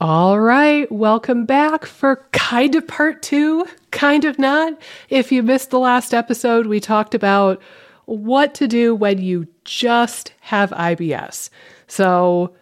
All 0.00 0.38
right, 0.38 0.90
welcome 0.92 1.44
back 1.44 1.84
for 1.84 2.24
kind 2.30 2.76
of 2.76 2.86
part 2.86 3.20
two, 3.20 3.66
kind 3.90 4.24
of 4.24 4.38
not. 4.38 4.80
If 5.10 5.32
you 5.32 5.42
missed 5.42 5.70
the 5.70 5.80
last 5.80 6.14
episode, 6.14 6.68
we 6.68 6.78
talked 6.78 7.16
about 7.16 7.60
what 8.04 8.54
to 8.54 8.68
do 8.68 8.94
when 8.94 9.18
you 9.18 9.48
just 9.64 10.32
have 10.38 10.70
IBS. 10.70 11.50
So, 11.88 12.54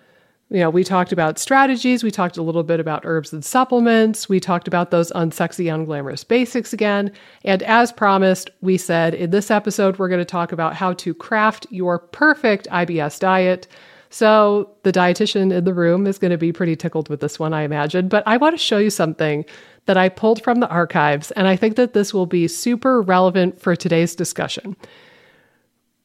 you 0.49 0.61
know, 0.61 0.71
we 0.71 0.83
talked 0.83 1.13
about 1.13 1.39
strategies, 1.39 2.03
we 2.03 2.11
talked 2.11 2.39
a 2.39 2.43
little 2.43 2.63
bit 2.63 2.81
about 2.81 3.05
herbs 3.05 3.35
and 3.35 3.45
supplements, 3.45 4.31
we 4.31 4.41
talked 4.41 4.67
about 4.67 4.91
those 4.91 5.13
unsexy, 5.13 5.67
unglamorous 5.67 6.27
basics 6.27 6.73
again. 6.73 7.13
And 7.45 7.63
as 7.65 7.93
promised, 7.93 8.49
we 8.63 8.79
said 8.79 9.13
in 9.13 9.29
this 9.29 9.51
episode, 9.51 9.99
we're 9.99 10.09
going 10.09 10.21
to 10.21 10.25
talk 10.25 10.53
about 10.53 10.75
how 10.75 10.95
to 10.95 11.13
craft 11.13 11.67
your 11.69 11.99
perfect 11.99 12.67
IBS 12.71 13.21
diet. 13.21 13.69
So 14.11 14.71
the 14.83 14.93
dietitian 14.93 15.53
in 15.53 15.65
the 15.65 15.75
room 15.75 16.07
is 16.07 16.19
going 16.19 16.31
to 16.31 16.39
be 16.39 16.53
pretty 16.53 16.77
tickled 16.77 17.09
with 17.09 17.21
this 17.21 17.39
one, 17.39 17.53
I 17.53 17.63
imagine. 17.63 18.09
But 18.09 18.23
I 18.27 18.37
want 18.37 18.55
to 18.55 18.59
show 18.59 18.79
you 18.79 18.91
something 18.91 19.45
that 19.87 19.97
I 19.97 20.09
pulled 20.09 20.43
from 20.43 20.61
the 20.61 20.69
archives, 20.69 21.31
and 21.33 21.47
I 21.47 21.57
think 21.57 21.77
that 21.77 21.93
this 21.93 22.13
will 22.13 22.27
be 22.27 22.49
super 22.49 23.01
relevant 23.01 23.61
for 23.61 23.77
today's 23.77 24.15
discussion. 24.15 24.77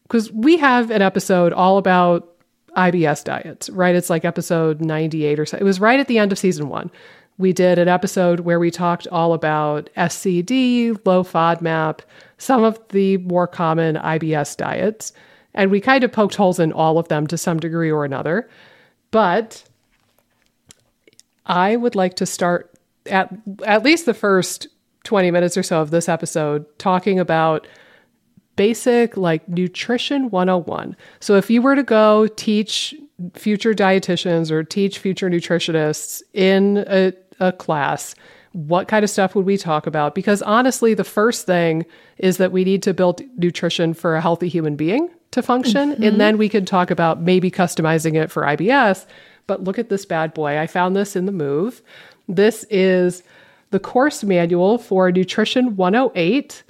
Because 0.04 0.32
we 0.32 0.58
have 0.58 0.92
an 0.92 1.02
episode 1.02 1.54
all 1.54 1.78
about 1.78 2.28
IBS 2.76 3.24
diets, 3.24 3.70
right? 3.70 3.96
It's 3.96 4.10
like 4.10 4.24
episode 4.24 4.82
98 4.82 5.40
or 5.40 5.46
so. 5.46 5.58
It 5.58 5.64
was 5.64 5.80
right 5.80 6.00
at 6.00 6.08
the 6.08 6.18
end 6.18 6.32
of 6.32 6.40
season 6.40 6.70
one. 6.70 6.92
We 7.38 7.54
did 7.54 7.80
an 7.80 7.88
episode 7.88 8.42
where 8.42 8.60
we 8.60 8.70
talked 8.70 9.08
all 9.08 9.34
about 9.34 9.90
SCD, 9.98 10.98
low 11.06 11.24
FODMAP, 11.24 12.02
some 12.38 12.64
of 12.64 12.80
the 12.90 13.18
more 13.18 13.48
common 13.48 13.96
IBS 13.96 14.56
diets. 14.58 15.12
And 15.54 15.70
we 15.72 15.82
kind 15.82 16.04
of 16.04 16.12
poked 16.12 16.36
holes 16.36 16.60
in 16.60 16.72
all 16.72 16.98
of 16.98 17.08
them 17.08 17.28
to 17.28 17.38
some 17.38 17.60
degree 17.60 17.92
or 17.92 18.06
another. 18.06 18.50
But 19.12 19.64
I 21.46 21.76
would 21.76 21.96
like 21.96 22.16
to 22.16 22.26
start 22.26 22.72
at 23.08 23.34
at 23.66 23.84
least 23.84 24.06
the 24.06 24.14
first 24.14 24.68
20 25.04 25.32
minutes 25.32 25.58
or 25.58 25.64
so 25.64 25.82
of 25.82 25.92
this 25.92 26.08
episode 26.08 26.66
talking 26.78 27.20
about 27.20 27.68
basic 28.56 29.18
like 29.18 29.48
nutrition 29.50 30.30
101. 30.30 30.96
So 31.20 31.36
if 31.36 31.50
you 31.50 31.62
were 31.62 31.76
to 31.76 31.84
go 31.84 32.28
teach 32.28 32.94
future 33.34 33.74
dietitians 33.74 34.52
or 34.52 34.64
teach 34.64 35.00
future 35.00 35.30
nutritionists 35.30 36.22
in 36.34 36.86
a, 36.88 37.14
a 37.40 37.52
class, 37.52 38.14
what 38.54 38.88
kind 38.88 39.04
of 39.04 39.10
stuff 39.10 39.34
would 39.34 39.46
we 39.46 39.58
talk 39.58 39.88
about? 39.88 40.14
Because 40.14 40.42
honestly, 40.42 40.94
the 40.94 41.04
first 41.04 41.46
thing 41.46 41.86
is 42.18 42.38
that 42.38 42.52
we 42.52 42.64
need 42.64 42.84
to 42.84 42.94
build 42.94 43.22
nutrition 43.38 43.94
for 43.94 44.16
a 44.16 44.22
healthy 44.22 44.50
human 44.50 44.76
being 44.76 45.10
to 45.32 45.42
function. 45.42 45.94
Mm-hmm. 45.94 46.04
And 46.04 46.22
then 46.22 46.38
we 46.38 46.50
could 46.50 46.68
talk 46.68 46.92
about 46.92 47.22
maybe 47.22 47.50
customizing 47.50 48.22
it 48.22 48.30
for 48.30 48.44
IBS. 48.44 49.06
But 49.48 49.64
look 49.64 49.80
at 49.80 49.90
this 49.90 50.06
bad 50.06 50.34
boy. 50.34 50.58
I 50.58 50.68
found 50.68 50.96
this 50.96 51.16
in 51.16 51.26
the 51.26 51.32
move. 51.32 51.82
This 52.28 52.66
is 52.70 53.24
the 53.72 53.80
course 53.80 54.24
manual 54.24 54.78
for 54.78 55.12
Nutrition 55.12 55.76
108. 55.76 56.64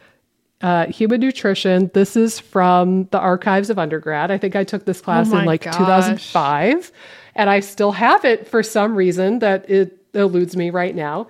Uh, 0.62 0.86
human 0.88 1.20
nutrition. 1.20 1.90
This 1.96 2.16
is 2.16 2.40
from 2.40 3.06
the 3.06 3.20
archives 3.20 3.72
of 3.72 3.80
undergrad. 3.80 4.30
I 4.30 4.38
think 4.38 4.56
I 4.56 4.64
took 4.64 4.86
this 4.86 5.02
class 5.02 5.32
oh 5.34 5.40
in 5.40 5.46
like 5.46 5.64
gosh. 5.64 5.76
2005, 5.76 6.92
and 7.34 7.50
I 7.50 7.62
still 7.62 7.92
have 7.94 8.24
it 8.26 8.48
for 8.48 8.62
some 8.62 8.96
reason 8.96 9.40
that 9.40 9.68
it 9.68 9.98
eludes 10.14 10.56
me 10.56 10.70
right 10.70 10.96
now. 10.96 11.28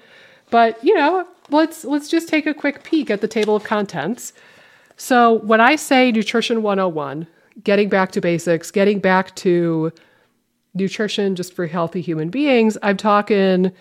But 0.50 0.84
you 0.84 0.94
know, 0.94 1.26
let's 1.50 1.86
let's 1.86 2.10
just 2.10 2.28
take 2.28 2.46
a 2.46 2.54
quick 2.54 2.84
peek 2.84 3.10
at 3.10 3.22
the 3.22 3.28
table 3.28 3.56
of 3.56 3.64
contents. 3.64 4.34
So, 5.04 5.40
when 5.40 5.60
I 5.60 5.78
say 5.78 6.12
nutrition 6.12 6.62
101, 6.62 7.26
getting 7.64 7.90
back 7.90 8.12
to 8.12 8.22
basics, 8.22 8.70
getting 8.70 9.00
back 9.00 9.36
to 9.38 9.92
nutrition 10.76 11.36
just 11.36 11.56
for 11.56 11.66
healthy 11.66 12.02
human 12.02 12.30
beings, 12.30 12.78
I'm 12.84 12.98
talking, 12.98 13.72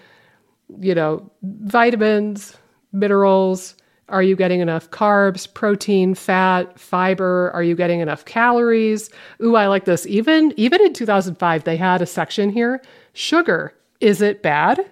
you 0.78 0.94
know, 0.94 1.30
vitamins, 1.42 2.56
minerals. 2.92 3.76
Are 4.08 4.22
you 4.22 4.34
getting 4.34 4.60
enough 4.60 4.91
carbs, 4.92 5.46
protein, 5.52 6.14
fat, 6.14 6.80
fiber? 6.80 7.50
Are 7.52 7.62
you 7.62 7.76
getting 7.76 8.00
enough 8.00 8.25
calories? 8.25 9.10
Ooh, 9.42 9.56
I 9.56 9.66
like 9.66 9.84
this. 9.84 10.06
Even 10.06 10.54
even 10.56 10.81
in 10.81 10.94
2005, 10.94 11.64
they 11.64 11.76
had 11.76 12.00
a 12.00 12.06
section 12.06 12.48
here. 12.48 12.81
Sugar, 13.12 13.75
is 14.00 14.22
it 14.22 14.42
bad? 14.42 14.91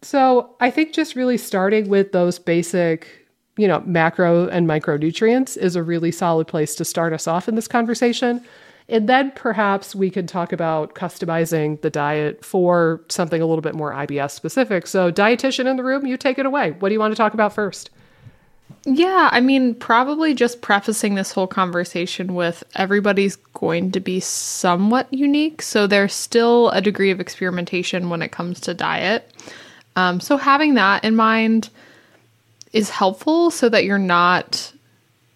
So, 0.00 0.56
I 0.60 0.70
think 0.70 0.94
just 0.94 1.14
really 1.14 1.36
starting 1.36 1.90
with 1.90 2.12
those 2.12 2.38
basic 2.38 3.21
you 3.56 3.68
know, 3.68 3.80
macro 3.84 4.48
and 4.48 4.66
micronutrients 4.66 5.56
is 5.56 5.76
a 5.76 5.82
really 5.82 6.10
solid 6.10 6.46
place 6.46 6.74
to 6.76 6.84
start 6.84 7.12
us 7.12 7.26
off 7.26 7.48
in 7.48 7.54
this 7.54 7.68
conversation. 7.68 8.42
And 8.88 9.08
then 9.08 9.30
perhaps 9.34 9.94
we 9.94 10.10
could 10.10 10.28
talk 10.28 10.52
about 10.52 10.94
customizing 10.94 11.80
the 11.82 11.90
diet 11.90 12.44
for 12.44 13.00
something 13.08 13.40
a 13.40 13.46
little 13.46 13.62
bit 13.62 13.74
more 13.74 13.92
IBS 13.92 14.32
specific. 14.32 14.86
So, 14.86 15.12
dietitian 15.12 15.66
in 15.66 15.76
the 15.76 15.84
room, 15.84 16.06
you 16.06 16.16
take 16.16 16.38
it 16.38 16.46
away. 16.46 16.72
What 16.72 16.88
do 16.88 16.92
you 16.94 17.00
want 17.00 17.12
to 17.12 17.16
talk 17.16 17.34
about 17.34 17.54
first? 17.54 17.90
Yeah, 18.84 19.28
I 19.30 19.40
mean, 19.40 19.76
probably 19.76 20.34
just 20.34 20.60
prefacing 20.60 21.14
this 21.14 21.30
whole 21.30 21.46
conversation 21.46 22.34
with 22.34 22.64
everybody's 22.74 23.36
going 23.36 23.92
to 23.92 24.00
be 24.00 24.18
somewhat 24.18 25.12
unique. 25.12 25.62
So, 25.62 25.86
there's 25.86 26.12
still 26.12 26.70
a 26.70 26.80
degree 26.80 27.10
of 27.10 27.20
experimentation 27.20 28.10
when 28.10 28.22
it 28.22 28.32
comes 28.32 28.60
to 28.60 28.74
diet. 28.74 29.32
Um, 29.94 30.18
so, 30.18 30.36
having 30.36 30.74
that 30.74 31.04
in 31.04 31.14
mind, 31.14 31.70
is 32.72 32.90
helpful 32.90 33.50
so 33.50 33.68
that 33.68 33.84
you're 33.84 33.98
not 33.98 34.72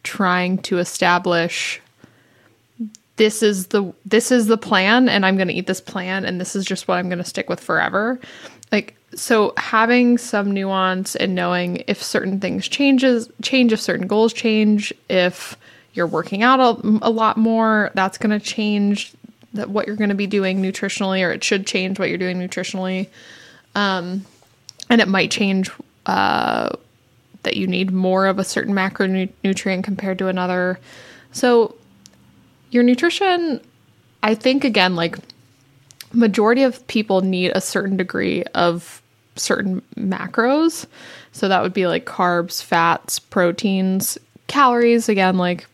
trying 0.03 0.59
to 0.59 0.79
establish 0.79 1.81
this 3.17 3.43
is 3.43 3.69
the 3.69 3.93
this 4.05 4.31
is 4.31 4.47
the 4.47 4.59
plan 4.59 5.09
and 5.09 5.25
I'm 5.25 5.37
going 5.37 5.49
to 5.49 5.55
eat 5.55 5.67
this 5.67 5.81
plan 5.81 6.25
and 6.25 6.41
this 6.41 6.55
is 6.55 6.65
just 6.65 6.87
what 6.87 6.99
I'm 6.99 7.09
going 7.09 7.19
to 7.19 7.25
stick 7.25 7.49
with 7.49 7.61
forever. 7.61 8.21
Like 8.71 8.95
so 9.15 9.55
having 9.57 10.19
some 10.19 10.53
nuance 10.53 11.17
and 11.17 11.35
knowing 11.35 11.83
if 11.87 12.03
certain 12.03 12.41
things 12.41 12.69
changes 12.69 13.31
change 13.43 13.73
if 13.73 13.81
certain 13.81 14.07
goals 14.07 14.33
change 14.33 14.93
if 15.09 15.57
you're 15.95 16.07
working 16.07 16.43
out 16.43 16.61
a, 16.61 16.99
a 17.03 17.11
lot 17.11 17.37
more 17.39 17.91
that's 17.95 18.19
going 18.19 18.39
to 18.39 18.45
change 18.45 19.13
that 19.55 19.71
what 19.71 19.87
you're 19.87 19.97
going 19.97 20.11
to 20.11 20.17
be 20.17 20.27
doing 20.27 20.61
nutritionally 20.61 21.27
or 21.27 21.31
it 21.31 21.43
should 21.43 21.67
change 21.67 21.99
what 21.99 22.11
you're 22.11 22.19
doing 22.19 22.39
nutritionally 22.39 23.09
um, 23.75 24.25
and 24.91 25.01
it 25.01 25.09
might 25.09 25.31
change 25.31 25.71
uh, 26.05 26.69
that 27.47 27.57
you 27.57 27.67
need 27.67 27.93
more 27.93 28.27
of 28.27 28.41
a 28.41 28.45
certain 28.45 28.75
macronutrient 28.75 29.85
compared 29.85 30.19
to 30.19 30.27
another. 30.27 30.81
So 31.31 31.77
your 32.71 32.83
nutrition, 32.83 33.61
I 34.25 34.35
think 34.35 34.65
again, 34.65 34.97
like 34.97 35.17
majority 36.13 36.65
of 36.65 36.85
people 36.89 37.21
need 37.21 37.53
a 37.55 37.61
certain 37.61 37.97
degree 37.97 38.43
of 38.55 39.01
certain 39.37 39.81
macros. 39.97 40.87
So 41.31 41.47
that 41.47 41.63
would 41.63 41.73
be 41.73 41.87
like 41.87 42.05
carbs, 42.05 42.63
fats, 42.63 43.21
proteins, 43.21 44.19
calories. 44.49 45.09
Again, 45.09 45.39
like 45.39 45.67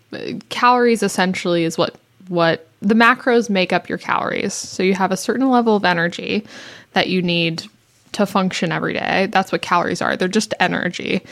calories 0.51 1.03
essentially 1.03 1.65
is 1.65 1.79
what 1.79 1.97
what 2.29 2.69
the 2.81 2.95
macros 2.95 3.49
make 3.49 3.73
up 3.73 3.89
your 3.89 3.99
calories. 3.99 4.53
So 4.53 4.83
you 4.83 4.95
have 4.95 5.11
a 5.11 5.17
certain 5.17 5.49
level 5.49 5.75
of 5.75 5.85
energy 5.85 6.45
that 6.93 7.09
you 7.09 7.23
need 7.23 7.65
to 8.13 8.27
function 8.27 8.73
every 8.73 8.93
day. 8.93 9.29
That's 9.31 9.53
what 9.53 9.63
calories 9.63 10.03
are. 10.03 10.17
They're 10.17 10.29
just 10.29 10.55
energy. 10.61 11.23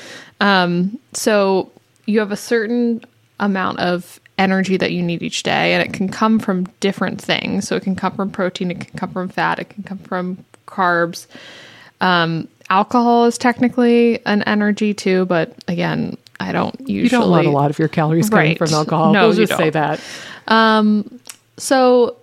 Um, 0.40 0.98
so 1.12 1.70
you 2.06 2.18
have 2.18 2.32
a 2.32 2.36
certain 2.36 3.04
amount 3.38 3.78
of 3.78 4.20
energy 4.38 4.76
that 4.78 4.92
you 4.92 5.02
need 5.02 5.22
each 5.22 5.42
day, 5.42 5.74
and 5.74 5.82
it 5.82 5.92
can 5.92 6.08
come 6.08 6.38
from 6.38 6.64
different 6.80 7.20
things. 7.20 7.68
So 7.68 7.76
it 7.76 7.82
can 7.82 7.94
come 7.94 8.14
from 8.16 8.30
protein, 8.30 8.70
it 8.70 8.80
can 8.80 8.98
come 8.98 9.12
from 9.12 9.28
fat, 9.28 9.58
it 9.58 9.68
can 9.68 9.82
come 9.82 9.98
from 9.98 10.44
carbs. 10.66 11.26
Um, 12.00 12.48
alcohol 12.70 13.26
is 13.26 13.36
technically 13.36 14.24
an 14.24 14.42
energy 14.44 14.94
too, 14.94 15.26
but 15.26 15.54
again, 15.68 16.16
I 16.40 16.52
don't 16.52 16.74
usually. 16.80 17.02
You 17.02 17.08
don't 17.10 17.30
want 17.30 17.46
a 17.46 17.50
lot 17.50 17.70
of 17.70 17.78
your 17.78 17.88
calories 17.88 18.30
coming 18.30 18.50
right. 18.50 18.58
from 18.58 18.72
alcohol. 18.72 19.12
No, 19.12 19.28
we'll 19.28 19.36
just 19.36 19.56
say 19.56 19.68
that. 19.70 20.00
Um, 20.48 21.20
so 21.58 22.16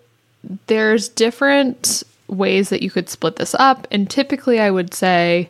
there's 0.65 1.07
different 1.09 2.03
ways 2.27 2.69
that 2.69 2.81
you 2.81 2.89
could 2.89 3.09
split 3.09 3.35
this 3.35 3.53
up, 3.55 3.87
and 3.91 4.09
typically 4.09 4.59
I 4.59 4.71
would 4.71 4.93
say 4.93 5.49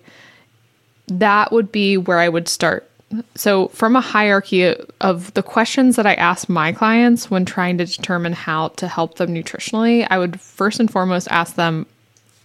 that 1.07 1.51
would 1.51 1.71
be 1.71 1.97
where 1.97 2.19
I 2.19 2.29
would 2.29 2.47
start. 2.47 2.89
So, 3.35 3.69
from 3.69 3.95
a 3.95 4.01
hierarchy 4.01 4.75
of 4.99 5.33
the 5.33 5.43
questions 5.43 5.95
that 5.95 6.05
I 6.05 6.13
ask 6.15 6.49
my 6.49 6.73
clients 6.73 7.31
when 7.31 7.45
trying 7.45 7.77
to 7.77 7.85
determine 7.85 8.33
how 8.33 8.69
to 8.69 8.87
help 8.87 9.15
them 9.15 9.33
nutritionally, 9.33 10.05
I 10.09 10.17
would 10.17 10.41
first 10.41 10.81
and 10.81 10.91
foremost 10.91 11.29
ask 11.31 11.55
them 11.55 11.85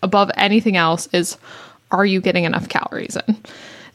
above 0.03 0.31
anything 0.37 0.77
else 0.77 1.09
is 1.13 1.37
are 1.91 2.07
you 2.07 2.21
getting 2.21 2.45
enough 2.45 2.69
calories 2.69 3.17
in? 3.17 3.37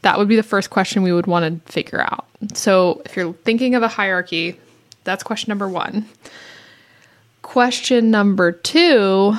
That 0.02 0.18
would 0.18 0.28
be 0.28 0.36
the 0.36 0.42
first 0.42 0.70
question 0.70 1.02
we 1.02 1.12
would 1.12 1.26
want 1.26 1.66
to 1.66 1.72
figure 1.72 2.02
out. 2.02 2.26
So, 2.52 3.00
if 3.06 3.16
you're 3.16 3.32
thinking 3.32 3.74
of 3.74 3.82
a 3.82 3.88
hierarchy, 3.88 4.58
that's 5.04 5.22
question 5.22 5.50
number 5.50 5.68
1. 5.70 6.06
Question 7.40 8.10
number 8.10 8.52
2 8.52 9.34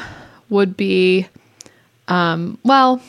would 0.50 0.76
be 0.76 1.28
um, 2.08 2.58
well, 2.64 3.02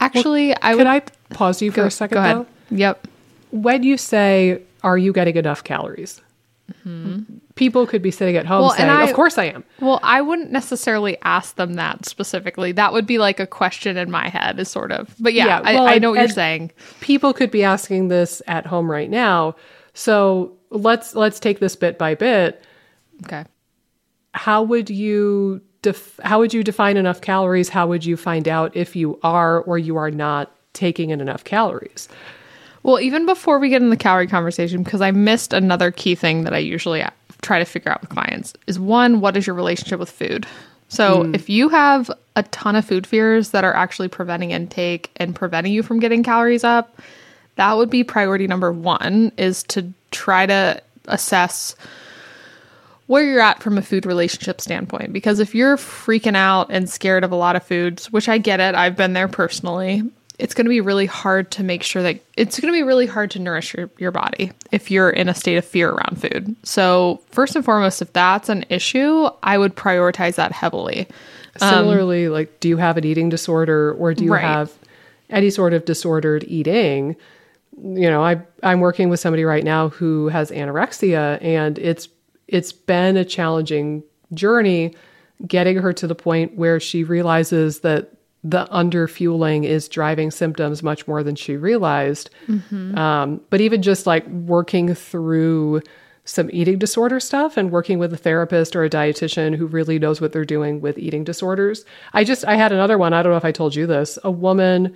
Actually, 0.00 0.48
well, 0.48 0.56
I 0.62 0.74
would. 0.74 0.78
Can 0.78 0.86
I 0.86 1.00
pause 1.30 1.62
you 1.62 1.70
for 1.70 1.76
go, 1.82 1.86
a 1.86 1.90
second? 1.90 2.14
Go 2.16 2.20
ahead. 2.20 2.36
Though? 2.36 2.46
Yep. 2.76 3.08
When 3.50 3.82
you 3.82 3.96
say, 3.96 4.62
"Are 4.82 4.98
you 4.98 5.12
getting 5.12 5.36
enough 5.36 5.64
calories?" 5.64 6.20
Mm-hmm. 6.84 7.22
People 7.54 7.86
could 7.86 8.02
be 8.02 8.10
sitting 8.10 8.36
at 8.36 8.44
home 8.44 8.62
Well, 8.62 8.70
saying, 8.70 8.90
I- 8.90 9.04
"Of 9.04 9.14
course 9.14 9.38
I 9.38 9.44
am." 9.44 9.64
Well, 9.80 10.00
I 10.02 10.20
wouldn't 10.20 10.50
necessarily 10.50 11.16
ask 11.22 11.54
them 11.56 11.74
that 11.74 12.04
specifically. 12.06 12.72
That 12.72 12.92
would 12.92 13.06
be 13.06 13.18
like 13.18 13.38
a 13.40 13.46
question 13.46 13.96
in 13.96 14.10
my 14.10 14.28
head, 14.28 14.58
is 14.58 14.68
sort 14.68 14.92
of. 14.92 15.14
But 15.20 15.32
yeah, 15.32 15.46
Yeah, 15.46 15.60
I, 15.64 15.74
well, 15.74 15.86
I 15.86 15.92
and- 15.94 16.02
know 16.02 16.10
what 16.10 16.18
you're 16.20 16.28
saying. 16.28 16.72
people 17.00 17.32
could 17.32 17.50
be 17.50 17.62
asking 17.64 18.08
this 18.08 18.42
at 18.46 18.66
home 18.66 18.90
right 18.90 19.08
now. 19.08 19.54
So 19.94 20.52
let's 20.70 21.14
let's 21.14 21.38
take 21.40 21.60
this 21.60 21.76
bit 21.76 21.98
by 21.98 22.14
bit. 22.14 22.62
Okay. 23.24 23.44
How 24.34 24.62
would 24.62 24.90
you 24.90 25.62
def- 25.86 26.18
how 26.24 26.40
would 26.40 26.52
you 26.52 26.64
define 26.64 26.96
enough 26.96 27.20
calories? 27.20 27.68
How 27.68 27.86
would 27.86 28.04
you 28.04 28.16
find 28.16 28.48
out 28.48 28.74
if 28.74 28.96
you 28.96 29.18
are 29.22 29.60
or 29.60 29.78
you 29.78 29.96
are 29.96 30.10
not 30.10 30.50
taking 30.72 31.10
in 31.10 31.20
enough 31.20 31.44
calories? 31.44 32.08
Well, 32.82 32.98
even 32.98 33.24
before 33.24 33.60
we 33.60 33.68
get 33.68 33.82
in 33.82 33.90
the 33.90 33.96
calorie 33.96 34.26
conversation, 34.26 34.82
because 34.82 35.00
I 35.00 35.12
missed 35.12 35.52
another 35.52 35.92
key 35.92 36.16
thing 36.16 36.42
that 36.42 36.52
I 36.52 36.58
usually 36.58 37.02
uh, 37.02 37.10
try 37.40 37.60
to 37.60 37.64
figure 37.64 37.92
out 37.92 38.00
with 38.00 38.10
clients 38.10 38.52
is 38.66 38.80
one, 38.80 39.20
what 39.20 39.36
is 39.36 39.46
your 39.46 39.54
relationship 39.54 40.00
with 40.00 40.10
food? 40.10 40.44
So 40.88 41.22
mm. 41.22 41.34
if 41.34 41.48
you 41.48 41.68
have 41.68 42.10
a 42.34 42.42
ton 42.44 42.74
of 42.74 42.84
food 42.84 43.06
fears 43.06 43.50
that 43.50 43.62
are 43.62 43.74
actually 43.74 44.08
preventing 44.08 44.50
intake 44.50 45.10
and 45.16 45.36
preventing 45.36 45.72
you 45.72 45.84
from 45.84 46.00
getting 46.00 46.24
calories 46.24 46.64
up, 46.64 47.00
that 47.54 47.76
would 47.76 47.90
be 47.90 48.02
priority 48.02 48.48
number 48.48 48.72
one 48.72 49.30
is 49.36 49.62
to 49.64 49.92
try 50.10 50.46
to 50.46 50.82
assess 51.06 51.76
where 53.06 53.22
you're 53.24 53.40
at 53.40 53.62
from 53.62 53.78
a 53.78 53.82
food 53.82 54.04
relationship 54.06 54.60
standpoint. 54.60 55.12
Because 55.12 55.38
if 55.38 55.54
you're 55.54 55.76
freaking 55.76 56.36
out 56.36 56.68
and 56.70 56.88
scared 56.90 57.24
of 57.24 57.32
a 57.32 57.36
lot 57.36 57.56
of 57.56 57.62
foods, 57.62 58.10
which 58.12 58.28
I 58.28 58.38
get 58.38 58.60
it, 58.60 58.74
I've 58.74 58.96
been 58.96 59.12
there 59.12 59.28
personally, 59.28 60.02
it's 60.38 60.52
going 60.54 60.66
to 60.66 60.70
be 60.70 60.80
really 60.82 61.06
hard 61.06 61.50
to 61.52 61.62
make 61.62 61.82
sure 61.82 62.02
that 62.02 62.20
it's 62.36 62.60
going 62.60 62.72
to 62.72 62.76
be 62.76 62.82
really 62.82 63.06
hard 63.06 63.30
to 63.32 63.38
nourish 63.38 63.74
your, 63.74 63.88
your 63.96 64.10
body 64.10 64.52
if 64.70 64.90
you're 64.90 65.08
in 65.08 65.28
a 65.28 65.34
state 65.34 65.56
of 65.56 65.64
fear 65.64 65.90
around 65.90 66.20
food. 66.20 66.54
So, 66.62 67.22
first 67.30 67.56
and 67.56 67.64
foremost, 67.64 68.02
if 68.02 68.12
that's 68.12 68.48
an 68.50 68.66
issue, 68.68 69.28
I 69.42 69.56
would 69.56 69.76
prioritize 69.76 70.34
that 70.34 70.52
heavily. 70.52 71.06
Um, 71.60 71.70
Similarly, 71.70 72.28
like 72.28 72.60
do 72.60 72.68
you 72.68 72.76
have 72.76 72.98
an 72.98 73.04
eating 73.04 73.30
disorder 73.30 73.94
or 73.94 74.12
do 74.12 74.24
you 74.24 74.32
Right. 74.32 74.42
have 74.42 74.72
any 75.30 75.48
sort 75.48 75.72
of 75.72 75.86
disordered 75.86 76.44
eating? 76.48 77.16
You 77.82 78.10
know, 78.10 78.22
I 78.22 78.38
I'm 78.62 78.80
working 78.80 79.08
with 79.08 79.20
somebody 79.20 79.44
right 79.44 79.64
now 79.64 79.88
who 79.88 80.28
has 80.28 80.50
anorexia 80.50 81.42
and 81.42 81.78
it's 81.78 82.08
it's 82.48 82.72
been 82.72 83.16
a 83.16 83.24
challenging 83.24 84.02
journey 84.34 84.94
getting 85.46 85.76
her 85.76 85.92
to 85.92 86.06
the 86.06 86.14
point 86.14 86.56
where 86.56 86.80
she 86.80 87.04
realizes 87.04 87.80
that 87.80 88.12
the 88.44 88.66
underfueling 88.66 89.64
is 89.64 89.88
driving 89.88 90.30
symptoms 90.30 90.82
much 90.82 91.06
more 91.08 91.22
than 91.22 91.34
she 91.34 91.56
realized. 91.56 92.30
Um, 92.96 93.40
but 93.50 93.60
even 93.60 93.82
just 93.82 94.06
like 94.06 94.26
working 94.28 94.94
through 94.94 95.82
some 96.24 96.50
eating 96.52 96.78
disorder 96.78 97.20
stuff 97.20 97.56
and 97.56 97.70
working 97.70 97.98
with 97.98 98.12
a 98.12 98.16
therapist 98.16 98.74
or 98.74 98.84
a 98.84 98.90
dietitian 98.90 99.54
who 99.54 99.66
really 99.66 99.98
knows 99.98 100.20
what 100.20 100.32
they're 100.32 100.44
doing 100.44 100.80
with 100.80 100.98
eating 100.98 101.24
disorders. 101.24 101.84
I 102.12 102.24
just 102.24 102.44
I 102.44 102.56
had 102.56 102.72
another 102.72 102.98
one. 102.98 103.12
I 103.12 103.22
don't 103.22 103.32
know 103.32 103.36
if 103.36 103.44
I 103.44 103.52
told 103.52 103.74
you 103.74 103.86
this. 103.86 104.18
A 104.24 104.30
woman 104.30 104.94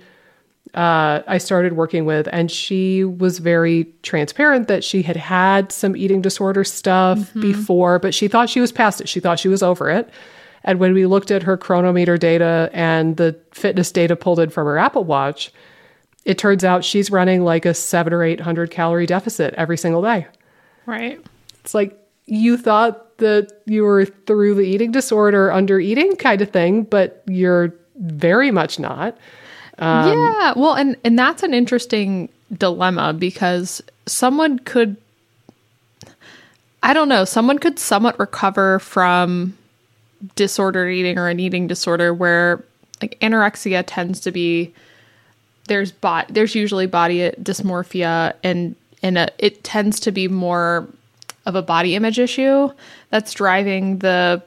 uh, 0.73 1.21
I 1.27 1.37
started 1.37 1.73
working 1.73 2.05
with, 2.05 2.29
and 2.31 2.49
she 2.49 3.03
was 3.03 3.39
very 3.39 3.87
transparent 4.03 4.67
that 4.69 4.83
she 4.83 5.01
had 5.01 5.17
had 5.17 5.71
some 5.71 5.97
eating 5.97 6.21
disorder 6.21 6.63
stuff 6.63 7.33
before, 7.33 7.99
but 7.99 8.13
she 8.13 8.27
thought 8.27 8.49
she 8.49 8.61
was 8.61 8.71
past 8.71 9.01
it. 9.01 9.09
She 9.09 9.19
thought 9.19 9.39
she 9.39 9.49
was 9.49 9.61
over 9.61 9.89
it. 9.89 10.09
And 10.63 10.79
when 10.79 10.93
we 10.93 11.05
looked 11.05 11.31
at 11.31 11.43
her 11.43 11.57
Cronometer 11.57 12.17
data 12.17 12.69
and 12.71 13.17
the 13.17 13.37
fitness 13.51 13.91
data 13.91 14.15
pulled 14.15 14.39
in 14.39 14.49
from 14.49 14.65
her 14.67 14.77
Apple 14.77 15.03
Watch, 15.03 15.51
it 16.23 16.37
turns 16.37 16.63
out 16.63 16.85
she's 16.85 17.09
running 17.09 17.43
like 17.43 17.65
a 17.65 17.73
seven 17.73 18.13
or 18.13 18.23
800 18.23 18.69
calorie 18.69 19.07
deficit 19.07 19.53
every 19.55 19.77
single 19.77 20.01
day. 20.01 20.27
Right. 20.85 21.19
It's 21.61 21.73
like 21.73 21.97
you 22.25 22.57
thought 22.57 23.17
that 23.17 23.61
you 23.65 23.83
were 23.83 24.05
through 24.05 24.55
the 24.55 24.61
eating 24.61 24.91
disorder 24.91 25.51
under 25.51 25.79
eating 25.79 26.15
kind 26.15 26.41
of 26.41 26.51
thing, 26.51 26.83
but 26.83 27.23
you're 27.27 27.73
very 27.97 28.51
much 28.51 28.79
not. 28.79 29.17
Um, 29.81 30.07
yeah. 30.07 30.53
Well, 30.55 30.75
and 30.75 30.95
and 31.03 31.17
that's 31.17 31.43
an 31.43 31.53
interesting 31.53 32.29
dilemma 32.57 33.13
because 33.13 33.81
someone 34.05 34.59
could 34.59 34.95
I 36.83 36.93
don't 36.93 37.09
know, 37.09 37.25
someone 37.25 37.59
could 37.59 37.77
somewhat 37.77 38.19
recover 38.19 38.79
from 38.79 39.57
disordered 40.35 40.93
eating 40.93 41.17
or 41.17 41.27
an 41.27 41.39
eating 41.39 41.67
disorder 41.67 42.13
where 42.13 42.63
like 43.01 43.19
anorexia 43.21 43.83
tends 43.85 44.19
to 44.19 44.31
be 44.31 44.73
there's 45.67 45.91
bot 45.91 46.27
there's 46.29 46.53
usually 46.53 46.85
body 46.85 47.31
dysmorphia 47.41 48.33
and 48.43 48.75
and 49.01 49.17
a, 49.17 49.29
it 49.39 49.63
tends 49.63 49.99
to 49.99 50.11
be 50.11 50.27
more 50.27 50.87
of 51.45 51.55
a 51.55 51.61
body 51.61 51.95
image 51.95 52.19
issue 52.19 52.69
that's 53.09 53.33
driving 53.33 53.97
the 53.99 54.41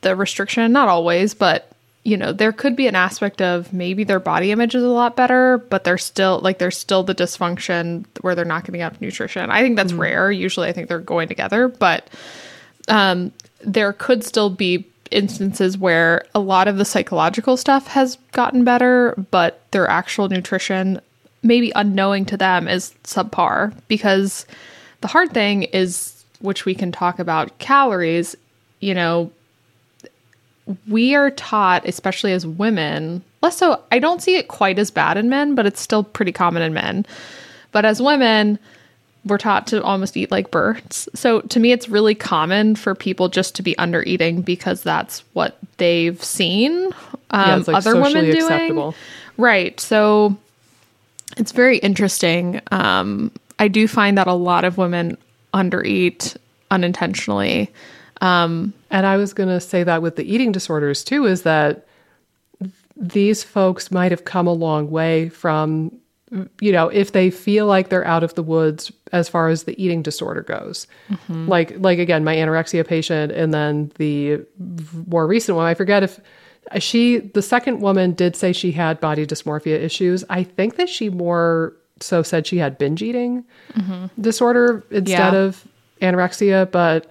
the 0.00 0.16
restriction 0.16 0.72
not 0.72 0.88
always 0.88 1.34
but 1.34 1.71
you 2.04 2.16
know 2.16 2.32
there 2.32 2.52
could 2.52 2.74
be 2.74 2.86
an 2.86 2.94
aspect 2.94 3.40
of 3.40 3.72
maybe 3.72 4.04
their 4.04 4.20
body 4.20 4.50
image 4.50 4.74
is 4.74 4.82
a 4.82 4.88
lot 4.88 5.16
better 5.16 5.58
but 5.58 5.84
they're 5.84 5.98
still 5.98 6.40
like 6.40 6.58
there's 6.58 6.76
still 6.76 7.02
the 7.02 7.14
dysfunction 7.14 8.04
where 8.22 8.34
they're 8.34 8.44
not 8.44 8.64
getting 8.64 8.80
enough 8.80 9.00
nutrition. 9.00 9.50
I 9.50 9.62
think 9.62 9.76
that's 9.76 9.92
rare. 9.92 10.30
Usually 10.32 10.68
i 10.68 10.72
think 10.72 10.88
they're 10.88 10.98
going 10.98 11.28
together 11.28 11.68
but 11.68 12.08
um 12.88 13.32
there 13.64 13.92
could 13.92 14.24
still 14.24 14.50
be 14.50 14.84
instances 15.10 15.78
where 15.78 16.24
a 16.34 16.40
lot 16.40 16.68
of 16.68 16.78
the 16.78 16.84
psychological 16.84 17.56
stuff 17.56 17.86
has 17.86 18.16
gotten 18.32 18.64
better 18.64 19.14
but 19.30 19.60
their 19.70 19.88
actual 19.88 20.28
nutrition 20.28 21.00
maybe 21.42 21.70
unknowing 21.74 22.24
to 22.24 22.36
them 22.36 22.66
is 22.66 22.94
subpar 23.04 23.74
because 23.88 24.46
the 25.02 25.08
hard 25.08 25.32
thing 25.32 25.64
is 25.64 26.24
which 26.40 26.64
we 26.64 26.74
can 26.74 26.90
talk 26.90 27.18
about 27.18 27.56
calories 27.58 28.34
you 28.80 28.94
know 28.94 29.30
we 30.88 31.14
are 31.14 31.30
taught, 31.30 31.86
especially 31.86 32.32
as 32.32 32.46
women, 32.46 33.22
less 33.42 33.56
so, 33.56 33.80
I 33.90 33.98
don't 33.98 34.22
see 34.22 34.36
it 34.36 34.48
quite 34.48 34.78
as 34.78 34.90
bad 34.90 35.16
in 35.16 35.28
men, 35.28 35.54
but 35.54 35.66
it's 35.66 35.80
still 35.80 36.04
pretty 36.04 36.32
common 36.32 36.62
in 36.62 36.72
men. 36.74 37.06
But 37.72 37.84
as 37.84 38.00
women, 38.02 38.58
we're 39.24 39.38
taught 39.38 39.66
to 39.68 39.82
almost 39.82 40.16
eat 40.16 40.30
like 40.30 40.50
birds. 40.50 41.08
So 41.14 41.40
to 41.42 41.60
me, 41.60 41.72
it's 41.72 41.88
really 41.88 42.14
common 42.14 42.74
for 42.74 42.94
people 42.94 43.28
just 43.28 43.54
to 43.56 43.62
be 43.62 43.76
under 43.78 44.02
eating 44.02 44.42
because 44.42 44.82
that's 44.82 45.20
what 45.32 45.58
they've 45.76 46.22
seen 46.22 46.86
um, 47.30 47.48
Yeah, 47.48 47.62
like 47.66 47.76
other 47.76 47.94
women 48.00 48.24
doing. 48.24 48.42
acceptable. 48.42 48.94
Right. 49.36 49.78
So 49.80 50.36
it's 51.36 51.52
very 51.52 51.78
interesting. 51.78 52.60
Um, 52.70 53.30
I 53.58 53.68
do 53.68 53.86
find 53.86 54.18
that 54.18 54.26
a 54.26 54.34
lot 54.34 54.64
of 54.64 54.76
women 54.76 55.16
undereat 55.54 56.36
unintentionally. 56.70 57.70
Um, 58.22 58.72
and 58.90 59.04
I 59.04 59.16
was 59.16 59.34
going 59.34 59.48
to 59.48 59.60
say 59.60 59.82
that 59.82 60.00
with 60.00 60.16
the 60.16 60.32
eating 60.32 60.52
disorders 60.52 61.02
too, 61.04 61.26
is 61.26 61.42
that 61.42 61.86
these 62.96 63.42
folks 63.42 63.90
might 63.90 64.12
have 64.12 64.24
come 64.24 64.46
a 64.46 64.52
long 64.52 64.90
way 64.90 65.28
from, 65.28 65.90
you 66.60 66.70
know, 66.70 66.88
if 66.88 67.10
they 67.10 67.30
feel 67.30 67.66
like 67.66 67.88
they're 67.88 68.06
out 68.06 68.22
of 68.22 68.34
the 68.34 68.42
woods 68.42 68.92
as 69.10 69.28
far 69.28 69.48
as 69.48 69.64
the 69.64 69.82
eating 69.82 70.02
disorder 70.02 70.42
goes. 70.42 70.86
Mm-hmm. 71.10 71.48
Like, 71.48 71.74
like 71.78 71.98
again, 71.98 72.22
my 72.22 72.36
anorexia 72.36 72.86
patient, 72.86 73.32
and 73.32 73.52
then 73.52 73.90
the 73.98 74.46
more 75.08 75.26
recent 75.26 75.56
one, 75.56 75.66
I 75.66 75.74
forget 75.74 76.04
if 76.04 76.20
she, 76.78 77.18
the 77.18 77.42
second 77.42 77.80
woman 77.80 78.12
did 78.12 78.36
say 78.36 78.52
she 78.52 78.70
had 78.70 79.00
body 79.00 79.26
dysmorphia 79.26 79.80
issues. 79.80 80.24
I 80.30 80.44
think 80.44 80.76
that 80.76 80.88
she 80.88 81.08
more 81.10 81.74
so 81.98 82.22
said 82.22 82.46
she 82.46 82.58
had 82.58 82.78
binge 82.78 83.02
eating 83.02 83.44
mm-hmm. 83.72 84.06
disorder 84.20 84.84
instead 84.90 85.32
Yeah. 85.32 85.40
of 85.40 85.66
anorexia, 86.00 86.70
but 86.70 87.10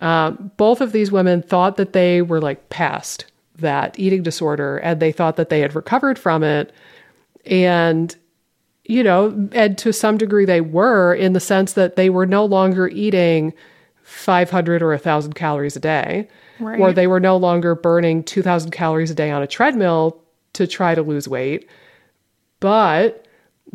um, 0.00 0.50
both 0.56 0.80
of 0.80 0.92
these 0.92 1.10
women 1.10 1.42
thought 1.42 1.76
that 1.76 1.92
they 1.92 2.22
were 2.22 2.40
like 2.40 2.68
past 2.68 3.26
that 3.58 3.98
eating 3.98 4.22
disorder 4.22 4.78
and 4.78 5.00
they 5.00 5.12
thought 5.12 5.36
that 5.36 5.48
they 5.48 5.60
had 5.60 5.74
recovered 5.74 6.18
from 6.18 6.42
it. 6.42 6.72
And, 7.46 8.14
you 8.84 9.02
know, 9.02 9.48
and 9.52 9.78
to 9.78 9.92
some 9.92 10.18
degree 10.18 10.44
they 10.44 10.60
were 10.60 11.14
in 11.14 11.32
the 11.32 11.40
sense 11.40 11.72
that 11.74 11.96
they 11.96 12.10
were 12.10 12.26
no 12.26 12.44
longer 12.44 12.88
eating 12.88 13.54
500 14.02 14.82
or 14.82 14.90
1,000 14.90 15.32
calories 15.34 15.76
a 15.76 15.80
day, 15.80 16.28
or 16.80 16.92
they 16.92 17.06
were 17.08 17.18
no 17.20 17.36
longer 17.36 17.74
burning 17.74 18.22
2,000 18.22 18.70
calories 18.70 19.10
a 19.10 19.14
day 19.14 19.30
on 19.30 19.42
a 19.42 19.46
treadmill 19.48 20.22
to 20.52 20.66
try 20.66 20.94
to 20.94 21.02
lose 21.02 21.26
weight. 21.28 21.68
But 22.60 23.26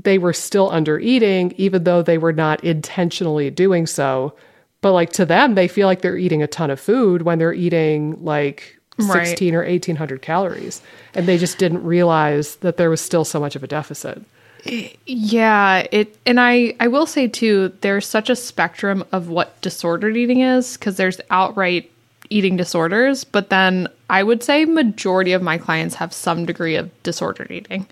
they 0.02 0.18
were 0.18 0.34
still 0.34 0.72
under 0.72 0.98
eating, 1.00 1.54
even 1.58 1.84
though 1.84 2.02
they 2.02 2.18
were 2.18 2.32
not 2.34 2.64
intentionally 2.64 3.50
doing 3.50 3.86
so. 3.86 4.34
But 4.82 4.94
like 4.94 5.12
to 5.14 5.26
them, 5.26 5.56
they 5.56 5.68
feel 5.68 5.88
like 5.88 6.02
they're 6.02 6.18
eating 6.18 6.42
a 6.42 6.48
ton 6.48 6.70
of 6.72 6.80
food 6.80 7.22
when 7.22 7.40
they're 7.40 7.54
eating 7.54 8.24
like 8.24 8.78
Right. 8.98 9.28
16 9.28 9.56
or 9.56 9.64
1800 9.66 10.22
calories. 10.22 10.82
And 11.16 11.28
they 11.28 11.38
just 11.38 11.58
didn't 11.58 11.84
realize 11.84 12.58
that 12.58 12.78
there 12.78 12.90
was 12.90 13.02
still 13.02 13.26
so 13.26 13.40
much 13.40 13.56
of 13.56 13.64
a 13.64 13.68
deficit. 13.68 14.22
Yeah, 15.08 15.88
it 15.92 16.16
and 16.28 16.40
I 16.40 16.76
I 16.80 16.88
will 16.88 17.08
say 17.08 17.28
too 17.28 17.74
there's 17.82 18.06
such 18.06 18.30
a 18.30 18.36
spectrum 18.36 19.04
of 19.12 19.28
what 19.28 19.60
disordered 19.62 20.16
eating 20.16 20.42
is 20.42 20.78
cuz 20.78 20.98
there's 20.98 21.20
outright 21.32 21.90
eating 22.30 22.58
disorders, 22.58 23.24
but 23.24 23.50
then 23.50 23.88
I 24.10 24.22
would 24.22 24.44
say 24.44 24.66
majority 24.66 25.34
of 25.34 25.42
my 25.42 25.58
clients 25.58 25.96
have 25.96 26.14
some 26.14 26.46
degree 26.46 26.76
of 26.76 26.92
disordered 27.02 27.50
eating. 27.50 27.88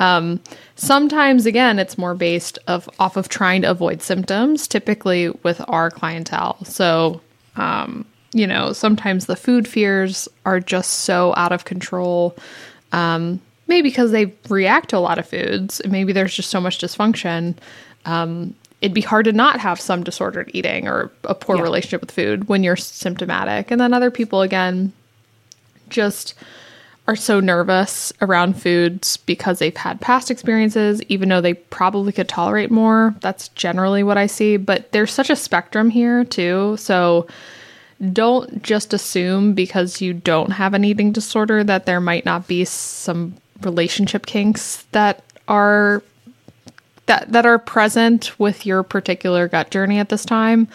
Um, 0.00 0.40
sometimes, 0.76 1.44
again, 1.46 1.78
it's 1.78 1.98
more 1.98 2.14
based 2.14 2.58
of 2.66 2.88
off 2.98 3.16
of 3.16 3.28
trying 3.28 3.62
to 3.62 3.70
avoid 3.70 4.00
symptoms. 4.02 4.68
Typically, 4.68 5.30
with 5.42 5.60
our 5.68 5.90
clientele, 5.90 6.56
so 6.64 7.20
um, 7.56 8.04
you 8.32 8.46
know, 8.46 8.72
sometimes 8.72 9.26
the 9.26 9.36
food 9.36 9.66
fears 9.66 10.28
are 10.44 10.60
just 10.60 11.00
so 11.00 11.34
out 11.36 11.50
of 11.52 11.64
control. 11.64 12.36
Um, 12.92 13.40
maybe 13.66 13.88
because 13.88 14.12
they 14.12 14.32
react 14.48 14.90
to 14.90 14.96
a 14.96 15.00
lot 15.00 15.18
of 15.18 15.28
foods. 15.28 15.80
Maybe 15.88 16.12
there's 16.12 16.34
just 16.34 16.50
so 16.50 16.60
much 16.60 16.78
dysfunction. 16.78 17.54
Um, 18.06 18.54
it'd 18.80 18.94
be 18.94 19.00
hard 19.00 19.24
to 19.24 19.32
not 19.32 19.60
have 19.60 19.80
some 19.80 20.04
disordered 20.04 20.50
eating 20.54 20.86
or 20.86 21.10
a 21.24 21.34
poor 21.34 21.56
Yeah. 21.56 21.62
relationship 21.62 22.00
with 22.00 22.10
food 22.12 22.48
when 22.48 22.62
you're 22.62 22.76
symptomatic. 22.76 23.70
And 23.70 23.80
then 23.80 23.92
other 23.92 24.10
people, 24.10 24.40
again, 24.42 24.92
just 25.88 26.34
are 27.08 27.16
so 27.16 27.40
nervous 27.40 28.12
around 28.20 28.60
foods 28.60 29.16
because 29.16 29.58
they've 29.58 29.76
had 29.76 29.98
past 30.00 30.30
experiences, 30.30 31.02
even 31.04 31.30
though 31.30 31.40
they 31.40 31.54
probably 31.54 32.12
could 32.12 32.28
tolerate 32.28 32.70
more. 32.70 33.14
That's 33.20 33.48
generally 33.48 34.02
what 34.02 34.18
I 34.18 34.26
see. 34.26 34.58
But 34.58 34.92
there's 34.92 35.10
such 35.10 35.30
a 35.30 35.36
spectrum 35.36 35.88
here, 35.88 36.22
too. 36.24 36.76
So 36.76 37.26
don't 38.12 38.62
just 38.62 38.92
assume 38.92 39.54
because 39.54 40.02
you 40.02 40.12
don't 40.12 40.50
have 40.50 40.74
an 40.74 40.84
eating 40.84 41.10
disorder 41.10 41.64
that 41.64 41.86
there 41.86 42.00
might 42.00 42.26
not 42.26 42.46
be 42.46 42.64
some 42.66 43.34
relationship 43.62 44.26
kinks 44.26 44.84
that 44.92 45.24
are 45.48 46.02
that 47.06 47.32
that 47.32 47.46
are 47.46 47.58
present 47.58 48.38
with 48.38 48.66
your 48.66 48.82
particular 48.82 49.48
gut 49.48 49.70
journey 49.70 49.98
at 49.98 50.10
this 50.10 50.24
time 50.26 50.68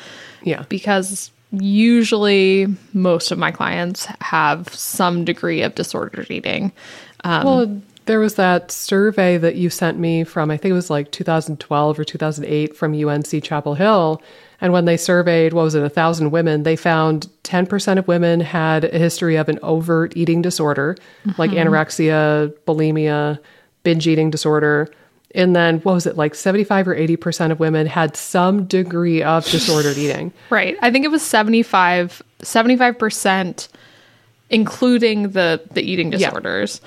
Yeah. 0.44 0.64
because 0.68 1.32
usually 1.54 2.68
most 2.94 3.32
of 3.32 3.38
my 3.38 3.52
clients 3.52 4.06
have 4.22 4.74
some 4.74 5.24
degree 5.24 5.62
of 5.62 5.76
disordered 5.76 6.30
eating. 6.32 6.72
Um, 7.24 7.46
Well, 7.46 7.82
there 8.06 8.20
was 8.20 8.36
that 8.36 8.72
survey 8.72 9.38
that 9.38 9.56
you 9.56 9.70
sent 9.70 9.98
me 9.98 10.24
from, 10.24 10.52
I 10.52 10.58
think 10.58 10.72
it 10.72 10.76
was 10.76 10.90
like 10.90 11.12
2012 11.12 12.00
or 12.00 12.04
2008 12.04 12.76
from 12.76 12.94
UNC 12.94 13.44
Chapel 13.44 13.76
Hill. 13.76 14.22
And 14.60 14.74
when 14.74 14.86
they 14.86 14.98
surveyed, 14.98 15.54
what 15.54 15.64
was 15.64 15.76
it, 15.76 15.84
a 15.84 15.90
thousand 15.90 16.32
women, 16.32 16.64
they 16.64 16.76
found 16.76 17.30
10% 17.44 17.98
of 17.98 18.08
women 18.08 18.40
had 18.42 18.86
a 18.86 18.98
history 18.98 19.36
of 19.36 19.48
an 19.48 19.60
overt 19.62 20.16
eating 20.18 20.42
disorder, 20.42 20.98
like 21.38 21.52
anorexia, 21.52 22.54
bulimia, 22.66 23.40
binge 23.84 24.08
eating 24.08 24.30
disorder. 24.32 24.90
And 25.36 25.56
then 25.56 25.80
what 25.80 25.94
was 25.94 26.06
it, 26.06 26.16
like 26.16 26.36
75 26.36 26.88
or 26.88 26.96
80% 26.96 27.52
of 27.52 27.60
women 27.60 27.88
had 27.88 28.16
some 28.16 28.66
degree 28.66 29.24
of 29.24 29.46
disordered 29.46 29.98
eating. 29.98 30.32
right. 30.50 30.78
I 30.82 30.92
think 30.92 31.06
it 31.06 31.10
was 31.12 31.22
75 31.24 32.22
75% 32.42 33.68
including 34.50 35.30
the 35.32 35.62
the 35.72 35.82
eating 35.82 36.12
Yeah. 36.12 36.18
disorders 36.30 36.82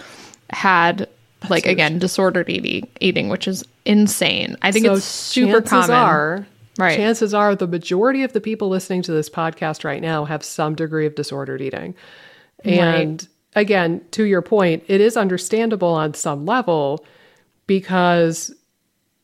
had 0.51 1.09
like 1.49 1.67
again 1.67 1.99
disordered 1.99 2.49
eating 2.49 2.87
eating 3.01 3.29
which 3.29 3.49
is 3.49 3.65
insane. 3.85 4.57
I 4.63 4.71
think 4.71 4.87
So 4.87 4.95
it's 4.95 5.05
super 5.05 5.63
common. 5.63 5.91
Are, 5.91 6.47
Right. 6.79 6.97
Chances 6.97 7.33
are 7.33 7.57
the 7.57 7.67
majority 7.67 8.23
of 8.23 8.35
the 8.35 8.41
people 8.41 8.69
listening 8.69 9.01
to 9.03 9.13
this 9.13 9.31
podcast 9.31 9.83
right 9.83 10.03
now 10.03 10.27
have 10.27 10.45
some 10.45 10.75
degree 10.75 11.07
of 11.07 11.15
disordered 11.15 11.63
eating. 11.63 11.95
And 12.65 13.27
again, 13.55 14.03
to 14.11 14.25
your 14.25 14.43
point, 14.43 14.85
it 14.87 15.01
is 15.01 15.17
understandable 15.17 15.89
on 15.89 16.13
some 16.13 16.45
level 16.45 17.05
because 17.67 18.55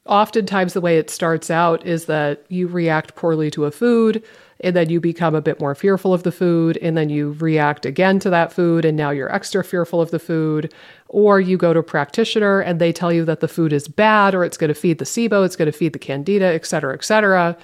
oftentimes 0.06 0.72
the 0.72 0.80
way 0.80 0.98
it 0.98 1.10
starts 1.10 1.50
out 1.50 1.86
is 1.86 2.06
that 2.06 2.44
you 2.48 2.66
react 2.66 3.14
poorly 3.14 3.50
to 3.50 3.64
a 3.64 3.70
food 3.70 4.22
and 4.60 4.76
then 4.76 4.88
you 4.88 5.00
become 5.00 5.34
a 5.34 5.40
bit 5.40 5.60
more 5.60 5.74
fearful 5.74 6.14
of 6.14 6.22
the 6.22 6.32
food 6.32 6.76
and 6.78 6.96
then 6.96 7.08
you 7.08 7.32
react 7.32 7.84
again 7.84 8.18
to 8.18 8.30
that 8.30 8.52
food 8.52 8.84
and 8.84 8.96
now 8.96 9.10
you're 9.10 9.32
extra 9.32 9.62
fearful 9.62 10.00
of 10.00 10.10
the 10.10 10.18
food 10.18 10.72
or 11.08 11.40
you 11.40 11.56
go 11.56 11.72
to 11.72 11.80
a 11.80 11.84
practitioner 11.84 12.60
and 12.60 12.80
they 12.80 12.92
tell 12.92 13.12
you 13.12 13.24
that 13.24 13.40
the 13.40 13.48
food 13.48 13.72
is 13.72 13.86
bad 13.86 14.34
or 14.34 14.44
it's 14.44 14.56
going 14.56 14.68
to 14.68 14.74
feed 14.74 14.98
the 14.98 15.04
SIBO, 15.04 15.44
it's 15.44 15.56
going 15.56 15.70
to 15.70 15.76
feed 15.76 15.92
the 15.92 15.98
candida, 15.98 16.46
et 16.46 16.66
cetera, 16.66 16.94
et 16.94 17.04
cetera. 17.04 17.56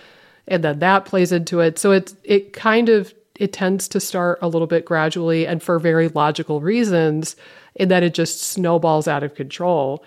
And 0.47 0.65
then 0.65 0.79
that 0.79 1.05
plays 1.05 1.33
into 1.33 1.61
it. 1.61 1.79
So 1.79 1.93
it's 1.93 2.15
it 2.25 2.53
kind 2.53 2.89
of 2.89 3.15
it 3.37 3.53
tends 3.53 3.87
to 3.89 4.01
start 4.01 4.39
a 4.43 4.49
little 4.49 4.67
bit 4.67 4.85
gradually 4.85 5.47
and 5.47 5.63
for 5.63 5.79
very 5.79 6.09
logical 6.09 6.61
reasons, 6.61 7.37
in 7.77 7.89
that 7.89 8.03
it 8.03 8.15
just 8.15 8.43
snowballs 8.43 9.07
out 9.07 9.23
of 9.23 9.35
control. 9.35 10.05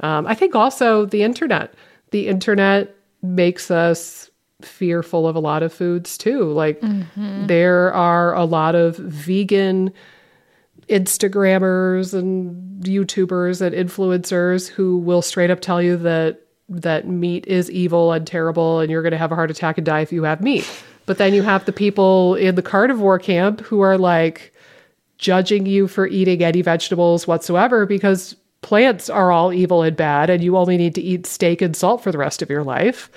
Um, 0.00 0.26
I 0.26 0.34
think 0.34 0.54
also 0.54 1.06
the 1.06 1.22
internet. 1.22 1.74
The 2.10 2.28
internet 2.28 2.94
makes 3.22 3.70
us 3.70 4.30
fearful 4.62 5.26
of 5.26 5.36
a 5.36 5.40
lot 5.40 5.62
of 5.62 5.72
foods 5.72 6.18
too. 6.18 6.44
Like 6.52 6.80
there 7.46 7.92
are 7.92 8.34
a 8.34 8.44
lot 8.44 8.74
of 8.74 8.96
vegan 8.96 9.92
Instagrammers 10.88 12.12
and 12.12 12.82
YouTubers 12.84 13.60
and 13.60 13.74
influencers 13.74 14.68
who 14.68 14.98
will 14.98 15.22
straight 15.22 15.50
up 15.50 15.60
tell 15.60 15.80
you 15.80 15.96
that 15.98 16.40
that 16.68 17.06
meat 17.06 17.46
is 17.46 17.70
evil 17.70 18.12
and 18.12 18.26
terrible 18.26 18.80
and 18.80 18.90
you're 18.90 19.02
going 19.02 19.12
to 19.12 19.18
have 19.18 19.32
a 19.32 19.34
heart 19.34 19.50
attack 19.50 19.78
and 19.78 19.84
die 19.84 20.00
if 20.00 20.12
you 20.12 20.24
have 20.24 20.40
meat. 20.40 20.68
But 21.06 21.18
then 21.18 21.34
you 21.34 21.42
have 21.42 21.64
the 21.64 21.72
people 21.72 22.34
in 22.34 22.54
the 22.54 22.62
carnivore 22.62 23.18
camp 23.18 23.60
who 23.60 23.80
are 23.80 23.98
like 23.98 24.52
judging 25.18 25.66
you 25.66 25.86
for 25.88 26.06
eating 26.06 26.42
any 26.42 26.62
vegetables 26.62 27.26
whatsoever 27.26 27.86
because 27.86 28.36
plants 28.62 29.08
are 29.08 29.32
all 29.32 29.52
evil 29.52 29.82
and 29.82 29.96
bad 29.96 30.30
and 30.30 30.42
you 30.42 30.56
only 30.56 30.76
need 30.76 30.94
to 30.94 31.00
eat 31.00 31.26
steak 31.26 31.62
and 31.62 31.76
salt 31.76 32.02
for 32.02 32.12
the 32.12 32.18
rest 32.18 32.42
of 32.42 32.50
your 32.50 32.62
life. 32.62 33.10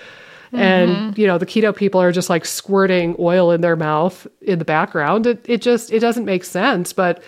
And 0.51 0.91
mm-hmm. 0.91 1.19
you 1.19 1.25
know, 1.25 1.37
the 1.37 1.47
keto 1.47 1.75
people 1.75 1.99
are 1.99 2.11
just 2.11 2.29
like 2.29 2.45
squirting 2.45 3.15
oil 3.17 3.51
in 3.51 3.61
their 3.61 3.75
mouth 3.75 4.27
in 4.41 4.59
the 4.59 4.65
background. 4.65 5.25
It 5.25 5.43
it 5.49 5.61
just 5.61 5.91
it 5.91 5.99
doesn't 5.99 6.25
make 6.25 6.43
sense, 6.43 6.93
but 6.93 7.23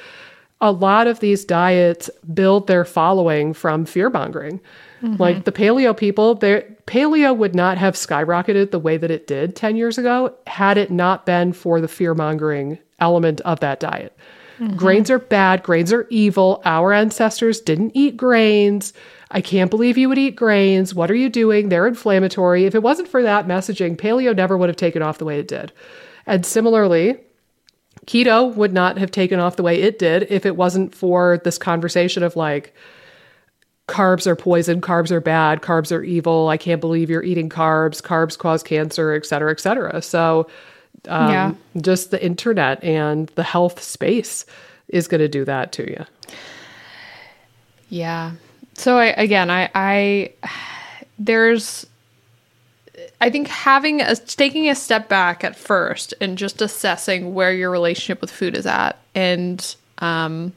a 0.62 0.72
lot 0.72 1.08
of 1.08 1.20
these 1.20 1.44
diets 1.44 2.10
build 2.34 2.68
their 2.68 2.86
following 2.86 3.54
from 3.54 3.86
fear 3.86 4.10
mongering. 4.10 4.62
Mm-hmm. 5.02 5.22
Like 5.22 5.44
the 5.44 5.52
paleo 5.52 5.96
people, 5.96 6.38
paleo 6.38 7.36
would 7.36 7.56
not 7.56 7.78
have 7.78 7.96
skyrocketed 7.96 8.72
the 8.72 8.80
way 8.80 8.98
that 8.98 9.12
it 9.12 9.28
did 9.28 9.56
10 9.56 9.76
years 9.76 9.98
ago 9.98 10.34
had 10.48 10.78
it 10.78 10.92
not 10.92 11.26
been 11.26 11.52
for 11.52 11.82
the 11.82 11.88
fear 11.88 12.14
mongering 12.14 12.80
element 13.00 13.42
of 13.42 13.60
that 13.60 13.80
diet. 13.80 14.18
Mm-hmm. 14.60 14.78
Grains 14.78 15.10
are 15.10 15.20
bad, 15.20 15.64
grains 15.64 15.92
are 15.92 16.08
evil. 16.10 16.62
Our 16.66 16.94
ancestors 16.94 17.60
didn't 17.60 17.92
eat 17.94 18.16
grains. 18.16 18.94
I 19.32 19.42
can't 19.42 19.70
believe 19.72 19.98
you 19.98 20.08
would 20.08 20.18
eat 20.18 20.36
grains. 20.36 20.96
What 20.96 21.12
are 21.12 21.16
you 21.16 21.30
doing? 21.30 21.70
They're 21.70 21.88
inflammatory. 21.88 22.66
If 22.66 22.76
it 22.76 22.84
wasn't 22.84 23.08
for 23.08 23.22
that 23.24 23.48
messaging, 23.48 23.98
paleo 23.98 24.36
never 24.36 24.58
would 24.58 24.70
have 24.70 24.78
taken 24.78 25.02
off 25.02 25.18
the 25.18 25.26
way 25.26 25.40
it 25.40 25.48
did. 25.48 25.74
And 26.26 26.46
similarly, 26.46 27.18
keto 28.06 28.54
would 28.56 28.74
not 28.74 28.98
have 28.98 29.12
taken 29.12 29.40
off 29.40 29.56
the 29.56 29.64
way 29.64 29.82
it 29.82 30.00
did 30.00 30.28
if 30.30 30.46
it 30.46 30.56
wasn't 30.56 30.94
for 30.94 31.42
this 31.44 31.58
conversation 31.58 32.24
of 32.24 32.36
like 32.36 32.74
carbs 33.88 34.26
are 34.26 34.36
poison 34.36 34.82
carbs 34.82 35.12
are 35.12 35.22
bad 35.22 35.62
carbs 35.62 35.96
are 35.96 36.04
evil 36.04 36.48
i 36.50 36.58
can't 36.58 36.82
believe 36.82 37.10
you're 37.10 37.24
eating 37.24 37.50
carbs 37.50 38.02
carbs 38.02 38.38
cause 38.38 38.64
cancer 38.64 39.14
et 39.14 39.26
cetera 39.26 39.52
et 39.52 39.60
cetera 39.60 40.02
so 40.02 40.48
um, 41.08 41.30
Yeah. 41.32 41.54
just 41.82 42.12
the 42.12 42.24
internet 42.24 42.84
and 42.84 43.28
the 43.36 43.44
health 43.44 43.82
space 43.82 44.46
is 44.90 45.08
going 45.08 45.22
to 45.22 45.28
do 45.28 45.46
that 45.46 45.72
to 45.74 45.90
you 45.90 46.06
Yeah. 47.90 48.32
So 48.74 48.98
I 48.98 49.06
again, 49.06 49.50
I 49.50 49.70
I 49.74 50.34
there's 51.18 51.86
I 53.22 53.30
think 53.30 53.48
having 53.48 54.02
a 54.02 54.16
taking 54.16 54.70
a 54.70 54.76
step 54.76 55.08
back 55.08 55.44
at 55.44 55.56
first 55.56 56.14
and 56.20 56.38
just 56.38 56.62
assessing 56.62 57.34
where 57.34 57.54
your 57.54 57.70
relationship 57.72 58.22
with 58.22 58.32
food 58.32 58.56
is 58.56 58.66
at 58.66 58.98
and 59.14 59.76
um 60.00 60.54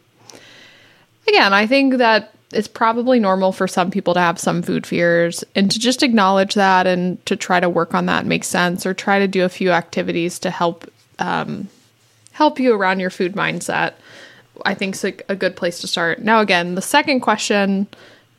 again, 1.29 1.53
I 1.53 1.67
think 1.67 1.99
that 1.99 2.33
it's 2.53 2.69
probably 2.69 3.21
normal 3.21 3.53
for 3.53 3.69
some 3.69 3.91
people 3.91 4.15
to 4.15 4.21
have 4.21 4.39
some 4.39 4.63
food 4.63 4.87
fears 4.87 5.45
and 5.55 5.71
to 5.71 5.79
just 5.79 6.03
acknowledge 6.03 6.55
that 6.55 6.87
and 6.87 7.25
to 7.27 7.37
try 7.37 7.61
to 7.61 7.69
work 7.69 7.95
on 7.95 8.07
that 8.07 8.25
makes 8.25 8.49
sense 8.49 8.87
or 8.87 8.95
try 8.95 9.19
to 9.19 9.29
do 9.29 9.45
a 9.45 9.51
few 9.51 9.71
activities 9.71 10.39
to 10.39 10.51
help 10.51 10.91
um, 11.19 11.69
help 12.33 12.59
you 12.59 12.75
around 12.75 13.01
your 13.01 13.11
food 13.11 13.35
mindset. 13.35 13.95
I 14.65 14.75
think 14.75 14.95
is 14.95 15.05
a, 15.05 15.15
a 15.29 15.37
good 15.37 15.57
place 15.57 15.81
to 15.83 15.87
start. 15.87 16.21
Now, 16.21 16.41
again, 16.41 16.75
the 16.75 16.83
second 16.83 17.21
question 17.21 17.87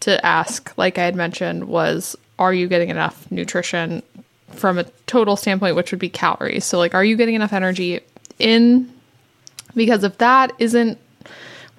to 0.01 0.25
ask, 0.25 0.75
like 0.77 0.97
I 0.97 1.03
had 1.03 1.15
mentioned, 1.15 1.67
was 1.67 2.15
Are 2.39 2.53
you 2.53 2.67
getting 2.67 2.89
enough 2.89 3.31
nutrition 3.31 4.01
from 4.51 4.79
a 4.79 4.85
total 5.05 5.35
standpoint, 5.35 5.75
which 5.75 5.91
would 5.91 5.99
be 5.99 6.09
calories? 6.09 6.65
So, 6.65 6.77
like, 6.77 6.95
are 6.95 7.05
you 7.05 7.15
getting 7.15 7.35
enough 7.35 7.53
energy 7.53 8.01
in? 8.39 8.91
Because 9.75 10.03
if 10.03 10.17
that 10.17 10.51
isn't 10.57 10.97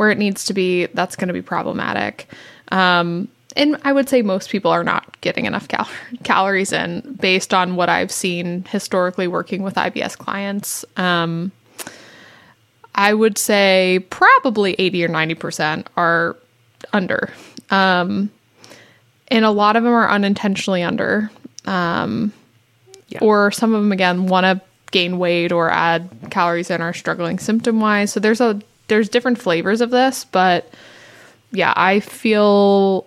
where 0.00 0.10
it 0.10 0.16
needs 0.16 0.46
to 0.46 0.54
be, 0.54 0.86
that's 0.86 1.14
going 1.14 1.28
to 1.28 1.34
be 1.34 1.42
problematic. 1.42 2.26
Um, 2.72 3.28
and 3.54 3.76
I 3.84 3.92
would 3.92 4.08
say 4.08 4.22
most 4.22 4.48
people 4.48 4.70
are 4.70 4.82
not 4.82 5.20
getting 5.20 5.44
enough 5.44 5.68
cal- 5.68 5.90
calories 6.24 6.72
in 6.72 7.18
based 7.20 7.52
on 7.52 7.76
what 7.76 7.90
I've 7.90 8.10
seen 8.10 8.64
historically 8.64 9.28
working 9.28 9.62
with 9.62 9.74
IBS 9.74 10.16
clients. 10.16 10.86
Um, 10.96 11.52
I 12.94 13.12
would 13.12 13.36
say 13.36 14.06
probably 14.08 14.74
80 14.78 15.04
or 15.04 15.08
90% 15.10 15.86
are 15.98 16.34
under. 16.94 17.30
Um, 17.68 18.30
and 19.28 19.44
a 19.44 19.50
lot 19.50 19.76
of 19.76 19.82
them 19.84 19.92
are 19.92 20.08
unintentionally 20.08 20.82
under. 20.82 21.30
Um, 21.66 22.32
Or 23.20 23.50
some 23.50 23.74
of 23.74 23.82
them, 23.82 23.92
again, 23.92 24.28
want 24.28 24.44
to 24.44 24.62
gain 24.92 25.18
weight 25.18 25.52
or 25.52 25.68
add 25.68 26.08
calories 26.30 26.70
and 26.70 26.82
are 26.82 26.94
struggling 26.94 27.38
symptom 27.38 27.80
wise. 27.80 28.12
So 28.12 28.18
there's 28.20 28.40
a 28.40 28.62
there's 28.90 29.08
different 29.08 29.38
flavors 29.38 29.80
of 29.80 29.90
this, 29.90 30.24
but 30.24 30.70
yeah, 31.52 31.72
I 31.76 32.00
feel 32.00 33.06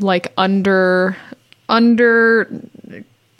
like 0.00 0.32
under 0.36 1.16
under 1.68 2.50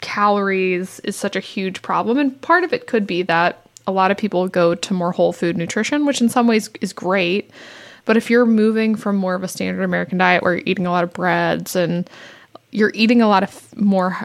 calories 0.01 0.99
is 1.01 1.15
such 1.15 1.35
a 1.35 1.39
huge 1.39 1.81
problem. 1.81 2.17
And 2.17 2.41
part 2.41 2.63
of 2.63 2.73
it 2.73 2.87
could 2.87 3.05
be 3.05 3.21
that 3.23 3.67
a 3.85 3.91
lot 3.91 4.11
of 4.11 4.17
people 4.17 4.47
go 4.47 4.73
to 4.73 4.93
more 4.93 5.11
whole 5.11 5.33
food 5.33 5.57
nutrition 5.57 6.05
which 6.05 6.21
in 6.21 6.29
some 6.29 6.47
ways 6.47 6.69
is 6.81 6.93
great. 6.93 7.51
But 8.05 8.17
if 8.17 8.29
you're 8.29 8.45
moving 8.45 8.95
from 8.95 9.17
more 9.17 9.35
of 9.35 9.43
a 9.43 9.47
standard 9.47 9.83
american 9.83 10.17
diet 10.17 10.41
where 10.41 10.55
you're 10.55 10.63
eating 10.65 10.87
a 10.87 10.91
lot 10.91 11.03
of 11.03 11.13
breads 11.13 11.75
and 11.75 12.09
you're 12.71 12.91
eating 12.93 13.21
a 13.21 13.27
lot 13.27 13.43
of 13.43 13.77
more 13.77 14.17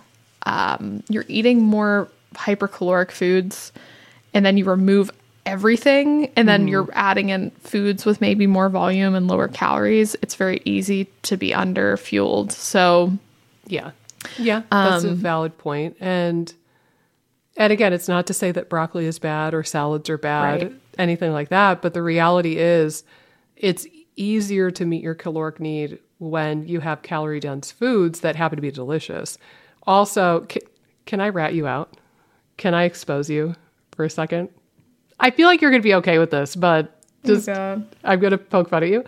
um, 0.47 1.03
you're 1.09 1.25
eating 1.29 1.62
more 1.62 2.09
hypercaloric 2.35 3.11
foods 3.11 3.73
and 4.33 4.47
then 4.47 4.57
you 4.57 4.64
remove 4.64 5.11
everything 5.47 6.31
and 6.37 6.49
then 6.49 6.67
you're 6.69 6.85
mm-hmm. 6.85 6.99
adding 6.99 7.29
in 7.29 7.51
foods 7.61 8.07
with 8.07 8.21
maybe 8.21 8.47
more 8.47 8.69
volume 8.71 9.15
and 9.15 9.29
lower 9.29 9.49
calories 9.49 10.17
it's 10.23 10.35
very 10.35 10.63
easy 10.65 11.07
to 11.23 11.37
be 11.37 11.53
under 11.53 11.97
fueled 11.97 12.51
so 12.51 13.13
Yeah. 13.67 13.91
Yeah. 14.39 14.63
That's 14.71 15.05
a 15.05 15.11
um, 15.11 15.17
valid 15.17 15.57
point. 15.59 15.97
And 16.01 16.53
and 17.57 17.73
again, 17.73 17.93
it's 17.93 18.09
not 18.09 18.27
to 18.27 18.35
say 18.35 18.51
that 18.51 18.69
broccoli 18.69 19.07
is 19.07 19.19
bad 19.21 19.55
or 19.55 19.63
salads 19.63 20.11
are 20.11 20.19
bad, 20.19 20.63
Right. 20.63 20.73
anything 20.99 21.33
like 21.33 21.51
that, 21.51 21.83
but 21.83 21.95
the 21.95 22.03
reality 22.03 22.57
is 22.57 23.05
it's 23.57 23.87
easier 24.17 24.73
to 24.73 24.85
meet 24.85 25.03
your 25.03 25.15
caloric 25.15 25.61
need 25.61 25.99
when 26.19 26.67
you 26.67 26.81
have 26.81 27.03
calorie 27.03 27.39
dense 27.39 27.71
foods 27.71 28.21
that 28.21 28.35
happen 28.35 28.57
to 28.57 28.63
be 28.63 28.73
delicious. 28.73 29.39
Also, 29.87 30.41
can, 30.49 30.63
can 31.07 31.21
I 31.21 31.29
rat 31.29 31.55
you 31.55 31.67
out? 31.67 31.97
Can 32.57 32.75
I 32.75 32.85
expose 32.85 33.31
you 33.31 33.55
for 33.93 34.05
a 34.05 34.11
second? 34.11 34.49
I 35.21 35.30
feel 35.30 35.49
like 35.49 35.61
you're 35.61 35.71
going 35.71 35.83
to 35.83 35.87
be 35.88 35.94
okay 35.94 36.18
with 36.18 36.30
this, 36.30 36.56
but 36.56 37.00
just 37.25 37.49
I'm 37.49 37.87
going 38.04 38.33
to 38.33 38.38
poke 38.38 38.68
fun 38.68 38.83
at 38.83 38.88
you. 38.90 39.04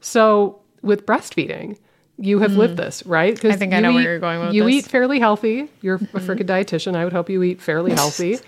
So, 0.00 0.60
with 0.82 1.04
breastfeeding, 1.06 1.76
you 2.18 2.38
have 2.40 2.52
lived 2.52 2.76
this, 2.76 3.04
right? 3.06 3.38
Hmm. 3.38 3.50
I 3.50 3.56
think 3.56 3.72
I 3.72 3.76
you 3.76 3.82
know 3.82 3.92
where 3.92 4.00
eat- 4.00 4.04
you're 4.04 4.18
going 4.18 4.40
with 4.40 4.54
You 4.54 4.64
this. 4.64 4.74
eat 4.74 4.84
fairly 4.86 5.18
healthy. 5.18 5.68
You're 5.80 5.98
Mm-hmm. 5.98 6.16
a 6.16 6.20
freaking 6.20 6.46
dietitian. 6.46 6.94
I 6.96 7.04
would 7.04 7.12
hope 7.12 7.28
you 7.30 7.42
eat 7.42 7.60
fairly 7.60 7.92
healthy, 7.92 8.38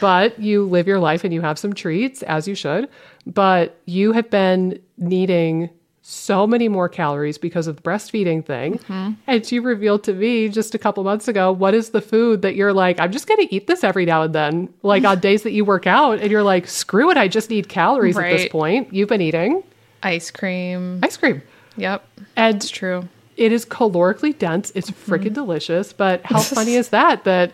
but 0.00 0.38
you 0.38 0.64
live 0.66 0.86
your 0.86 0.98
life 0.98 1.24
and 1.24 1.32
you 1.32 1.40
have 1.42 1.58
some 1.58 1.72
treats 1.72 2.22
as 2.22 2.48
you 2.48 2.54
should. 2.54 2.88
But 3.26 3.78
you 3.86 4.12
have 4.12 4.30
been 4.30 4.80
needing 4.96 5.70
so 6.10 6.46
many 6.46 6.68
more 6.68 6.88
calories 6.88 7.36
because 7.36 7.66
of 7.66 7.76
the 7.76 7.82
breastfeeding 7.82 8.42
thing. 8.42 8.78
Mm-hmm. 8.78 9.12
And 9.26 9.52
you 9.52 9.60
revealed 9.60 10.04
to 10.04 10.14
me 10.14 10.48
just 10.48 10.74
a 10.74 10.78
couple 10.78 11.04
months 11.04 11.28
ago 11.28 11.52
what 11.52 11.74
is 11.74 11.90
the 11.90 12.00
food 12.00 12.40
that 12.40 12.56
you're 12.56 12.72
like, 12.72 12.98
I'm 12.98 13.12
just 13.12 13.26
going 13.28 13.46
to 13.46 13.54
eat 13.54 13.66
this 13.66 13.84
every 13.84 14.06
now 14.06 14.22
and 14.22 14.34
then, 14.34 14.72
like 14.82 15.04
on 15.04 15.20
days 15.20 15.42
that 15.42 15.52
you 15.52 15.66
work 15.66 15.86
out. 15.86 16.18
And 16.20 16.30
you're 16.30 16.42
like, 16.42 16.66
screw 16.66 17.10
it. 17.10 17.18
I 17.18 17.28
just 17.28 17.50
need 17.50 17.68
calories 17.68 18.16
at 18.16 18.30
this 18.30 18.48
point. 18.48 18.92
You've 18.92 19.10
been 19.10 19.20
eating 19.20 19.62
ice 20.02 20.30
cream 20.30 21.00
ice 21.02 21.16
cream. 21.16 21.42
yep 21.76 22.06
And 22.36 22.56
it's 22.56 22.70
true 22.70 23.06
it 23.36 23.52
is 23.52 23.64
calorically 23.66 24.36
dense. 24.36 24.72
It's 24.74 24.90
Mm-hmm. 24.90 25.12
freaking 25.12 25.34
delicious. 25.34 25.92
But 25.92 26.22
how 26.24 26.40
funny 26.58 26.74
is 26.74 26.88
that? 26.88 27.24
That, 27.24 27.52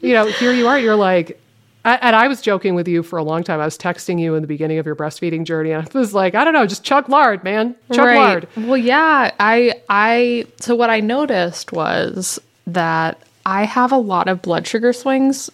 you 0.00 0.12
know, 0.14 0.26
here 0.26 0.52
you 0.52 0.66
are, 0.68 0.78
you're 0.78 0.96
like, 0.96 1.40
I, 1.86 1.94
and 2.02 2.16
I 2.16 2.26
was 2.26 2.40
joking 2.40 2.74
with 2.74 2.88
you 2.88 3.04
for 3.04 3.16
a 3.16 3.22
long 3.22 3.44
time. 3.44 3.60
I 3.60 3.64
was 3.64 3.78
texting 3.78 4.20
you 4.20 4.34
in 4.34 4.42
the 4.42 4.48
beginning 4.48 4.78
of 4.78 4.86
your 4.86 4.96
breastfeeding 4.96 5.44
journey. 5.44 5.70
And 5.70 5.88
I 5.88 5.98
was 5.98 6.12
like, 6.12 6.34
I 6.34 6.44
don't 6.44 6.52
know, 6.52 6.66
just 6.66 6.82
chug 6.82 7.08
lard, 7.08 7.44
man. 7.44 7.76
Chug 7.92 8.14
lard. 8.16 8.48
Well, 8.56 8.76
yeah, 8.76 9.30
I 9.38 9.80
I 9.88 10.46
so 10.60 10.74
what 10.74 10.90
I 10.90 10.98
noticed 10.98 11.72
was 11.72 12.40
that 12.66 13.22
I 13.46 13.64
have 13.64 13.92
a 13.92 13.98
lot 13.98 14.26
of 14.26 14.42
blood 14.42 14.66
sugar 14.66 14.92
swings 14.92 15.48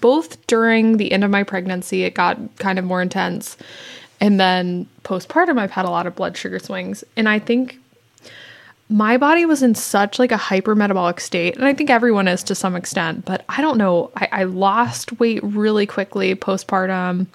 both 0.00 0.44
during 0.48 0.96
the 0.96 1.12
end 1.12 1.22
of 1.22 1.30
my 1.30 1.44
pregnancy 1.44 2.02
it 2.02 2.14
got 2.14 2.36
kind 2.56 2.76
of 2.76 2.84
more 2.84 3.00
intense 3.00 3.56
and 4.20 4.40
then 4.40 4.88
postpartum 5.04 5.60
I've 5.60 5.70
had 5.70 5.84
a 5.84 5.90
lot 5.90 6.08
of 6.08 6.16
blood 6.16 6.36
sugar 6.36 6.58
swings 6.58 7.04
and 7.16 7.28
I 7.28 7.38
think 7.38 7.78
my 8.88 9.16
body 9.16 9.44
was 9.44 9.62
in 9.62 9.74
such 9.74 10.18
like 10.18 10.30
a 10.30 10.36
hyper 10.36 10.74
metabolic 10.74 11.20
state 11.20 11.56
and 11.56 11.64
i 11.64 11.74
think 11.74 11.90
everyone 11.90 12.28
is 12.28 12.42
to 12.42 12.54
some 12.54 12.76
extent 12.76 13.24
but 13.24 13.44
i 13.48 13.60
don't 13.60 13.78
know. 13.78 14.10
I, 14.16 14.28
I 14.32 14.44
lost 14.44 15.18
weight 15.18 15.42
really 15.42 15.86
quickly 15.86 16.34
postpartum 16.34 17.26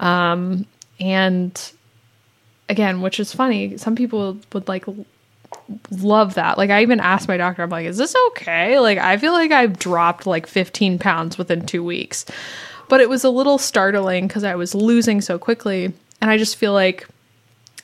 um, 0.00 0.66
and 1.00 1.72
again 2.68 3.00
which 3.00 3.18
is 3.18 3.32
funny 3.32 3.76
some 3.78 3.96
people 3.96 4.38
would 4.52 4.68
like 4.68 4.84
love 5.90 6.34
that. 6.34 6.58
Like 6.58 6.70
i 6.70 6.82
even 6.82 7.00
asked 7.00 7.28
my 7.28 7.36
doctor 7.36 7.62
i'm 7.62 7.70
like 7.70 7.86
is 7.86 7.96
this 7.96 8.14
okay? 8.28 8.78
Like 8.78 8.98
i 8.98 9.16
feel 9.16 9.32
like 9.32 9.50
i've 9.50 9.78
dropped 9.78 10.26
like 10.26 10.46
15 10.46 10.98
pounds 10.98 11.38
within 11.38 11.64
two 11.64 11.82
weeks. 11.84 12.26
But 12.88 13.00
it 13.00 13.08
was 13.08 13.24
a 13.24 13.30
little 13.30 13.58
startling 13.58 14.26
because 14.26 14.44
i 14.44 14.54
was 14.54 14.74
losing 14.74 15.22
so 15.22 15.38
quickly 15.38 15.92
and 16.20 16.30
i 16.30 16.36
just 16.36 16.56
feel 16.56 16.74
like 16.74 17.06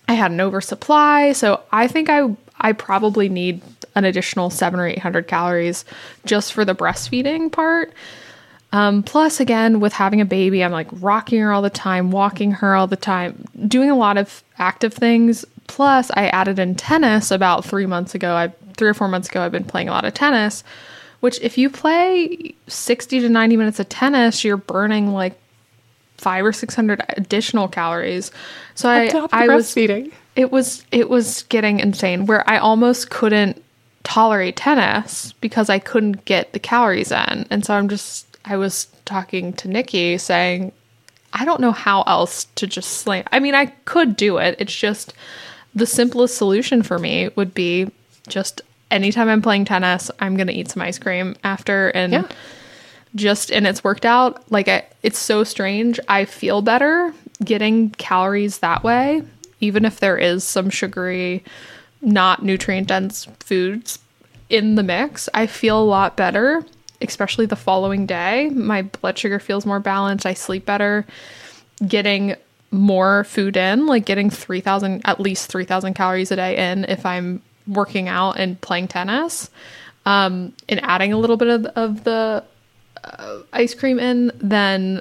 I 0.08 0.14
had 0.14 0.30
an 0.30 0.40
oversupply, 0.40 1.32
so 1.32 1.60
I 1.70 1.86
think 1.86 2.08
I 2.08 2.34
I 2.60 2.72
probably 2.72 3.28
need 3.28 3.62
an 3.94 4.04
additional 4.04 4.50
seven 4.50 4.80
or 4.80 4.86
eight 4.86 4.98
hundred 4.98 5.26
calories 5.28 5.84
just 6.24 6.52
for 6.52 6.64
the 6.64 6.74
breastfeeding 6.74 7.50
part. 7.50 7.92
Um, 8.70 9.02
plus, 9.02 9.40
again, 9.40 9.80
with 9.80 9.94
having 9.94 10.20
a 10.20 10.26
baby, 10.26 10.62
I'm 10.62 10.72
like 10.72 10.88
rocking 10.92 11.40
her 11.40 11.52
all 11.52 11.62
the 11.62 11.70
time, 11.70 12.10
walking 12.10 12.52
her 12.52 12.74
all 12.74 12.86
the 12.86 12.96
time, 12.96 13.44
doing 13.66 13.90
a 13.90 13.96
lot 13.96 14.18
of 14.18 14.42
active 14.58 14.92
things. 14.92 15.44
Plus, 15.68 16.10
I 16.14 16.28
added 16.28 16.58
in 16.58 16.74
tennis 16.74 17.30
about 17.30 17.64
three 17.64 17.86
months 17.86 18.14
ago. 18.14 18.34
I 18.34 18.52
three 18.76 18.88
or 18.88 18.94
four 18.94 19.08
months 19.08 19.28
ago, 19.28 19.40
I've 19.40 19.52
been 19.52 19.64
playing 19.64 19.88
a 19.88 19.92
lot 19.92 20.04
of 20.04 20.14
tennis. 20.14 20.64
Which, 21.20 21.40
if 21.40 21.58
you 21.58 21.70
play 21.70 22.54
sixty 22.66 23.20
to 23.20 23.28
ninety 23.28 23.56
minutes 23.56 23.80
of 23.80 23.88
tennis, 23.88 24.44
you're 24.44 24.56
burning 24.56 25.12
like 25.12 25.38
five 26.18 26.44
or 26.44 26.52
six 26.52 26.74
hundred 26.74 27.02
additional 27.16 27.68
calories. 27.68 28.30
So 28.74 28.88
I, 28.88 29.08
I 29.32 29.48
was 29.48 29.72
breastfeeding. 29.72 30.12
It 30.38 30.50
was 30.52 30.84
it 30.92 31.10
was 31.10 31.42
getting 31.50 31.80
insane 31.80 32.24
where 32.26 32.48
I 32.48 32.56
almost 32.58 33.10
couldn't 33.10 33.62
tolerate 34.04 34.56
tennis 34.56 35.32
because 35.40 35.68
I 35.68 35.78
couldn't 35.80 36.24
get 36.24 36.52
the 36.54 36.58
calories 36.60 37.12
in. 37.12 37.44
And 37.50 37.64
so 37.66 37.74
I'm 37.74 37.88
just 37.88 38.38
I 38.44 38.56
was 38.56 38.86
talking 39.04 39.52
to 39.54 39.68
Nikki 39.68 40.16
saying 40.16 40.72
I 41.34 41.44
don't 41.44 41.60
know 41.60 41.72
how 41.72 42.02
else 42.02 42.44
to 42.54 42.66
just 42.66 42.90
slam. 42.98 43.24
I 43.32 43.40
mean, 43.40 43.54
I 43.54 43.66
could 43.84 44.16
do 44.16 44.38
it. 44.38 44.56
It's 44.58 44.74
just 44.74 45.12
the 45.74 45.86
simplest 45.86 46.36
solution 46.38 46.82
for 46.82 46.98
me 46.98 47.28
would 47.36 47.52
be 47.52 47.90
just 48.28 48.62
anytime 48.90 49.28
I'm 49.28 49.42
playing 49.42 49.66
tennis, 49.66 50.10
I'm 50.20 50.36
going 50.36 50.46
to 50.46 50.54
eat 50.54 50.70
some 50.70 50.82
ice 50.82 50.98
cream 50.98 51.36
after 51.44 51.88
and 51.90 52.12
Yeah. 52.12 52.28
just 53.14 53.50
and 53.50 53.66
it's 53.66 53.82
worked 53.84 54.06
out 54.06 54.50
like 54.52 54.68
I, 54.68 54.84
it's 55.02 55.18
so 55.18 55.42
strange 55.42 55.98
i 56.08 56.24
feel 56.26 56.60
better 56.60 57.12
getting 57.42 57.88
calories 57.90 58.58
that 58.58 58.84
way 58.84 59.22
even 59.60 59.84
if 59.84 60.00
there 60.00 60.16
is 60.16 60.44
some 60.44 60.70
sugary 60.70 61.44
not 62.00 62.42
nutrient 62.42 62.88
dense 62.88 63.26
foods 63.40 63.98
in 64.48 64.74
the 64.76 64.82
mix 64.82 65.28
i 65.34 65.46
feel 65.46 65.80
a 65.80 65.84
lot 65.84 66.16
better 66.16 66.64
especially 67.00 67.46
the 67.46 67.56
following 67.56 68.06
day. 68.06 68.50
My 68.50 68.82
blood 68.82 69.18
sugar 69.18 69.38
feels 69.38 69.64
more 69.64 69.80
balanced. 69.80 70.26
I 70.26 70.34
sleep 70.34 70.66
better. 70.66 71.06
Getting 71.86 72.34
more 72.70 73.24
food 73.24 73.56
in 73.56 73.86
like 73.86 74.04
getting 74.04 74.28
3000 74.28 75.00
at 75.06 75.18
least 75.18 75.50
3000 75.50 75.94
calories 75.94 76.30
a 76.30 76.36
day 76.36 76.70
in 76.70 76.84
if 76.84 77.06
i'm 77.06 77.40
working 77.66 78.08
out 78.08 78.32
and 78.32 78.60
playing 78.60 78.86
tennis 78.86 79.48
um, 80.04 80.52
and 80.68 80.78
adding 80.84 81.10
a 81.10 81.16
little 81.16 81.38
bit 81.38 81.48
of, 81.48 81.64
of 81.76 82.04
the 82.04 82.44
ice 83.54 83.72
cream 83.72 83.98
in 83.98 84.30
than 84.34 85.00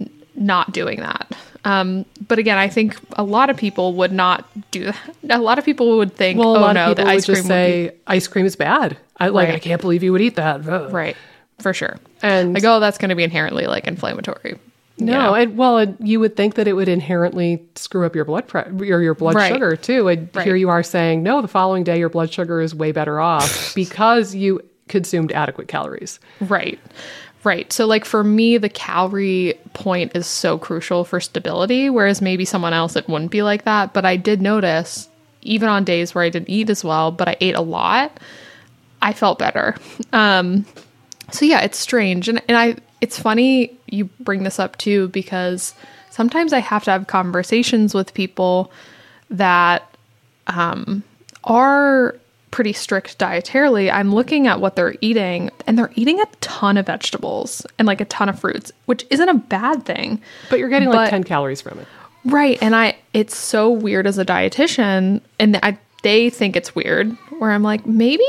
n- 0.00 0.10
not 0.34 0.72
doing 0.72 0.98
that. 1.00 1.30
Um, 1.64 2.04
but 2.28 2.38
again, 2.38 2.58
I 2.58 2.68
think 2.68 2.96
a 3.14 3.22
lot 3.24 3.48
of 3.50 3.56
people 3.56 3.94
would 3.94 4.12
not 4.12 4.46
do 4.70 4.92
that. 5.22 5.38
A 5.40 5.42
lot 5.42 5.58
of 5.58 5.64
people 5.64 5.96
would 5.98 6.14
think, 6.14 6.38
Well, 6.38 6.56
"Oh 6.56 6.72
no, 6.72 6.92
the 6.94 7.02
ice 7.06 7.24
cream 7.24 7.36
just 7.36 7.44
would 7.44 7.48
say 7.48 7.94
ice 8.06 8.26
cream 8.26 8.44
is 8.46 8.54
bad. 8.56 8.96
I 9.18 9.28
like. 9.28 9.48
Right. 9.48 9.54
I 9.56 9.58
can't 9.58 9.80
believe 9.80 10.02
you 10.02 10.12
would 10.12 10.20
eat 10.20 10.36
that. 10.36 10.68
Ugh. 10.68 10.92
right 10.92 11.16
for 11.60 11.72
sure." 11.72 11.96
And 12.22 12.52
Like, 12.54 12.64
oh, 12.64 12.80
that's 12.80 12.98
going 12.98 13.08
to 13.10 13.14
be 13.14 13.22
inherently 13.24 13.66
like 13.66 13.86
inflammatory. 13.86 14.58
you 14.96 15.06
no, 15.06 15.12
know? 15.20 15.34
and 15.34 15.56
well, 15.56 15.78
and 15.78 15.96
you 16.00 16.20
would 16.20 16.36
think 16.36 16.54
that 16.56 16.68
it 16.68 16.74
would 16.74 16.88
inherently 16.88 17.62
screw 17.76 18.04
up 18.06 18.14
your 18.14 18.24
blood 18.24 18.46
pre- 18.46 18.92
or 18.92 19.00
your 19.00 19.14
blood 19.14 19.34
Right. 19.34 19.52
sugar 19.52 19.74
too. 19.76 20.08
And 20.08 20.28
Right. 20.34 20.44
here 20.46 20.56
you 20.56 20.68
are 20.68 20.82
saying, 20.82 21.22
no, 21.22 21.40
the 21.42 21.48
following 21.48 21.82
day 21.84 21.98
your 21.98 22.08
blood 22.10 22.32
sugar 22.32 22.60
is 22.60 22.74
way 22.74 22.92
better 22.92 23.20
off 23.20 23.72
because 23.74 24.34
you 24.34 24.60
consumed 24.88 25.32
adequate 25.32 25.66
calories. 25.66 26.20
Right. 26.40 26.78
Right. 27.44 27.70
So, 27.72 27.86
like 27.86 28.06
for 28.06 28.24
me, 28.24 28.56
the 28.56 28.70
calorie 28.70 29.54
point 29.74 30.12
is 30.16 30.26
so 30.26 30.56
crucial 30.56 31.04
for 31.04 31.20
stability, 31.20 31.90
whereas 31.90 32.22
maybe 32.22 32.46
someone 32.46 32.72
else 32.72 32.96
it 32.96 33.06
wouldn't 33.06 33.30
be 33.30 33.42
like 33.42 33.64
that. 33.64 33.92
But 33.92 34.06
I 34.06 34.16
did 34.16 34.40
notice, 34.40 35.08
even 35.42 35.68
on 35.68 35.84
days 35.84 36.14
where 36.14 36.24
I 36.24 36.30
didn't 36.30 36.48
eat 36.48 36.70
as 36.70 36.82
well, 36.82 37.10
but 37.10 37.28
I 37.28 37.36
ate 37.42 37.54
a 37.54 37.60
lot, 37.60 38.18
I 39.02 39.12
felt 39.12 39.38
better. 39.38 39.76
Um, 40.12 40.64
so 41.32 41.44
yeah, 41.44 41.60
it's 41.62 41.78
strange, 41.78 42.28
and 42.28 42.40
and 42.48 42.56
I 42.56 42.76
it's 43.00 43.18
funny 43.18 43.76
you 43.86 44.06
bring 44.20 44.44
this 44.44 44.58
up 44.58 44.78
too 44.78 45.08
because 45.08 45.74
sometimes 46.10 46.52
I 46.52 46.60
have 46.60 46.84
to 46.84 46.92
have 46.92 47.06
conversations 47.08 47.94
with 47.94 48.14
people 48.14 48.70
that 49.30 49.96
um, 50.46 51.02
are 51.42 52.16
pretty 52.54 52.72
strict 52.72 53.18
dietarily, 53.18 53.92
I'm 53.92 54.14
looking 54.14 54.46
at 54.46 54.60
what 54.60 54.76
they're 54.76 54.94
eating 55.00 55.50
and 55.66 55.76
they're 55.76 55.90
eating 55.96 56.20
a 56.20 56.26
ton 56.40 56.76
of 56.76 56.86
vegetables 56.86 57.66
and 57.80 57.86
like 57.86 58.00
a 58.00 58.04
ton 58.04 58.28
of 58.28 58.38
fruits, 58.38 58.70
which 58.86 59.04
isn't 59.10 59.28
a 59.28 59.34
bad 59.34 59.84
thing. 59.84 60.22
But 60.50 60.60
you're 60.60 60.68
getting 60.68 60.88
like 60.88 61.10
10 61.10 61.24
calories 61.24 61.60
from 61.60 61.80
it. 61.80 61.88
Right. 62.24 62.56
And 62.62 62.76
I 62.76 62.96
it's 63.12 63.36
so 63.36 63.68
weird 63.68 64.06
as 64.06 64.18
a 64.18 64.24
dietitian 64.24 65.20
and 65.40 65.58
I 65.64 65.76
they 66.04 66.30
think 66.30 66.54
it's 66.54 66.76
weird. 66.76 67.10
Where 67.40 67.50
I'm 67.50 67.64
like, 67.64 67.86
maybe 67.86 68.24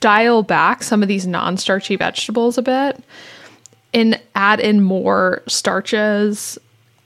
dial 0.00 0.42
back 0.42 0.82
some 0.82 1.00
of 1.02 1.08
these 1.08 1.26
non-starchy 1.26 1.96
vegetables 1.96 2.58
a 2.58 2.62
bit 2.62 3.02
and 3.94 4.20
add 4.34 4.60
in 4.60 4.82
more 4.82 5.42
starches 5.48 6.58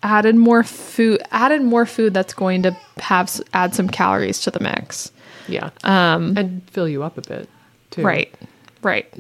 add 0.03 0.27
in 0.27 0.37
more 0.37 0.65
food 0.65 1.23
add 1.31 1.53
in 1.53 1.65
more 1.65 1.87
food 1.87 2.13
that's 2.13 2.35
going 2.35 2.61
to 2.65 2.77
have 2.99 3.41
add 3.55 3.73
some 3.73 3.89
calories 3.89 4.41
to 4.41 4.51
the 4.51 4.61
mix 4.61 5.13
Yeah. 5.49 5.71
Um, 5.85 6.37
and 6.37 6.69
fill 6.71 6.89
you 6.89 7.03
up 7.03 7.19
a 7.19 7.23
bit 7.23 7.49
too. 7.91 8.03
right 8.03 8.35
right 8.83 9.13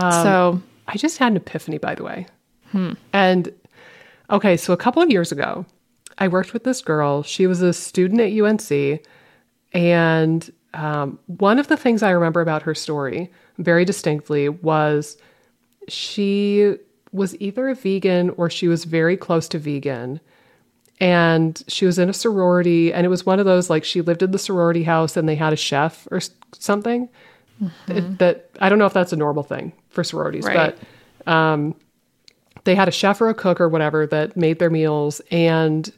so 0.00 0.62
I 0.86 0.96
just 0.96 1.18
had 1.18 1.32
an 1.32 1.36
epiphany, 1.36 1.78
by 1.78 1.94
the 1.94 2.02
way. 2.04 2.26
And 3.12 3.52
okay, 4.30 4.56
so 4.56 4.72
a 4.72 4.76
couple 4.76 5.02
of 5.02 5.10
years 5.10 5.32
ago, 5.32 5.66
I 6.18 6.28
worked 6.28 6.52
with 6.52 6.64
this 6.64 6.80
girl. 6.82 7.22
She 7.22 7.46
was 7.46 7.62
a 7.62 7.72
student 7.72 8.20
at 8.20 8.32
UNC. 8.32 9.00
And 9.72 10.52
um, 10.74 11.18
one 11.26 11.58
of 11.58 11.68
the 11.68 11.76
things 11.76 12.02
I 12.02 12.10
remember 12.10 12.40
about 12.40 12.62
her 12.62 12.74
story 12.74 13.30
very 13.58 13.84
distinctly 13.84 14.48
was 14.48 15.16
she 15.88 16.76
was 17.12 17.36
either 17.40 17.68
a 17.68 17.74
vegan 17.74 18.30
or 18.30 18.50
she 18.50 18.68
was 18.68 18.84
very 18.84 19.16
close 19.16 19.48
to 19.48 19.58
vegan. 19.58 20.20
And 21.00 21.62
she 21.66 21.86
was 21.86 21.98
in 21.98 22.10
a 22.10 22.12
sorority, 22.12 22.92
and 22.92 23.06
it 23.06 23.08
was 23.08 23.24
one 23.24 23.38
of 23.38 23.46
those 23.46 23.70
like 23.70 23.84
she 23.84 24.02
lived 24.02 24.22
in 24.22 24.32
the 24.32 24.38
sorority 24.38 24.82
house 24.82 25.16
and 25.16 25.26
they 25.28 25.34
had 25.34 25.52
a 25.52 25.56
chef 25.56 26.06
or 26.10 26.20
something. 26.58 27.08
It- 27.88 28.18
that 28.18 28.50
I 28.60 28.68
don't 28.68 28.78
know 28.78 28.86
if 28.86 28.92
that's 28.92 29.12
a 29.12 29.16
normal 29.16 29.42
thing 29.42 29.72
for 29.90 30.02
sororities, 30.04 30.44
Right. 30.46 30.74
but 31.24 31.30
um, 31.32 31.74
they 32.64 32.74
had 32.74 32.88
a 32.88 32.90
chef 32.90 33.20
or 33.20 33.28
a 33.28 33.34
cook 33.34 33.60
or 33.60 33.68
whatever 33.68 34.06
that 34.06 34.36
made 34.36 34.58
their 34.58 34.70
meals 34.70 35.20
and 35.30 35.90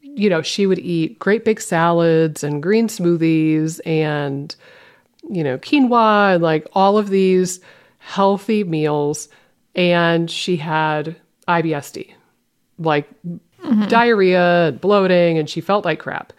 you 0.00 0.28
know 0.30 0.40
she 0.42 0.66
would 0.66 0.78
eat 0.78 1.18
great 1.18 1.44
big 1.44 1.60
salads 1.60 2.42
and 2.44 2.62
green 2.62 2.88
smoothies 2.88 3.80
and 3.86 4.54
you 5.30 5.42
know 5.44 5.56
quinoa 5.58 6.34
and 6.34 6.42
like 6.42 6.66
all 6.74 6.96
of 6.98 7.08
these 7.10 7.60
healthy 7.98 8.64
meals 8.64 9.28
and 9.74 10.30
she 10.30 10.56
had 10.56 11.16
IBSD 11.48 12.10
like 12.78 13.08
Mm-hmm. 13.64 13.86
diarrhea 13.86 14.76
bloating 14.80 15.38
and 15.38 15.48
she 15.48 15.60
felt 15.60 15.84
like 15.84 16.00
crap. 16.00 16.32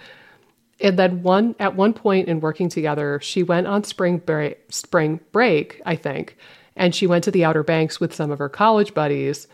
And 0.81 0.99
then 0.99 1.23
one 1.23 1.55
at 1.59 1.75
one 1.75 1.93
point 1.93 2.27
in 2.27 2.41
working 2.41 2.67
together 2.67 3.19
she 3.21 3.43
went 3.43 3.65
on 3.65 3.85
spring 3.85 4.17
break 4.17 4.59
spring 4.69 5.21
break 5.31 5.81
i 5.85 5.95
think 5.95 6.35
and 6.75 6.93
she 6.93 7.07
went 7.07 7.23
to 7.23 7.31
the 7.31 7.45
outer 7.45 7.63
banks 7.63 7.99
with 7.99 8.13
some 8.13 8.31
of 8.31 8.39
her 8.39 8.49
college 8.49 8.93
buddies 8.93 9.47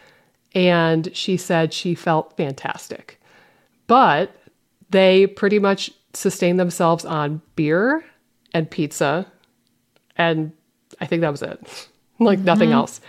and 0.56 1.16
she 1.16 1.38
said 1.38 1.74
she 1.74 1.94
felt 1.94 2.36
fantastic. 2.36 3.22
But 3.88 4.36
they 4.90 5.28
pretty 5.28 5.60
much 5.60 5.92
sustained 6.14 6.60
themselves 6.60 7.06
on 7.06 7.42
beer 7.56 8.04
and 8.52 8.70
pizza 8.70 9.32
and 10.16 10.52
i 11.00 11.06
think 11.06 11.22
that 11.22 11.32
was 11.32 11.44
it. 11.44 11.88
Like 12.22 12.40
nothing 12.40 12.70
mm-hmm. 12.70 12.80
else. 12.80 13.00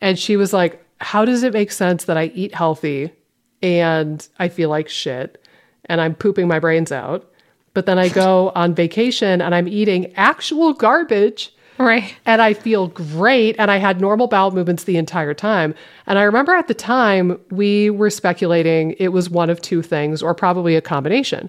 And 0.00 0.18
she 0.18 0.36
was 0.36 0.52
like 0.52 0.84
how 1.00 1.24
does 1.24 1.42
it 1.42 1.52
make 1.52 1.70
sense 1.70 2.04
that 2.04 2.16
i 2.16 2.26
eat 2.34 2.54
healthy 2.54 3.12
and 3.62 4.28
i 4.38 4.48
feel 4.48 4.68
like 4.68 4.88
shit 4.88 5.42
and 5.86 6.00
i'm 6.00 6.14
pooping 6.14 6.48
my 6.48 6.58
brains 6.58 6.92
out 6.92 7.30
but 7.74 7.86
then 7.86 7.98
i 7.98 8.08
go 8.08 8.50
on 8.54 8.74
vacation 8.74 9.40
and 9.40 9.54
i'm 9.54 9.68
eating 9.68 10.12
actual 10.14 10.72
garbage 10.72 11.52
right 11.78 12.16
and 12.26 12.42
I 12.42 12.54
feel 12.54 12.88
great. 12.88 13.56
And 13.58 13.70
I 13.70 13.76
had 13.76 14.00
normal 14.00 14.26
bowel 14.26 14.50
movements 14.50 14.84
the 14.84 14.96
entire 14.96 15.34
time. 15.34 15.74
And 16.06 16.18
I 16.18 16.22
remember 16.22 16.54
at 16.54 16.68
the 16.68 16.74
time 16.74 17.38
we 17.50 17.90
were 17.90 18.10
speculating 18.10 18.92
it 18.98 19.08
was 19.08 19.30
one 19.30 19.50
of 19.50 19.60
two 19.60 19.82
things, 19.82 20.22
or 20.22 20.34
probably 20.34 20.76
a 20.76 20.80
combination. 20.80 21.48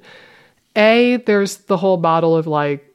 A, 0.76 1.18
there's 1.26 1.58
the 1.58 1.78
whole 1.78 1.98
model 1.98 2.36
of 2.36 2.48
like 2.48 2.86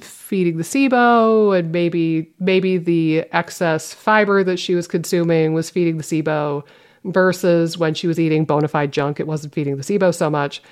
feeding 0.00 0.56
the 0.56 0.64
SIBO, 0.64 1.58
and 1.58 1.70
maybe 1.70 2.32
maybe 2.38 2.78
the 2.78 3.20
excess 3.32 3.94
fiber 3.94 4.42
that 4.44 4.58
she 4.58 4.74
was 4.74 4.88
consuming 4.88 5.52
was 5.52 5.70
feeding 5.70 5.98
the 5.98 6.02
SIBO, 6.02 6.64
versus 7.04 7.78
when 7.78 7.94
she 7.94 8.06
was 8.06 8.18
eating 8.20 8.44
bona 8.44 8.68
fide 8.68 8.92
junk, 8.92 9.20
it 9.20 9.26
wasn't 9.26 9.54
feeding 9.54 9.76
the 9.76 9.82
SIBO 9.82 10.14
so 10.14 10.30
much. 10.30 10.62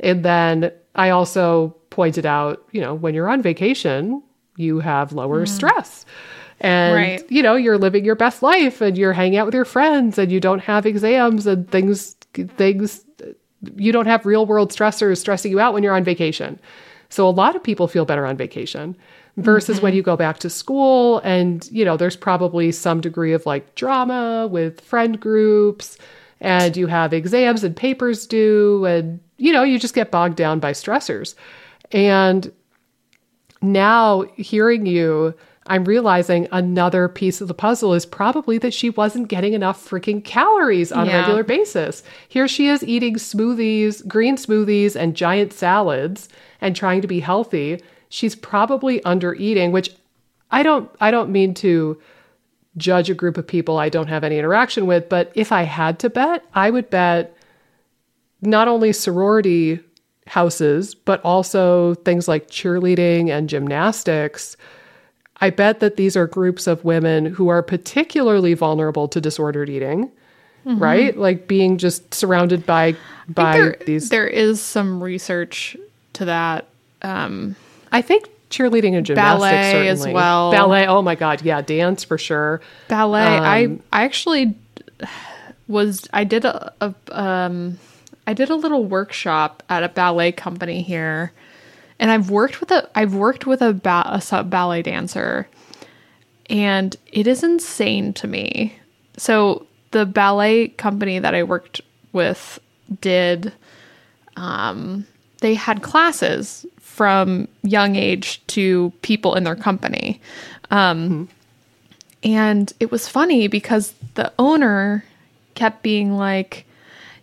And 0.00 0.24
then 0.24 0.72
I 0.94 1.10
also 1.10 1.76
pointed 1.90 2.26
out, 2.26 2.64
you 2.72 2.80
know, 2.80 2.94
when 2.94 3.14
you're 3.14 3.28
on 3.28 3.42
vacation, 3.42 4.22
you 4.56 4.80
have 4.80 5.12
lower 5.12 5.44
mm. 5.44 5.48
stress. 5.48 6.04
And 6.60 6.94
Right. 6.94 7.30
you 7.30 7.42
know, 7.42 7.54
you're 7.54 7.78
living 7.78 8.04
your 8.04 8.14
best 8.14 8.42
life 8.42 8.80
and 8.80 8.96
you're 8.96 9.12
hanging 9.12 9.38
out 9.38 9.46
with 9.46 9.54
your 9.54 9.64
friends 9.64 10.18
and 10.18 10.32
you 10.32 10.40
don't 10.40 10.60
have 10.60 10.86
exams 10.86 11.46
and 11.46 11.70
things 11.70 12.16
things 12.56 13.04
you 13.76 13.92
don't 13.92 14.06
have 14.06 14.26
real 14.26 14.46
world 14.46 14.70
stressors 14.70 15.18
stressing 15.18 15.50
you 15.50 15.60
out 15.60 15.74
when 15.74 15.82
you're 15.82 15.94
on 15.94 16.04
vacation. 16.04 16.58
So 17.08 17.28
a 17.28 17.30
lot 17.30 17.56
of 17.56 17.62
people 17.62 17.88
feel 17.88 18.04
better 18.04 18.26
on 18.26 18.36
vacation 18.36 18.96
versus 19.36 19.80
when 19.80 19.90
mm-hmm. 19.90 19.96
you 19.96 20.02
go 20.02 20.16
back 20.16 20.38
to 20.38 20.50
school 20.50 21.18
and 21.20 21.68
you 21.70 21.84
know, 21.84 21.96
there's 21.96 22.16
probably 22.16 22.72
some 22.72 23.00
degree 23.00 23.32
of 23.32 23.46
like 23.46 23.74
drama 23.74 24.48
with 24.50 24.80
friend 24.80 25.20
groups 25.20 25.98
and 26.40 26.76
you 26.76 26.86
have 26.86 27.12
exams 27.12 27.64
and 27.64 27.76
papers 27.76 28.26
due 28.26 28.84
and 28.84 29.20
you 29.38 29.52
know, 29.52 29.62
you 29.62 29.78
just 29.78 29.94
get 29.94 30.10
bogged 30.10 30.36
down 30.36 30.60
by 30.60 30.72
stressors. 30.72 31.34
And 31.92 32.50
now 33.62 34.22
hearing 34.36 34.86
you, 34.86 35.34
I'm 35.68 35.84
realizing 35.84 36.46
another 36.52 37.08
piece 37.08 37.40
of 37.40 37.48
the 37.48 37.54
puzzle 37.54 37.92
is 37.92 38.06
probably 38.06 38.58
that 38.58 38.72
she 38.72 38.90
wasn't 38.90 39.28
getting 39.28 39.52
enough 39.52 39.84
freaking 39.84 40.22
calories 40.22 40.92
on 40.92 41.08
a 41.08 41.12
regular 41.12 41.42
basis. 41.42 42.02
Here 42.28 42.46
she 42.46 42.68
is 42.68 42.84
eating 42.84 43.16
smoothies, 43.16 44.06
green 44.06 44.36
smoothies, 44.36 44.94
and 44.94 45.16
giant 45.16 45.52
salads 45.52 46.28
and 46.60 46.76
trying 46.76 47.02
to 47.02 47.08
be 47.08 47.20
healthy. 47.20 47.82
She's 48.08 48.34
probably 48.34 49.02
under 49.04 49.34
eating, 49.34 49.72
which 49.72 49.90
I 50.50 50.62
don't 50.62 50.90
I 51.00 51.10
don't 51.10 51.30
mean 51.30 51.54
to 51.54 52.00
judge 52.76 53.08
a 53.08 53.14
group 53.14 53.38
of 53.38 53.46
people 53.46 53.78
I 53.78 53.88
don't 53.88 54.08
have 54.08 54.24
any 54.24 54.38
interaction 54.38 54.86
with, 54.86 55.08
but 55.08 55.32
if 55.34 55.50
I 55.50 55.62
had 55.62 55.98
to 56.00 56.10
bet, 56.10 56.44
I 56.54 56.70
would 56.70 56.90
bet 56.90 57.36
not 58.42 58.68
only 58.68 58.92
sorority 58.92 59.80
houses, 60.26 60.94
but 60.94 61.22
also 61.24 61.94
things 61.94 62.28
like 62.28 62.48
cheerleading 62.48 63.30
and 63.30 63.48
gymnastics. 63.48 64.56
I 65.40 65.50
bet 65.50 65.80
that 65.80 65.96
these 65.96 66.16
are 66.16 66.26
groups 66.26 66.66
of 66.66 66.84
women 66.84 67.26
who 67.26 67.48
are 67.48 67.62
particularly 67.62 68.54
vulnerable 68.54 69.08
to 69.08 69.20
disordered 69.20 69.68
eating, 69.68 70.10
right? 70.64 71.16
Like 71.16 71.46
being 71.46 71.78
just 71.78 72.12
surrounded 72.14 72.66
by 72.66 72.96
by 73.28 73.52
there, 73.58 73.76
these. 73.86 74.08
there 74.08 74.26
is 74.26 74.60
some 74.60 75.02
research 75.02 75.76
to 76.14 76.24
that 76.24 76.66
um 77.02 77.54
I 77.96 78.02
think 78.02 78.28
cheerleading 78.50 78.94
and 78.96 79.04
gymnastics 79.04 79.40
Ballet 79.40 79.88
as 79.88 79.98
certainly. 80.00 80.14
well. 80.14 80.52
Ballet. 80.52 80.86
Oh 80.86 81.02
my 81.02 81.14
god, 81.16 81.42
yeah, 81.42 81.60
dance 81.62 82.04
for 82.04 82.16
sure. 82.18 82.60
ballet 82.88 83.20
i 83.22 83.64
Um, 83.64 83.82
i 83.92 84.04
actually 84.04 84.54
was 85.68 86.08
i 86.12 86.24
did 86.24 86.44
a, 86.44 86.72
a 86.80 86.94
um 87.10 87.78
i 88.26 88.32
did 88.32 88.50
a 88.50 88.54
little 88.54 88.84
workshop 88.84 89.62
at 89.68 89.82
a 89.82 89.88
ballet 89.88 90.30
company 90.32 90.80
here 90.82 91.32
and 91.98 92.10
i've 92.10 92.30
worked 92.30 92.60
with 92.60 92.70
a 92.70 92.88
i've 92.94 93.14
worked 93.14 93.46
with 93.46 93.60
a, 93.62 93.72
ba- 93.72 94.06
a 94.06 94.20
sub 94.20 94.48
ballet 94.48 94.80
dancer 94.82 95.48
and 96.48 96.96
it 97.12 97.26
is 97.26 97.42
insane 97.42 98.12
to 98.12 98.26
me 98.28 98.78
so 99.16 99.66
the 99.90 100.06
ballet 100.06 100.68
company 100.68 101.18
that 101.18 101.34
i 101.34 101.42
worked 101.42 101.80
with 102.12 102.60
did 103.00 103.52
um 104.36 105.04
they 105.40 105.54
had 105.54 105.82
classes 105.82 106.64
from 106.96 107.46
young 107.62 107.94
age 107.94 108.40
to 108.46 108.90
people 109.02 109.34
in 109.34 109.44
their 109.44 109.56
company 109.56 110.20
um, 110.70 111.08
hmm. 111.08 111.24
and 112.22 112.72
it 112.80 112.90
was 112.90 113.06
funny 113.06 113.48
because 113.48 113.94
the 114.14 114.32
owner 114.38 115.04
kept 115.56 115.82
being 115.82 116.16
like, 116.16 116.64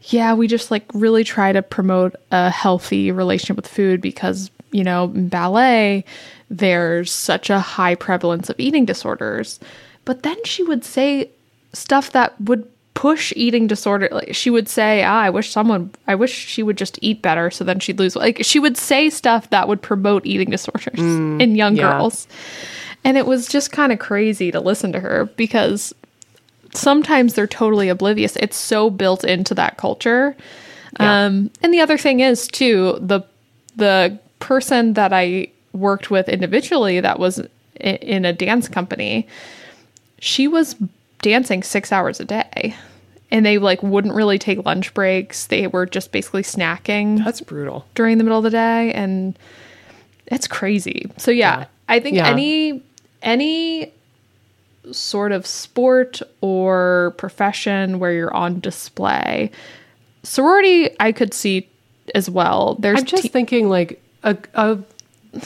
yeah, 0.03 0.33
we 0.33 0.47
just 0.47 0.71
like 0.71 0.85
really 0.93 1.23
try 1.23 1.53
to 1.53 1.61
promote 1.61 2.15
a 2.31 2.49
healthy 2.49 3.11
relationship 3.11 3.55
with 3.55 3.67
food 3.67 4.01
because, 4.01 4.51
you 4.71 4.83
know, 4.83 5.05
in 5.05 5.29
ballet, 5.29 6.03
there's 6.49 7.11
such 7.11 7.49
a 7.49 7.59
high 7.59 7.95
prevalence 7.95 8.49
of 8.49 8.59
eating 8.59 8.83
disorders. 8.83 9.59
But 10.03 10.23
then 10.23 10.43
she 10.43 10.63
would 10.63 10.83
say 10.83 11.29
stuff 11.71 12.11
that 12.11 12.39
would 12.41 12.69
push 12.93 13.33
eating 13.35 13.67
disorder. 13.67 14.09
Like 14.11 14.35
she 14.35 14.49
would 14.49 14.69
say, 14.69 15.03
ah, 15.03 15.21
I 15.21 15.29
wish 15.29 15.51
someone, 15.51 15.91
I 16.07 16.15
wish 16.15 16.31
she 16.31 16.63
would 16.63 16.77
just 16.77 16.99
eat 17.01 17.21
better 17.21 17.49
so 17.51 17.63
then 17.63 17.79
she'd 17.79 17.99
lose. 17.99 18.15
Like 18.15 18.39
she 18.41 18.59
would 18.59 18.77
say 18.77 19.09
stuff 19.09 19.49
that 19.49 19.67
would 19.67 19.81
promote 19.81 20.25
eating 20.25 20.49
disorders 20.49 20.99
in 20.99 21.55
young 21.55 21.75
yeah. 21.75 21.91
girls. 21.91 22.27
And 23.03 23.17
it 23.17 23.25
was 23.25 23.47
just 23.47 23.71
kind 23.71 23.91
of 23.91 23.99
crazy 23.99 24.51
to 24.51 24.59
listen 24.59 24.91
to 24.93 24.99
her 24.99 25.25
because 25.35 25.93
sometimes 26.73 27.33
they're 27.33 27.47
totally 27.47 27.89
oblivious. 27.89 28.35
It's 28.37 28.57
so 28.57 28.89
built 28.89 29.23
into 29.23 29.53
that 29.55 29.77
culture. 29.77 30.35
Yeah. 30.99 31.25
Um, 31.25 31.51
and 31.61 31.73
the 31.73 31.81
other 31.81 31.97
thing 31.97 32.19
is 32.19 32.47
too 32.47 32.97
the 33.01 33.21
the 33.75 34.19
person 34.39 34.93
that 34.93 35.11
I 35.11 35.47
worked 35.73 36.11
with 36.11 36.29
individually 36.29 36.99
that 36.99 37.17
was 37.17 37.41
in 37.79 38.25
a 38.25 38.33
dance 38.33 38.67
company, 38.67 39.27
she 40.19 40.47
was 40.47 40.75
dancing 41.23 41.63
six 41.63 41.91
hours 41.91 42.19
a 42.19 42.25
day, 42.25 42.75
and 43.31 43.43
they 43.43 43.57
like 43.57 43.81
wouldn't 43.81 44.13
really 44.13 44.37
take 44.37 44.63
lunch 44.65 44.93
breaks. 44.93 45.47
They 45.47 45.65
were 45.65 45.87
just 45.87 46.11
basically 46.11 46.43
snacking 46.43 47.23
That's 47.23 47.41
brutal. 47.41 47.87
during 47.95 48.19
the 48.19 48.23
middle 48.23 48.37
of 48.37 48.43
the 48.43 48.51
day 48.51 48.93
and 48.93 49.37
it's 50.27 50.47
crazy. 50.47 51.09
So 51.17 51.31
yeah, 51.31 51.59
Yeah. 51.61 51.65
I 51.89 51.99
think 51.99 52.15
Yeah. 52.17 52.27
any 52.29 52.83
any 53.23 53.91
sort 54.91 55.31
of 55.31 55.47
sport 55.47 56.21
or 56.41 57.13
profession 57.17 57.97
where 57.99 58.11
you're 58.11 58.33
on 58.33 58.59
display, 58.59 59.49
sorority 60.23 60.89
I 60.99 61.11
could 61.11 61.33
see 61.33 61.67
as 62.13 62.29
well. 62.29 62.75
There's 62.79 62.99
I'm 62.99 63.05
just 63.05 63.23
te- 63.23 63.29
thinking 63.29 63.69
like 63.69 64.01
a, 64.23 64.37
a 64.55 64.77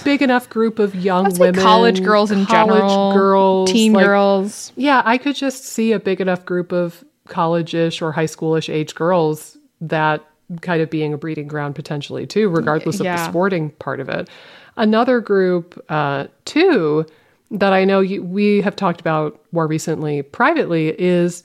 big 0.03 0.21
enough 0.21 0.49
group 0.49 0.79
of 0.79 0.95
young 0.95 1.33
women, 1.37 1.61
college 1.61 2.03
girls 2.03 2.31
in 2.31 2.45
college 2.45 2.79
general, 2.79 3.13
girls, 3.13 3.71
teen 3.71 3.93
like, 3.93 4.05
girls. 4.05 4.71
Yeah, 4.75 5.01
I 5.05 5.17
could 5.17 5.35
just 5.35 5.65
see 5.65 5.91
a 5.91 5.99
big 5.99 6.21
enough 6.21 6.45
group 6.45 6.71
of 6.71 7.03
college-ish 7.27 8.01
or 8.01 8.11
high 8.11 8.25
schoolish 8.25 8.73
age 8.73 8.95
girls 8.95 9.57
that 9.81 10.23
kind 10.61 10.81
of 10.81 10.89
being 10.89 11.13
a 11.13 11.17
breeding 11.17 11.47
ground 11.47 11.75
potentially 11.75 12.25
too, 12.25 12.49
regardless 12.49 12.99
of 12.99 13.05
the 13.05 13.17
sporting 13.25 13.69
part 13.71 13.99
of 13.99 14.09
it. 14.09 14.29
Another 14.77 15.19
group, 15.19 15.83
uh, 15.89 16.27
too, 16.45 17.05
that 17.51 17.73
I 17.73 17.85
know 17.85 17.99
you, 17.99 18.23
we 18.23 18.61
have 18.61 18.75
talked 18.75 18.99
about 19.01 19.41
more 19.51 19.67
recently 19.67 20.21
privately 20.21 20.89
is 20.99 21.43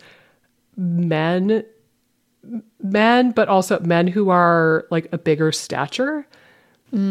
men, 0.77 1.65
men, 2.83 3.31
but 3.31 3.49
also 3.49 3.79
men 3.81 4.07
who 4.07 4.31
are 4.31 4.87
like 4.91 5.09
a 5.13 5.19
bigger 5.19 5.53
stature. 5.53 6.27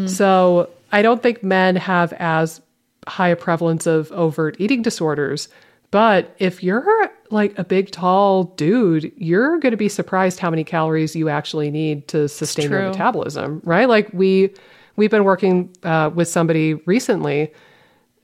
So 0.06 0.70
I 0.92 1.02
don't 1.02 1.22
think 1.22 1.42
men 1.42 1.76
have 1.76 2.12
as 2.14 2.60
high 3.08 3.28
a 3.28 3.36
prevalence 3.36 3.86
of 3.86 4.12
overt 4.12 4.56
eating 4.60 4.82
disorders. 4.82 5.48
But 5.90 6.34
if 6.38 6.62
you're 6.62 7.10
like 7.30 7.58
a 7.58 7.64
big, 7.64 7.90
tall 7.90 8.44
dude, 8.44 9.12
you're 9.16 9.58
going 9.58 9.72
to 9.72 9.76
be 9.76 9.88
surprised 9.90 10.38
how 10.38 10.48
many 10.50 10.64
calories 10.64 11.14
you 11.16 11.28
actually 11.28 11.70
need 11.70 12.08
to 12.08 12.28
sustain 12.28 12.70
your 12.70 12.88
metabolism, 12.88 13.60
right? 13.64 13.88
Like 13.88 14.08
we 14.12 14.54
we've 14.96 15.10
been 15.10 15.24
working 15.24 15.70
uh, 15.82 16.10
with 16.14 16.28
somebody 16.28 16.74
recently, 16.86 17.52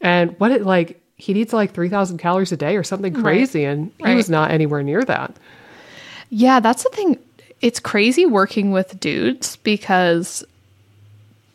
and 0.00 0.38
what 0.40 0.50
it 0.50 0.62
like 0.64 0.98
he 1.16 1.34
needs 1.34 1.52
like 1.52 1.72
three 1.74 1.88
thousand 1.90 2.18
calories 2.18 2.52
a 2.52 2.56
day 2.56 2.76
or 2.76 2.84
something 2.84 3.12
crazy, 3.12 3.64
and 3.64 3.90
he 3.98 4.04
Right. 4.04 4.14
was 4.16 4.30
not 4.30 4.50
anywhere 4.50 4.82
near 4.82 5.04
that. 5.04 5.36
Yeah, 6.30 6.60
that's 6.60 6.84
the 6.84 6.90
thing. 6.90 7.18
It's 7.60 7.80
crazy 7.80 8.24
working 8.24 8.70
with 8.70 8.98
dudes 9.00 9.56
because 9.56 10.42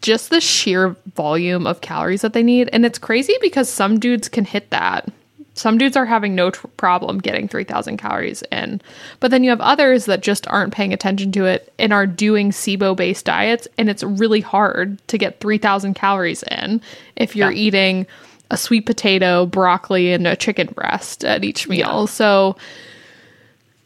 just 0.03 0.29
the 0.29 0.41
sheer 0.41 0.95
volume 1.15 1.65
of 1.65 1.81
calories 1.81 2.21
that 2.21 2.33
they 2.33 2.43
need. 2.43 2.69
And 2.71 2.85
it's 2.85 2.99
crazy 2.99 3.33
because 3.41 3.69
some 3.69 3.99
dudes 3.99 4.29
can 4.29 4.45
hit 4.45 4.69
that. 4.69 5.09
Some 5.55 5.77
dudes 5.77 5.95
are 5.95 6.05
having 6.05 6.35
no 6.35 6.51
tr- 6.51 6.67
problem 6.77 7.19
getting 7.19 7.47
3,000 7.47 7.97
calories 7.97 8.43
in. 8.51 8.81
But 9.19 9.31
then 9.31 9.43
you 9.43 9.49
have 9.49 9.61
others 9.61 10.05
that 10.05 10.21
just 10.21 10.47
aren't 10.47 10.73
paying 10.73 10.93
attention 10.93 11.31
to 11.31 11.45
it 11.45 11.73
and 11.79 11.93
are 11.93 12.05
doing 12.05 12.51
SIBO 12.51 12.95
based 12.95 13.25
diets. 13.25 13.67
And 13.77 13.89
it's 13.89 14.03
really 14.03 14.41
hard 14.41 14.99
to 15.07 15.17
get 15.17 15.39
3,000 15.39 15.93
calories 15.93 16.43
in 16.43 16.81
if 17.15 17.35
you're 17.35 17.51
eating 17.51 18.05
a 18.51 18.57
sweet 18.57 18.85
potato, 18.85 19.45
broccoli, 19.45 20.11
and 20.11 20.27
a 20.27 20.35
chicken 20.35 20.67
breast 20.67 21.23
at 21.23 21.43
each 21.43 21.67
meal. 21.69 22.07
So 22.07 22.57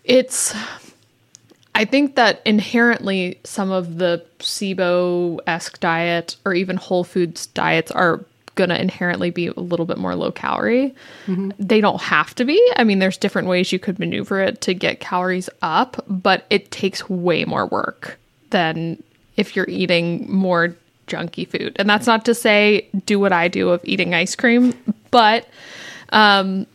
it's 0.03 0.55
I 1.77 1.85
think 1.85 2.15
that 2.15 2.41
inherently 2.43 3.39
some 3.43 3.69
of 3.69 3.99
the 3.99 4.25
SIBO 4.39 5.39
esque 5.45 5.79
diet 5.79 6.35
or 6.43 6.55
even 6.55 6.75
Whole 6.75 7.03
Foods 7.03 7.45
diets 7.45 7.91
are 7.91 8.25
going 8.55 8.71
to 8.71 8.81
inherently 8.81 9.29
be 9.29 9.45
a 9.45 9.59
little 9.59 9.85
bit 9.85 9.99
more 9.99 10.15
low 10.15 10.31
calorie. 10.31 10.95
Mm-hmm. 11.27 11.51
They 11.59 11.79
don't 11.79 12.01
have 12.01 12.33
to 12.35 12.45
be. 12.45 12.59
I 12.77 12.83
mean, 12.83 12.97
there's 12.97 13.15
different 13.15 13.47
ways 13.47 13.71
you 13.71 13.77
could 13.77 13.99
maneuver 13.99 14.41
it 14.41 14.59
to 14.61 14.73
get 14.73 14.99
calories 14.99 15.51
up, 15.61 16.03
but 16.07 16.47
it 16.49 16.71
takes 16.71 17.07
way 17.07 17.45
more 17.45 17.67
work 17.67 18.17
than 18.49 19.01
if 19.35 19.55
you're 19.55 19.69
eating 19.69 20.25
more 20.31 20.75
junky 21.05 21.47
food. 21.47 21.75
And 21.75 21.87
that's 21.87 22.07
not 22.07 22.25
to 22.25 22.33
say 22.33 22.87
do 23.05 23.19
what 23.19 23.31
I 23.31 23.49
do 23.49 23.69
of 23.69 23.81
eating 23.85 24.15
ice 24.15 24.35
cream, 24.35 24.73
but 25.11 25.47
um, 26.09 26.65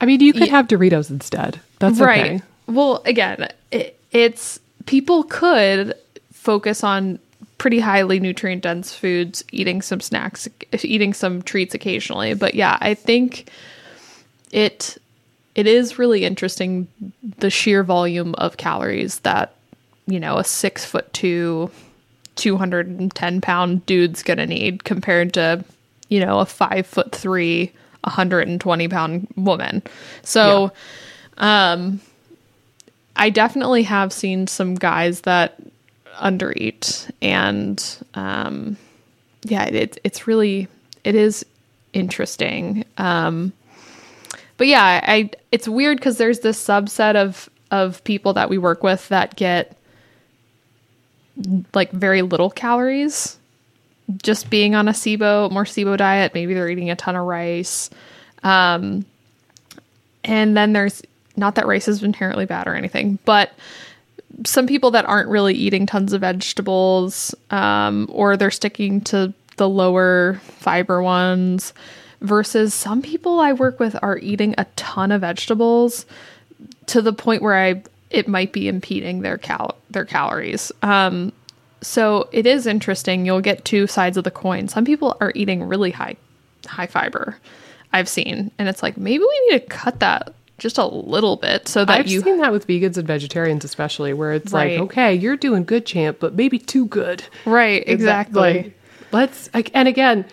I 0.00 0.06
mean, 0.06 0.20
you 0.20 0.32
could 0.32 0.48
have 0.48 0.68
Doritos 0.68 1.10
instead. 1.10 1.60
That's 1.80 1.98
right. 1.98 2.34
okay. 2.36 2.42
Well, 2.68 3.02
again, 3.04 3.48
it, 3.72 3.98
it's 4.14 4.58
people 4.86 5.24
could 5.24 5.94
focus 6.32 6.82
on 6.82 7.18
pretty 7.58 7.80
highly 7.80 8.20
nutrient 8.20 8.62
dense 8.62 8.94
foods, 8.94 9.44
eating 9.52 9.82
some 9.82 10.00
snacks, 10.00 10.48
eating 10.82 11.12
some 11.12 11.42
treats 11.42 11.74
occasionally. 11.74 12.34
But 12.34 12.54
yeah, 12.54 12.78
I 12.80 12.94
think 12.94 13.50
it 14.52 14.96
it 15.54 15.66
is 15.66 15.98
really 15.98 16.24
interesting 16.24 16.88
the 17.38 17.50
sheer 17.50 17.82
volume 17.82 18.34
of 18.36 18.56
calories 18.56 19.18
that 19.20 19.54
you 20.06 20.20
know 20.20 20.38
a 20.38 20.44
six 20.44 20.84
foot 20.84 21.12
two 21.12 21.70
210 22.36 23.40
pound 23.40 23.86
dude's 23.86 24.22
gonna 24.22 24.46
need 24.46 24.84
compared 24.84 25.32
to 25.34 25.64
you 26.08 26.20
know 26.20 26.40
a 26.40 26.46
five 26.46 26.86
foot 26.86 27.12
three 27.12 27.72
120 28.02 28.88
pound 28.88 29.26
woman 29.36 29.82
so 30.22 30.72
um 31.38 32.00
i 33.16 33.30
definitely 33.30 33.82
have 33.82 34.12
seen 34.12 34.46
some 34.46 34.74
guys 34.74 35.22
that 35.22 35.56
undereat 36.16 37.10
and 37.20 37.98
um 38.14 38.76
yeah 39.42 39.64
it, 39.64 39.98
it's 40.04 40.26
really 40.26 40.68
it 41.02 41.14
is 41.14 41.44
interesting 41.92 42.84
um 42.98 43.52
but 44.56 44.66
yeah 44.66 45.00
i 45.04 45.30
it's 45.52 45.68
weird 45.68 45.98
because 45.98 46.18
there's 46.18 46.40
this 46.40 46.62
subset 46.62 47.16
of 47.16 47.48
of 47.70 48.02
people 48.04 48.32
that 48.32 48.48
we 48.48 48.58
work 48.58 48.82
with 48.82 49.08
that 49.08 49.34
get 49.36 49.76
like 51.74 51.90
very 51.90 52.22
little 52.22 52.50
calories 52.50 53.38
just 54.22 54.50
being 54.50 54.74
on 54.74 54.88
a 54.88 54.92
SIBO, 54.92 55.50
more 55.50 55.64
SIBO 55.64 55.96
diet. 55.96 56.34
Maybe 56.34 56.54
they're 56.54 56.68
eating 56.68 56.90
a 56.90 56.96
ton 56.96 57.16
of 57.16 57.24
rice. 57.26 57.90
Um, 58.42 59.04
and 60.22 60.56
then 60.56 60.72
there's 60.72 61.02
not 61.36 61.54
that 61.56 61.66
rice 61.66 61.88
is 61.88 62.02
inherently 62.02 62.46
bad 62.46 62.66
or 62.66 62.74
anything, 62.74 63.18
but 63.24 63.52
some 64.44 64.66
people 64.66 64.90
that 64.92 65.04
aren't 65.04 65.28
really 65.28 65.54
eating 65.54 65.86
tons 65.86 66.12
of 66.12 66.22
vegetables, 66.22 67.34
um, 67.50 68.08
or 68.10 68.36
they're 68.36 68.50
sticking 68.50 69.00
to 69.02 69.32
the 69.56 69.68
lower 69.68 70.40
fiber 70.44 71.02
ones, 71.02 71.72
versus 72.20 72.74
some 72.74 73.02
people 73.02 73.38
I 73.38 73.52
work 73.52 73.78
with 73.78 73.96
are 74.02 74.18
eating 74.18 74.54
a 74.58 74.66
ton 74.76 75.12
of 75.12 75.20
vegetables 75.20 76.06
to 76.86 77.02
the 77.02 77.12
point 77.12 77.42
where 77.42 77.56
I 77.56 77.82
it 78.10 78.28
might 78.28 78.52
be 78.52 78.68
impeding 78.68 79.20
their 79.20 79.38
cal 79.38 79.76
their 79.90 80.04
calories. 80.04 80.72
Um, 80.82 81.32
so 81.82 82.28
it 82.32 82.46
is 82.46 82.66
interesting. 82.66 83.26
You'll 83.26 83.40
get 83.40 83.64
two 83.64 83.86
sides 83.86 84.16
of 84.16 84.24
the 84.24 84.30
coin. 84.30 84.68
Some 84.68 84.84
people 84.84 85.16
are 85.20 85.32
eating 85.34 85.62
really 85.62 85.90
high 85.90 86.16
high 86.66 86.86
fiber. 86.86 87.36
I've 87.92 88.08
seen, 88.08 88.50
and 88.58 88.68
it's 88.68 88.82
like 88.82 88.96
maybe 88.96 89.22
we 89.22 89.48
need 89.48 89.60
to 89.60 89.66
cut 89.66 90.00
that 90.00 90.34
just 90.58 90.78
a 90.78 90.86
little 90.86 91.36
bit 91.36 91.66
so 91.68 91.84
that 91.84 92.00
I've 92.00 92.06
you 92.06 92.20
seen 92.22 92.38
that 92.38 92.52
with 92.52 92.66
vegans 92.66 92.96
and 92.96 93.06
vegetarians, 93.06 93.64
especially, 93.64 94.12
where 94.12 94.32
it's 94.32 94.52
Right. 94.52 94.78
like, 94.78 94.90
okay, 94.90 95.14
you're 95.14 95.36
doing 95.36 95.64
good, 95.64 95.84
champ, 95.86 96.18
but 96.20 96.34
maybe 96.34 96.58
too 96.58 96.86
good. 96.86 97.24
right 97.44 97.82
exactly. 97.86 98.40
Like, 98.62 98.78
let's, 99.12 99.48
and 99.74 99.88
again, 99.88 100.24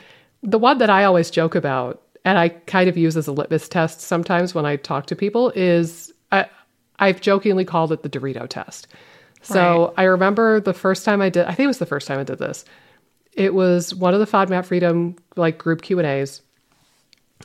the 0.44 0.60
one 0.60 0.78
that 0.80 0.90
I 0.90 1.04
always 1.06 1.30
joke 1.32 1.56
about, 1.56 2.02
and 2.24 2.38
I 2.38 2.50
kind 2.50 2.88
of 2.88 2.98
use 2.98 3.18
as 3.18 3.28
a 3.28 3.32
litmus 3.32 3.68
test 3.68 4.02
sometimes 4.02 4.54
when 4.54 4.66
I 4.66 4.76
talk 4.76 5.08
to 5.08 5.16
people, 5.16 5.52
is 5.56 6.14
I, 6.32 6.46
I've 7.00 7.20
jokingly 7.22 7.66
called 7.66 7.92
it 7.92 8.04
the 8.04 8.10
Dorito 8.10 8.48
test. 8.48 8.88
So 9.42 9.86
Right. 9.86 9.94
I 9.98 10.04
remember 10.04 10.60
the 10.60 10.74
first 10.74 11.04
time 11.04 11.20
I 11.22 11.30
did, 11.30 11.46
I 11.46 11.54
think 11.56 11.66
it 11.66 11.68
was 11.68 11.80
the 11.80 11.86
first 11.88 12.08
time 12.08 12.20
I 12.20 12.24
did 12.24 12.38
this. 12.38 12.64
It 13.34 13.56
was 13.56 13.96
one 13.96 14.14
of 14.14 14.20
the 14.20 14.28
FODMAP 14.28 14.66
Freedom 14.66 15.16
like 15.36 15.58
group 15.58 15.82
Q 15.82 15.98
and 15.98 16.08
A's, 16.08 16.42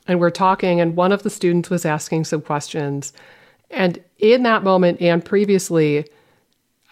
and 0.07 0.21
we're 0.21 0.31
talking, 0.31 0.81
and 0.81 0.97
one 0.97 1.13
of 1.13 1.23
the 1.23 1.31
students 1.31 1.71
was 1.71 1.85
asking 1.85 2.25
some 2.25 2.41
questions, 2.43 3.13
and 3.71 4.03
in 4.19 4.43
that 4.45 4.63
moment 4.63 5.01
and 5.01 5.25
previously, 5.25 6.07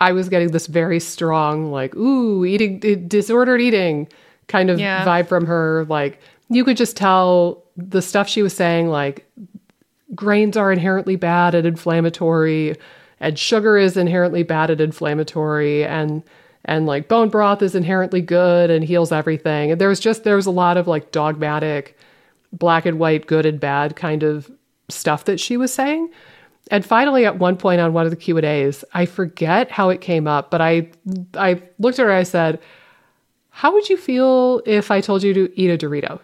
I 0.01 0.13
was 0.13 0.29
getting 0.29 0.51
this 0.51 0.67
very 0.67 1.01
strong, 1.01 1.71
like, 1.71 1.95
ooh, 1.95 2.45
eating, 2.45 2.81
disordered 3.07 3.61
eating 3.61 4.09
kind 4.49 4.69
of 4.71 4.79
Yeah. 4.81 5.05
vibe 5.05 5.29
from 5.29 5.47
her. 5.47 5.87
Like, 5.89 6.19
you 6.51 6.65
could 6.65 6.77
just 6.77 6.97
tell 6.97 7.63
the 7.77 8.03
stuff 8.03 8.29
she 8.29 8.43
was 8.43 8.53
saying, 8.53 8.89
like, 8.91 9.25
grains 10.15 10.57
are 10.57 10.73
inherently 10.73 11.17
bad 11.17 11.55
and 11.55 11.67
inflammatory, 11.67 12.77
and 13.21 13.39
sugar 13.39 13.79
is 13.79 13.97
inherently 13.97 14.43
bad 14.43 14.71
and 14.71 14.81
inflammatory, 14.81 15.85
and 15.85 16.23
and 16.67 16.87
like 16.87 17.09
bone 17.09 17.29
broth 17.29 17.61
is 17.61 17.75
inherently 17.75 18.23
good 18.23 18.71
and 18.71 18.85
heals 18.85 19.13
everything. 19.13 19.71
And 19.71 19.79
there 19.81 19.89
was 19.89 20.01
just 20.01 20.25
there 20.25 20.37
was 20.37 20.47
a 20.47 20.51
lot 20.51 20.77
of 20.79 20.87
like 20.89 21.13
dogmatic, 21.13 21.97
black 22.59 22.87
and 22.87 22.99
white, 22.99 23.27
good 23.27 23.47
and 23.47 23.61
bad 23.61 23.97
kind 23.97 24.23
of 24.23 24.51
stuff 24.89 25.25
that 25.25 25.41
she 25.41 25.57
was 25.57 25.73
saying. 25.73 26.11
And 26.71 26.85
finally, 26.85 27.27
at 27.27 27.39
one 27.39 27.57
point 27.57 27.81
on 27.81 27.93
one 27.93 28.07
of 28.07 28.11
the 28.11 28.17
Q 28.17 28.37
and 28.39 28.47
A's, 28.47 28.85
I 28.95 29.07
forget 29.07 29.71
how 29.71 29.91
it 29.91 30.01
came 30.01 30.27
up, 30.27 30.51
but 30.51 30.61
I 30.61 30.89
I 31.35 31.63
looked 31.79 31.99
at 31.99 32.07
her. 32.07 32.13
I 32.13 32.23
said, 32.23 32.59
"How 33.51 33.73
would 33.73 33.89
you 33.89 33.97
feel 33.97 34.63
if 34.65 34.91
I 34.91 35.01
told 35.01 35.23
you 35.23 35.35
to 35.35 35.61
eat 35.61 35.71
a 35.71 35.77
Dorito?" 35.77 36.21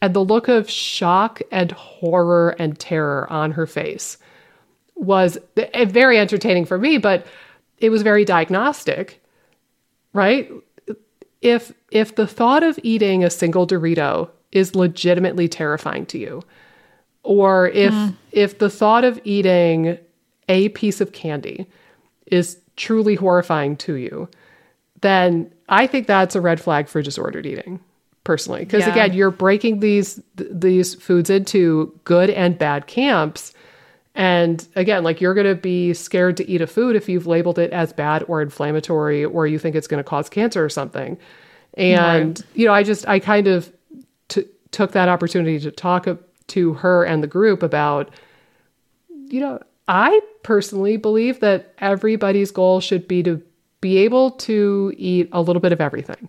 And 0.00 0.14
the 0.14 0.24
look 0.24 0.48
of 0.48 0.70
shock 0.70 1.42
and 1.50 1.72
horror 1.72 2.54
and 2.58 2.78
terror 2.78 3.30
on 3.30 3.52
her 3.52 3.66
face 3.66 4.18
was 4.94 5.36
very 5.56 6.18
entertaining 6.18 6.64
for 6.64 6.78
me, 6.78 6.98
but 6.98 7.26
it 7.78 7.90
was 7.90 8.02
very 8.02 8.24
diagnostic, 8.24 9.22
right? 10.12 10.50
if 11.40 11.72
if 11.90 12.14
the 12.14 12.26
thought 12.26 12.62
of 12.62 12.78
eating 12.82 13.24
a 13.24 13.30
single 13.30 13.66
Dorito 13.66 14.30
is 14.52 14.74
legitimately 14.74 15.48
terrifying 15.48 16.06
to 16.06 16.18
you, 16.18 16.42
or 17.22 17.68
if 17.68 17.94
if 18.32 18.58
the 18.58 18.70
thought 18.70 19.04
of 19.04 19.20
eating 19.24 19.98
a 20.48 20.68
piece 20.70 21.00
of 21.00 21.12
candy 21.12 21.66
is 22.26 22.58
truly 22.76 23.14
horrifying 23.14 23.76
to 23.76 23.94
you, 23.94 24.28
then 25.00 25.50
I 25.68 25.86
think 25.86 26.06
that's 26.06 26.34
a 26.34 26.40
red 26.40 26.60
flag 26.60 26.88
for 26.88 27.02
disordered 27.02 27.46
eating 27.46 27.80
personally. 28.24 28.60
Because 28.60 28.86
Yeah. 28.86 28.92
again 28.92 29.12
you're 29.12 29.30
breaking 29.30 29.80
these 29.80 30.20
th- 30.36 30.50
these 30.52 30.94
foods 30.94 31.30
into 31.30 31.92
good 32.04 32.30
and 32.30 32.58
bad 32.58 32.86
camps. 32.86 33.52
And 34.14 34.66
again 34.76 35.04
like 35.04 35.20
you're 35.20 35.34
going 35.34 35.46
to 35.46 35.54
be 35.54 35.94
scared 35.94 36.36
to 36.38 36.48
eat 36.48 36.60
a 36.60 36.66
food 36.66 36.96
if 36.96 37.08
you've 37.08 37.26
labeled 37.26 37.58
it 37.58 37.70
as 37.72 37.92
bad 37.92 38.24
or 38.28 38.42
inflammatory 38.42 39.24
or 39.24 39.46
you 39.46 39.58
think 39.58 39.76
it's 39.76 39.86
going 39.86 40.02
to 40.02 40.08
cause 40.08 40.28
cancer 40.28 40.64
or 40.64 40.68
something. 40.68 41.16
And 41.74 42.40
you 42.54 42.66
know 42.66 42.72
i 42.72 42.82
just 42.82 43.06
i 43.08 43.18
kind 43.20 43.46
of 43.46 43.72
took 44.72 44.92
that 44.92 45.08
opportunity 45.08 45.58
to 45.58 45.70
talk 45.70 46.06
to 46.48 46.72
her 46.74 47.04
and 47.04 47.22
the 47.22 47.26
group 47.26 47.62
about 47.62 48.10
you 49.26 49.40
know 49.40 49.60
i 49.88 50.20
personally 50.42 50.96
believe 50.96 51.40
that 51.40 51.74
everybody's 51.78 52.50
goal 52.50 52.80
should 52.80 53.06
be 53.08 53.22
to 53.22 53.40
be 53.80 53.98
able 53.98 54.30
to 54.32 54.92
eat 54.96 55.28
a 55.32 55.40
little 55.40 55.60
bit 55.60 55.72
of 55.72 55.80
everything 55.80 56.28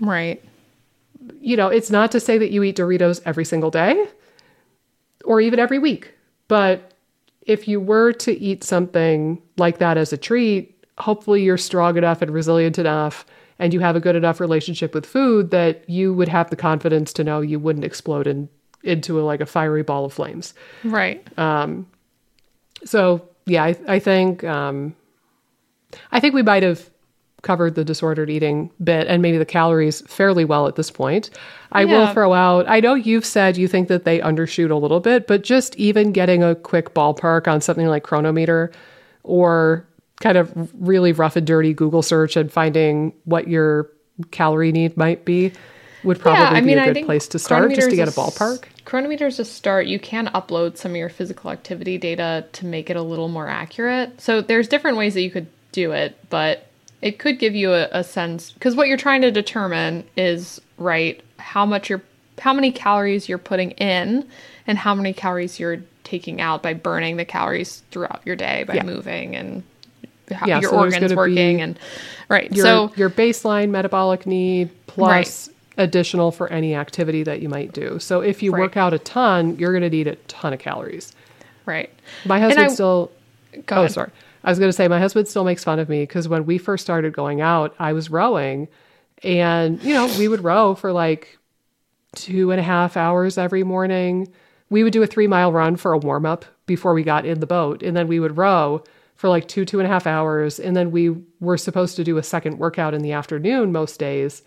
Right. 0.00 0.42
you 1.40 1.56
know, 1.56 1.68
it's 1.68 1.90
not 1.90 2.12
to 2.12 2.20
say 2.20 2.36
that 2.38 2.50
you 2.50 2.62
eat 2.62 2.76
Doritos 2.76 3.20
every 3.24 3.44
single 3.46 3.70
day 3.70 4.06
or 5.24 5.40
even 5.40 5.58
every 5.58 5.78
week, 5.78 6.12
but 6.48 6.92
if 7.42 7.66
you 7.66 7.80
were 7.80 8.12
to 8.12 8.32
eat 8.38 8.62
something 8.62 9.40
like 9.56 9.78
that 9.78 9.96
as 9.96 10.12
a 10.12 10.16
treat, 10.18 10.84
hopefully 10.98 11.42
you're 11.42 11.56
strong 11.56 11.96
enough 11.96 12.20
and 12.22 12.30
resilient 12.30 12.78
enough 12.78 13.24
and 13.58 13.72
you 13.72 13.80
have 13.80 13.96
a 13.96 14.00
good 14.00 14.16
enough 14.16 14.40
relationship 14.40 14.94
with 14.94 15.06
food 15.06 15.50
that 15.50 15.88
you 15.88 16.12
would 16.14 16.28
have 16.28 16.50
the 16.50 16.56
confidence 16.56 17.12
to 17.14 17.24
know 17.24 17.40
you 17.40 17.58
wouldn't 17.58 17.84
explode 17.84 18.26
in, 18.26 18.48
into 18.82 19.18
a, 19.18 19.22
like 19.22 19.40
a 19.40 19.46
fiery 19.46 19.82
ball 19.82 20.04
of 20.04 20.12
flames. 20.12 20.54
Right. 20.84 21.26
So 22.84 23.28
yeah, 23.46 23.64
I, 23.64 23.76
I 23.88 23.98
think 23.98 24.44
um, 24.44 24.94
I 26.12 26.20
think 26.20 26.34
we 26.34 26.42
might 26.42 26.62
have 26.62 26.90
covered 27.42 27.76
the 27.76 27.84
disordered 27.84 28.28
eating 28.28 28.70
bit 28.82 29.06
and 29.06 29.22
maybe 29.22 29.38
the 29.38 29.44
calories 29.44 30.00
fairly 30.02 30.44
well 30.44 30.66
at 30.66 30.74
this 30.74 30.90
point. 30.90 31.30
I 31.70 31.84
will 31.84 32.12
throw 32.12 32.32
out. 32.34 32.68
I 32.68 32.80
know 32.80 32.94
you've 32.94 33.24
said 33.24 33.56
you 33.56 33.68
think 33.68 33.86
that 33.88 34.04
they 34.04 34.18
undershoot 34.18 34.70
a 34.70 34.74
little 34.74 34.98
bit, 34.98 35.26
but 35.26 35.44
just 35.44 35.76
even 35.76 36.10
getting 36.10 36.42
a 36.42 36.56
quick 36.56 36.92
ballpark 36.92 37.46
on 37.46 37.60
something 37.60 37.86
like 37.86 38.02
Cronometer, 38.02 38.72
or 39.22 39.86
kind 40.20 40.38
of 40.38 40.52
really 40.74 41.12
rough 41.12 41.36
and 41.36 41.46
dirty 41.46 41.74
Google 41.74 42.02
search 42.02 42.36
and 42.36 42.50
finding 42.50 43.12
what 43.24 43.48
your 43.48 43.90
calorie 44.30 44.72
need 44.72 44.96
might 44.96 45.24
be 45.24 45.52
would 46.04 46.20
probably 46.20 46.60
be 46.62 46.74
a 46.74 46.94
good 46.94 47.04
place 47.04 47.28
to 47.28 47.38
start 47.38 47.72
just 47.74 47.90
to 47.90 47.96
get 47.96 48.08
a 48.08 48.12
ballpark. 48.12 48.64
Cronometer's 48.84 49.40
a 49.40 49.44
start. 49.44 49.86
You 49.86 49.98
can 49.98 50.28
upload 50.28 50.76
some 50.76 50.92
of 50.92 50.96
your 50.96 51.08
physical 51.08 51.50
activity 51.50 51.98
data 51.98 52.46
to 52.52 52.66
make 52.66 52.88
it 52.88 52.96
a 52.96 53.02
little 53.02 53.28
more 53.28 53.48
accurate. 53.48 54.20
So 54.20 54.40
there's 54.40 54.68
different 54.68 54.96
ways 54.96 55.14
that 55.14 55.22
you 55.22 55.30
could 55.30 55.48
do 55.72 55.92
it, 55.92 56.16
but 56.30 56.66
it 57.02 57.18
could 57.18 57.38
give 57.38 57.54
you 57.54 57.72
a, 57.72 57.88
a 57.90 58.04
sense 58.04 58.52
because 58.52 58.74
what 58.74 58.88
you're 58.88 58.96
trying 58.96 59.22
to 59.22 59.30
determine 59.30 60.04
is 60.16 60.60
right 60.78 61.20
how 61.38 61.66
much 61.66 61.90
you're 61.90 62.02
how 62.38 62.52
many 62.52 62.70
calories 62.70 63.28
you're 63.28 63.38
putting 63.38 63.72
in 63.72 64.26
and 64.66 64.78
how 64.78 64.94
many 64.94 65.12
calories 65.12 65.58
you're 65.58 65.82
taking 66.04 66.40
out 66.40 66.62
by 66.62 66.72
burning 66.74 67.16
the 67.16 67.24
calories 67.24 67.82
throughout 67.90 68.20
your 68.24 68.36
day 68.36 68.64
by 68.64 68.74
Yeah. 68.74 68.84
moving 68.84 69.34
and 69.36 69.62
how 70.30 70.46
Yeah, 70.46 70.60
your 70.60 70.70
so 70.70 70.78
organs 70.78 71.14
working 71.14 71.60
and 71.60 71.78
right 72.28 72.50
your 72.52 72.64
so 72.66 72.92
your 72.96 73.10
baseline 73.10 73.70
metabolic 73.70 74.26
need 74.26 74.70
plus 74.86 75.48
additional 75.78 76.30
for 76.32 76.48
any 76.52 76.74
activity 76.74 77.22
that 77.22 77.40
you 77.42 77.48
might 77.48 77.72
do. 77.72 77.98
So 77.98 78.20
if 78.22 78.42
you 78.42 78.50
Right. 78.52 78.60
work 78.62 78.76
out 78.76 78.94
a 78.94 78.98
ton, 78.98 79.56
you're 79.58 79.72
going 79.72 79.82
to 79.82 79.90
need 79.90 80.06
a 80.06 80.16
ton 80.26 80.52
of 80.52 80.58
calories. 80.58 81.12
right 81.66 81.90
My 82.24 82.40
husband 82.40 82.66
I- 82.70 82.72
still 82.74 83.10
Go 83.66 83.76
Oh, 83.76 83.80
ahead. 83.80 83.92
sorry. 83.92 84.10
I 84.44 84.50
was 84.50 84.58
going 84.58 84.68
to 84.68 84.72
say 84.72 84.86
my 84.86 84.98
husband 84.98 85.26
still 85.28 85.42
makes 85.44 85.64
fun 85.64 85.78
of 85.78 85.88
me 85.88 86.02
because 86.02 86.28
when 86.28 86.44
we 86.46 86.58
first 86.58 86.84
started 86.84 87.12
going 87.14 87.40
out, 87.40 87.74
I 87.78 87.92
was 87.94 88.10
rowing, 88.10 88.68
and 89.22 89.82
you 89.82 89.92
know 89.94 90.06
we 90.18 90.28
would 90.28 90.44
row 90.44 90.74
for 90.74 90.92
like 90.92 91.38
two 92.14 92.50
and 92.50 92.60
a 92.60 92.62
half 92.62 92.96
hours 92.96 93.38
every 93.38 93.62
morning. 93.64 94.28
We 94.70 94.82
would 94.84 94.92
do 94.92 95.02
a 95.02 95.06
three 95.06 95.26
mile 95.26 95.52
run 95.52 95.76
for 95.76 95.92
a 95.92 95.98
warm 95.98 96.26
up 96.26 96.44
before 96.66 96.92
we 96.94 97.02
got 97.02 97.24
in 97.26 97.40
the 97.40 97.46
boat, 97.46 97.82
and 97.82 97.96
then 97.96 98.08
we 98.08 98.20
would 98.20 98.36
row 98.36 98.82
for 99.16 99.28
like 99.28 99.48
two 99.48 99.64
two 99.64 99.80
and 99.80 99.86
a 99.86 99.90
half 99.90 100.06
hours, 100.06 100.60
and 100.60 100.76
then 100.76 100.90
we 100.92 101.16
were 101.40 101.58
supposed 101.58 101.96
to 101.96 102.04
do 102.04 102.16
a 102.16 102.22
second 102.22 102.58
workout 102.58 102.94
in 102.94 103.02
the 103.02 103.12
afternoon 103.12 103.72
most 103.72 103.98
days. 103.98 104.42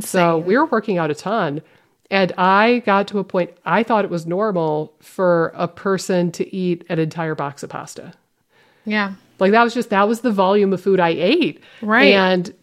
So 0.00 0.38
we 0.38 0.56
were 0.56 0.66
working 0.66 0.98
out 0.98 1.10
a 1.10 1.14
ton. 1.14 1.62
And 2.10 2.32
I 2.36 2.80
got 2.80 3.08
to 3.08 3.18
a 3.18 3.24
point, 3.24 3.50
I 3.64 3.82
thought 3.82 4.04
it 4.04 4.10
was 4.10 4.26
normal 4.26 4.94
for 5.00 5.52
a 5.54 5.66
person 5.66 6.30
to 6.32 6.54
eat 6.54 6.84
an 6.90 6.98
entire 6.98 7.34
box 7.34 7.62
of 7.62 7.70
pasta. 7.70 8.12
yeah 8.84 9.14
Like 9.38 9.52
that 9.52 9.64
was 9.64 9.72
just, 9.72 9.88
that 9.90 10.06
was 10.06 10.20
the 10.20 10.30
volume 10.30 10.72
of 10.74 10.82
food 10.82 11.00
I 11.00 11.08
ate. 11.08 11.62
Right. 11.80 12.12
And 12.12 12.54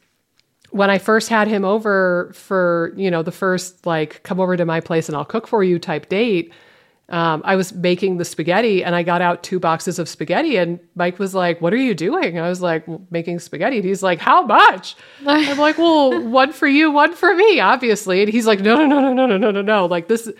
when 0.70 0.92
I 0.92 1.00
first 1.00 1.28
had 1.30 1.48
him 1.48 1.66
over 1.66 2.32
for, 2.34 2.94
you 2.96 3.10
know, 3.10 3.24
the 3.24 3.32
first 3.32 3.86
like, 3.86 4.22
come 4.24 4.40
over 4.40 4.56
to 4.56 4.64
my 4.64 4.80
place 4.80 5.10
and 5.10 5.18
I'll 5.18 5.26
cook 5.26 5.48
for 5.48 5.64
you 5.64 5.80
type 5.80 6.08
date, 6.08 6.54
um, 7.12 7.42
I 7.44 7.58
was 7.58 7.74
making 7.74 8.18
the 8.18 8.26
spaghetti 8.26 8.86
and 8.86 8.96
I 8.96 9.04
got 9.04 9.22
out 9.22 9.44
two 9.44 9.60
boxes 9.60 10.00
of 10.00 10.08
spaghetti 10.08 10.56
and 10.56 10.80
Mike 10.96 11.20
was 11.20 11.36
like, 11.36 11.60
what 11.60 11.74
are 11.74 11.78
you 11.78 11.94
doing? 11.94 12.40
I 12.40 12.48
was 12.48 12.62
like, 12.62 12.88
well, 12.88 13.06
making 13.12 13.40
spaghetti. 13.40 13.78
And 13.78 13.86
he's 13.86 14.02
like, 14.02 14.20
how 14.20 14.44
much? 14.44 14.96
I'm 15.28 15.58
like, 15.58 15.78
well, 15.78 16.26
one 16.30 16.54
for 16.54 16.68
you, 16.68 16.90
one 16.90 17.14
for 17.14 17.36
me, 17.36 17.60
obviously. 17.60 18.22
And 18.22 18.32
he's 18.32 18.48
like, 18.48 18.62
no, 18.62 18.78
no, 18.78 18.86
no, 18.86 19.02
no, 19.02 19.14
no, 19.14 19.26
no, 19.26 19.38
no, 19.38 19.52
no, 19.52 19.62
no. 19.62 19.86
Like 19.88 20.08
this, 20.08 20.32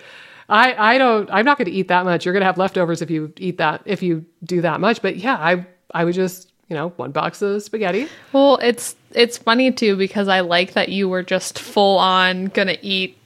I, 0.48 0.94
I 0.94 0.98
don't, 0.98 1.30
I'm 1.30 1.44
not 1.44 1.58
going 1.58 1.66
to 1.66 1.74
eat 1.74 1.90
that 1.90 2.06
much. 2.06 2.26
You're 2.26 2.34
going 2.34 2.42
to 2.42 2.46
have 2.46 2.58
leftovers 2.58 3.02
if 3.02 3.12
you 3.12 3.34
eat 3.36 3.58
that, 3.58 3.82
if 3.84 4.02
you 4.02 4.26
do 4.46 4.62
that 4.62 4.80
much. 4.80 5.02
But 5.02 5.18
yeah, 5.18 5.36
I, 5.36 5.68
I 5.94 6.06
would 6.06 6.16
just, 6.16 6.54
you 6.70 6.76
know, 6.78 6.90
one 6.96 7.12
box 7.12 7.42
of 7.42 7.62
spaghetti. 7.62 8.08
Well, 8.32 8.58
it's 8.62 8.96
it's 9.12 9.38
funny 9.38 9.74
too 9.74 9.98
because 9.98 10.30
I 10.30 10.40
like 10.40 10.72
that 10.72 10.88
you 10.88 11.10
were 11.10 11.22
just 11.22 11.60
full 11.60 11.98
on 11.98 12.46
gonna 12.46 12.78
eat 12.82 13.18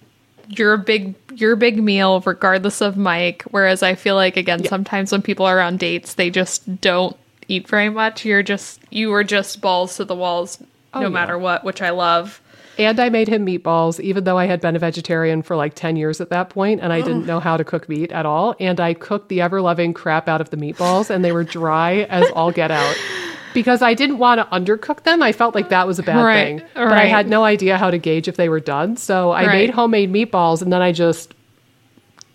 your 0.47 0.77
big 0.77 1.13
your 1.35 1.55
big 1.55 1.81
meal 1.81 2.21
regardless 2.21 2.81
of 2.81 2.97
Mike. 2.97 3.43
Whereas 3.51 3.83
I 3.83 3.95
feel 3.95 4.15
like 4.15 4.37
again 4.37 4.63
sometimes 4.65 5.11
when 5.11 5.21
people 5.21 5.45
are 5.45 5.59
on 5.59 5.77
dates 5.77 6.15
they 6.15 6.29
just 6.29 6.81
don't 6.81 7.15
eat 7.47 7.67
very 7.67 7.89
much. 7.89 8.25
You're 8.25 8.43
just 8.43 8.81
you 8.89 9.09
were 9.09 9.23
just 9.23 9.61
balls 9.61 9.97
to 9.97 10.05
the 10.05 10.15
walls 10.15 10.61
oh, 10.93 10.99
no 10.99 11.07
yeah. 11.07 11.13
matter 11.13 11.37
what, 11.37 11.63
which 11.63 11.81
I 11.81 11.91
love. 11.91 12.41
And 12.77 12.99
I 12.99 13.07
made 13.07 13.29
him 13.29 13.45
meatballs, 13.45 14.01
even 14.01 14.25
though 14.25 14.37
I 14.37 14.47
had 14.47 14.59
been 14.59 14.75
a 14.75 14.79
vegetarian 14.79 15.43
for 15.43 15.55
like 15.55 15.75
10 15.75 15.95
years 15.95 16.19
at 16.19 16.29
that 16.29 16.49
point 16.49 16.81
and 16.81 16.91
I 16.91 16.99
didn't 16.99 17.25
know 17.25 17.39
how 17.39 17.55
to 17.55 17.63
cook 17.63 17.87
meat 17.87 18.11
at 18.11 18.25
all. 18.25 18.53
And 18.59 18.81
I 18.81 18.93
cooked 18.93 19.29
the 19.29 19.41
ever 19.41 19.61
loving 19.61 19.93
crap 19.93 20.27
out 20.27 20.41
of 20.41 20.49
the 20.49 20.57
meatballs 20.57 21.09
and 21.09 21.23
they 21.23 21.31
were 21.31 21.45
dry 21.45 21.99
as 22.09 22.29
all 22.31 22.51
get 22.51 22.71
out. 22.71 22.95
Because 23.55 23.81
I 23.81 23.95
didn't 23.95 24.19
want 24.19 24.39
to 24.39 24.55
undercook 24.55 25.01
them. 25.03 25.23
I 25.23 25.31
felt 25.31 25.55
like 25.55 25.69
that 25.69 25.87
was 25.87 25.97
a 25.97 26.03
bad 26.03 26.23
Right, 26.23 26.59
thing. 26.59 26.61
But 26.75 26.93
I 26.93 27.05
had 27.05 27.27
no 27.27 27.43
idea 27.43 27.77
how 27.79 27.89
to 27.89 27.97
gauge 27.97 28.27
if 28.27 28.35
they 28.35 28.49
were 28.49 28.59
done. 28.59 28.97
So 28.97 29.31
I 29.31 29.47
Right. 29.47 29.53
made 29.53 29.69
homemade 29.71 30.13
meatballs 30.13 30.61
and 30.61 30.71
then 30.71 30.83
I 30.83 30.91
just 30.91 31.33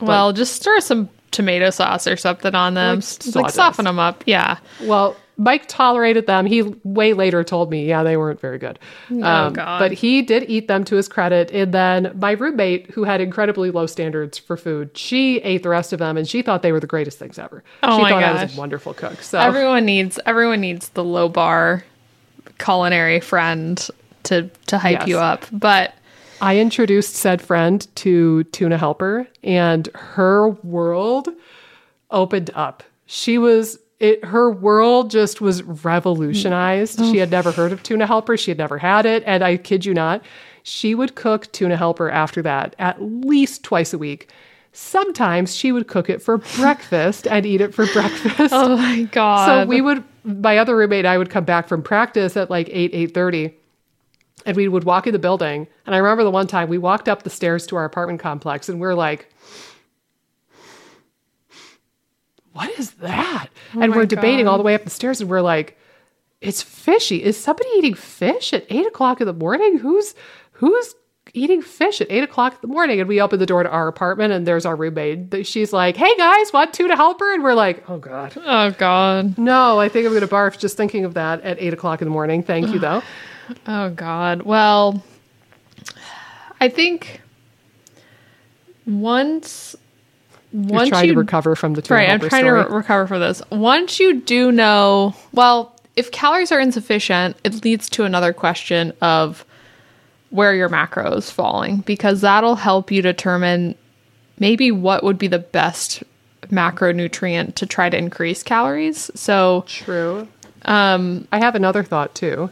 Well, 0.00 0.32
just 0.32 0.54
stir 0.56 0.80
some 0.80 1.08
tomato 1.30 1.70
sauce 1.70 2.06
or 2.08 2.16
something 2.16 2.54
on 2.54 2.74
them. 2.74 3.00
Like 3.26 3.34
Like, 3.36 3.50
soften 3.52 3.84
them 3.84 3.98
up. 4.00 4.24
Yeah. 4.26 4.56
Well, 4.82 5.14
Mike 5.40 5.66
tolerated 5.68 6.26
them. 6.26 6.44
He 6.44 6.62
way 6.84 7.14
later 7.14 7.42
told 7.42 7.70
me, 7.70 7.86
yeah, 7.88 8.02
they 8.02 8.16
weren't 8.16 8.38
very 8.40 8.58
good. 8.58 8.78
Um, 9.10 9.22
Oh, 9.24 9.50
God. 9.50 9.78
But 9.78 9.92
he 9.92 10.20
did 10.20 10.44
eat 10.50 10.68
them 10.68 10.84
to 10.84 10.96
his 10.96 11.08
credit. 11.08 11.50
And 11.50 11.72
then 11.72 12.12
my 12.14 12.32
roommate, 12.32 12.90
who 12.90 13.04
had 13.04 13.20
incredibly 13.22 13.70
low 13.70 13.86
standards 13.86 14.36
for 14.36 14.56
food, 14.58 14.96
she 14.98 15.38
ate 15.38 15.62
the 15.62 15.70
rest 15.70 15.92
of 15.94 15.98
them 15.98 16.16
and 16.18 16.28
she 16.28 16.42
thought 16.42 16.60
they 16.62 16.72
were 16.72 16.80
the 16.80 16.86
greatest 16.86 17.18
things 17.18 17.38
ever. 17.38 17.64
Oh 17.82 17.96
she 17.96 18.02
my 18.02 18.10
thought 18.10 18.22
I 18.22 18.42
was 18.44 18.54
a 18.54 18.60
wonderful 18.60 18.92
cook. 18.92 19.22
So 19.22 19.38
Everyone 19.40 19.86
needs 19.86 20.20
everyone 20.26 20.60
needs 20.60 20.90
the 20.90 21.02
low 21.04 21.28
bar 21.30 21.84
culinary 22.58 23.20
friend 23.20 23.88
to 24.24 24.50
to 24.66 24.78
hype 24.78 25.00
Yes. 25.00 25.08
you 25.08 25.18
up. 25.18 25.46
But 25.50 25.94
I 26.42 26.58
introduced 26.58 27.14
said 27.14 27.40
friend 27.42 27.86
to 27.96 28.44
Tuna 28.44 28.76
Helper, 28.78 29.26
and 29.42 29.88
her 29.94 30.50
world 30.50 31.28
opened 32.10 32.50
up. 32.54 32.82
She 33.06 33.38
was 33.38 33.78
it. 34.00 34.24
Her 34.24 34.50
world 34.50 35.10
just 35.10 35.40
was 35.40 35.62
revolutionized. 35.62 37.00
Oh. 37.00 37.12
She 37.12 37.18
had 37.18 37.30
never 37.30 37.52
heard 37.52 37.72
of 37.72 37.82
Tuna 37.82 38.06
Helper. 38.06 38.36
She 38.36 38.50
had 38.50 38.58
never 38.58 38.78
had 38.78 39.06
it, 39.06 39.22
and 39.26 39.44
I 39.44 39.56
kid 39.56 39.84
you 39.84 39.94
not, 39.94 40.22
she 40.62 40.94
would 40.94 41.14
cook 41.14 41.50
Tuna 41.52 41.76
Helper 41.76 42.10
after 42.10 42.42
that 42.42 42.74
at 42.78 43.00
least 43.02 43.62
twice 43.62 43.92
a 43.92 43.98
week. 43.98 44.28
Sometimes 44.72 45.54
she 45.56 45.72
would 45.72 45.88
cook 45.88 46.08
it 46.08 46.22
for 46.22 46.38
breakfast 46.56 47.26
and 47.26 47.44
eat 47.44 47.60
it 47.60 47.74
for 47.74 47.86
breakfast. 47.86 48.52
oh 48.54 48.76
my 48.76 49.02
god. 49.04 49.64
So 49.64 49.68
we 49.68 49.80
would 49.80 50.04
my 50.24 50.58
other 50.58 50.76
roommate 50.76 51.00
and 51.00 51.08
I 51.08 51.18
would 51.18 51.30
come 51.30 51.44
back 51.44 51.66
from 51.68 51.82
practice 51.82 52.36
at 52.36 52.50
like 52.50 52.68
8 52.70 52.92
8:30 52.92 53.54
and 54.46 54.56
we 54.56 54.68
would 54.68 54.84
walk 54.84 55.06
in 55.06 55.12
the 55.12 55.18
building 55.18 55.66
and 55.86 55.94
I 55.94 55.98
remember 55.98 56.24
the 56.24 56.30
one 56.30 56.46
time 56.46 56.68
we 56.68 56.78
walked 56.78 57.08
up 57.08 57.22
the 57.22 57.30
stairs 57.30 57.66
to 57.68 57.76
our 57.76 57.84
apartment 57.84 58.20
complex 58.20 58.68
and 58.68 58.80
we 58.80 58.86
are 58.86 58.94
like 58.94 59.32
what 62.52 62.70
is 62.78 62.92
that? 62.92 63.48
Oh 63.74 63.80
and 63.80 63.84
Oh 63.84 63.88
my 63.88 63.96
we're 63.96 64.06
debating 64.06 64.44
God. 64.46 64.52
all 64.52 64.58
the 64.58 64.64
way 64.64 64.74
up 64.74 64.84
the 64.84 64.90
stairs 64.90 65.20
and 65.20 65.30
we're 65.30 65.40
like 65.40 65.76
it's 66.40 66.62
fishy. 66.62 67.22
Is 67.22 67.36
somebody 67.36 67.68
eating 67.76 67.92
fish 67.94 68.52
at 68.54 68.64
eight 68.70 68.86
o'clock 68.86 69.20
in 69.20 69.26
the 69.26 69.32
morning? 69.34 69.78
Who's 69.78 70.14
who's 70.52 70.94
eating 71.34 71.60
fish 71.62 72.00
at 72.00 72.10
eight 72.10 72.24
o'clock 72.24 72.54
in 72.54 72.58
the 72.62 72.66
morning? 72.72 72.98
And 72.98 73.08
we 73.08 73.20
open 73.20 73.38
the 73.38 73.46
door 73.46 73.62
to 73.62 73.68
our 73.68 73.86
apartment 73.88 74.32
and 74.32 74.46
there's 74.46 74.64
our 74.66 74.74
roommate. 74.74 75.46
She's 75.46 75.72
like, 75.72 75.96
hey 75.98 76.16
guys, 76.16 76.52
want 76.52 76.72
Tuna 76.72 76.96
Helper?" 76.96 77.32
And 77.34 77.42
we're 77.44 77.52
like, 77.54 77.88
oh 77.90 77.98
God. 77.98 78.32
Oh 78.36 78.70
God. 78.72 79.36
No, 79.38 79.78
I 79.78 79.88
think 79.90 80.06
I'm 80.06 80.12
going 80.12 80.22
to 80.26 80.34
barf 80.34 80.58
just 80.58 80.76
thinking 80.78 81.04
of 81.04 81.14
that 81.14 81.42
at 81.42 81.60
eight 81.60 81.74
o'clock 81.74 82.00
in 82.00 82.08
the 82.08 82.12
morning. 82.12 82.42
Thank 82.42 82.70
you 82.70 82.78
though. 82.78 83.02
Oh 83.66 83.90
God. 83.90 84.42
Well, 84.42 85.02
I 86.60 86.68
think 86.68 87.20
once 88.86 89.74
Once 90.52 90.88
trying 90.88 91.06
you 91.06 91.14
to 91.14 91.18
recover 91.20 91.54
from 91.54 91.74
the 91.74 91.82
right, 91.90 92.08
I'm 92.10 92.18
trying 92.20 92.44
story. 92.44 92.64
to 92.64 92.68
re- 92.70 92.76
recover 92.76 93.06
from 93.06 93.20
this. 93.20 93.40
Once 93.50 94.00
you 94.00 94.20
do 94.20 94.50
know, 94.50 95.14
well, 95.32 95.74
if 95.96 96.10
calories 96.10 96.50
are 96.50 96.58
insufficient, 96.60 97.36
it 97.44 97.64
leads 97.64 97.88
to 97.90 98.04
another 98.04 98.32
question 98.32 98.92
of 99.00 99.44
where 100.30 100.54
your 100.54 100.68
macro 100.68 101.12
is 101.14 101.30
falling 101.30 101.78
because 101.78 102.20
that'll 102.20 102.56
help 102.56 102.90
you 102.90 103.02
determine 103.02 103.74
maybe 104.38 104.70
what 104.70 105.02
would 105.04 105.18
be 105.18 105.26
the 105.28 105.38
best 105.38 106.02
macronutrient 106.48 107.54
to 107.56 107.66
try 107.66 107.88
to 107.90 107.96
increase 107.96 108.42
calories. 108.42 109.10
So, 109.14 109.64
True. 109.66 110.26
Um, 110.64 111.26
I 111.32 111.38
have 111.38 111.54
another 111.54 111.82
thought 111.82 112.14
too, 112.14 112.50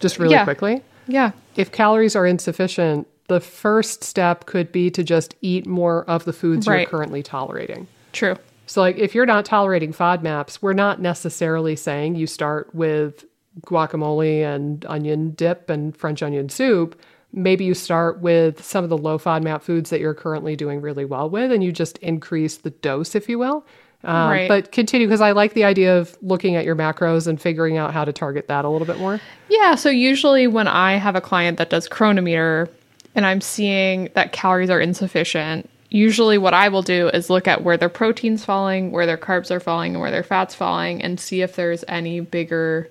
just 0.00 0.18
really 0.18 0.32
Yeah. 0.34 0.44
quickly. 0.44 0.82
yeah, 1.06 1.32
If 1.56 1.72
calories 1.72 2.14
are 2.16 2.26
insufficient, 2.26 3.06
the 3.30 3.38
first 3.40 4.02
step 4.02 4.46
could 4.46 4.72
be 4.72 4.90
to 4.90 5.04
just 5.04 5.36
eat 5.40 5.64
more 5.64 6.04
of 6.10 6.24
the 6.24 6.32
foods 6.32 6.66
you're 6.66 6.84
currently 6.84 7.22
tolerating. 7.22 7.86
true. 8.12 8.34
So, 8.66 8.80
like, 8.80 8.98
if 8.98 9.14
you're 9.14 9.26
not 9.26 9.44
tolerating 9.44 9.92
FODMAPs, 9.92 10.58
we're 10.60 10.72
not 10.72 11.00
necessarily 11.00 11.76
saying 11.76 12.16
you 12.16 12.26
start 12.26 12.74
with 12.74 13.24
guacamole 13.62 14.42
and 14.42 14.84
onion 14.86 15.30
dip 15.30 15.70
and 15.70 15.96
French 15.96 16.24
onion 16.24 16.48
soup. 16.48 17.00
Maybe 17.32 17.64
you 17.64 17.74
start 17.74 18.20
with 18.20 18.64
some 18.64 18.82
of 18.82 18.90
the 18.90 18.98
low 18.98 19.16
FODMAP 19.16 19.62
foods 19.62 19.90
that 19.90 20.00
you're 20.00 20.14
currently 20.14 20.56
doing 20.56 20.80
really 20.80 21.04
well 21.04 21.30
with, 21.30 21.52
and 21.52 21.62
you 21.62 21.70
just 21.70 21.98
increase 21.98 22.58
the 22.58 22.70
dose, 22.70 23.14
if 23.14 23.28
you 23.28 23.38
will. 23.38 23.64
Um, 24.02 24.30
Right. 24.30 24.48
But 24.48 24.72
continue 24.72 25.06
because 25.06 25.20
I 25.20 25.32
like 25.32 25.54
the 25.54 25.64
idea 25.64 25.98
of 25.98 26.16
looking 26.20 26.56
at 26.56 26.64
your 26.64 26.74
macros 26.74 27.28
and 27.28 27.40
figuring 27.40 27.76
out 27.76 27.92
how 27.92 28.04
to 28.04 28.12
target 28.12 28.48
that 28.48 28.64
a 28.64 28.68
little 28.68 28.86
bit 28.86 28.98
more. 28.98 29.20
Yeah, 29.48 29.74
so 29.74 29.90
usually 29.90 30.46
when 30.46 30.66
I 30.66 30.96
have 30.96 31.16
a 31.16 31.20
client 31.20 31.58
that 31.58 31.70
does 31.70 31.86
cronometer 31.86 32.68
and 33.14 33.26
I'm 33.26 33.40
seeing 33.40 34.08
that 34.14 34.32
calories 34.32 34.70
are 34.70 34.80
insufficient, 34.80 35.68
usually 35.90 36.38
what 36.38 36.54
I 36.54 36.68
will 36.68 36.82
do 36.82 37.08
is 37.08 37.30
look 37.30 37.48
at 37.48 37.64
where 37.64 37.76
their 37.76 37.88
protein's 37.88 38.44
falling, 38.44 38.92
where 38.92 39.06
their 39.06 39.18
carbs 39.18 39.50
are 39.50 39.60
falling, 39.60 39.92
and 39.92 40.00
where 40.00 40.10
their 40.10 40.22
fat's 40.22 40.54
falling, 40.54 41.02
and 41.02 41.18
see 41.18 41.42
if 41.42 41.56
there's 41.56 41.84
any 41.88 42.20
bigger 42.20 42.88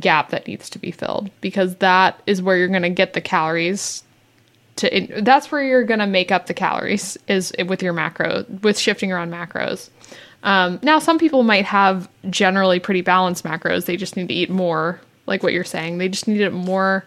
gap 0.00 0.30
that 0.30 0.46
needs 0.46 0.70
to 0.70 0.78
be 0.78 0.90
filled 0.90 1.30
because 1.40 1.76
that 1.76 2.22
is 2.26 2.40
where 2.40 2.56
you're 2.56 2.68
going 2.68 2.82
to 2.82 2.88
get 2.88 3.12
the 3.12 3.20
calories 3.20 4.02
to 4.76 4.96
in, 4.96 5.22
that's 5.22 5.52
where 5.52 5.62
you're 5.62 5.84
going 5.84 6.00
to 6.00 6.06
make 6.06 6.32
up 6.32 6.46
the 6.46 6.54
calories 6.54 7.18
is 7.28 7.52
with 7.66 7.82
your 7.82 7.92
macro 7.92 8.46
with 8.62 8.78
shifting 8.78 9.12
around 9.12 9.30
macros. 9.30 9.90
Um, 10.42 10.80
now 10.82 10.98
some 10.98 11.18
people 11.18 11.42
might 11.42 11.66
have 11.66 12.08
generally 12.30 12.80
pretty 12.80 13.02
balanced 13.02 13.44
macros 13.44 13.84
they 13.84 13.96
just 13.96 14.16
need 14.16 14.28
to 14.28 14.34
eat 14.34 14.50
more 14.50 14.98
like 15.26 15.42
what 15.42 15.52
you're 15.52 15.62
saying 15.62 15.98
they 15.98 16.08
just 16.08 16.26
need 16.26 16.40
it 16.40 16.52
more 16.52 17.04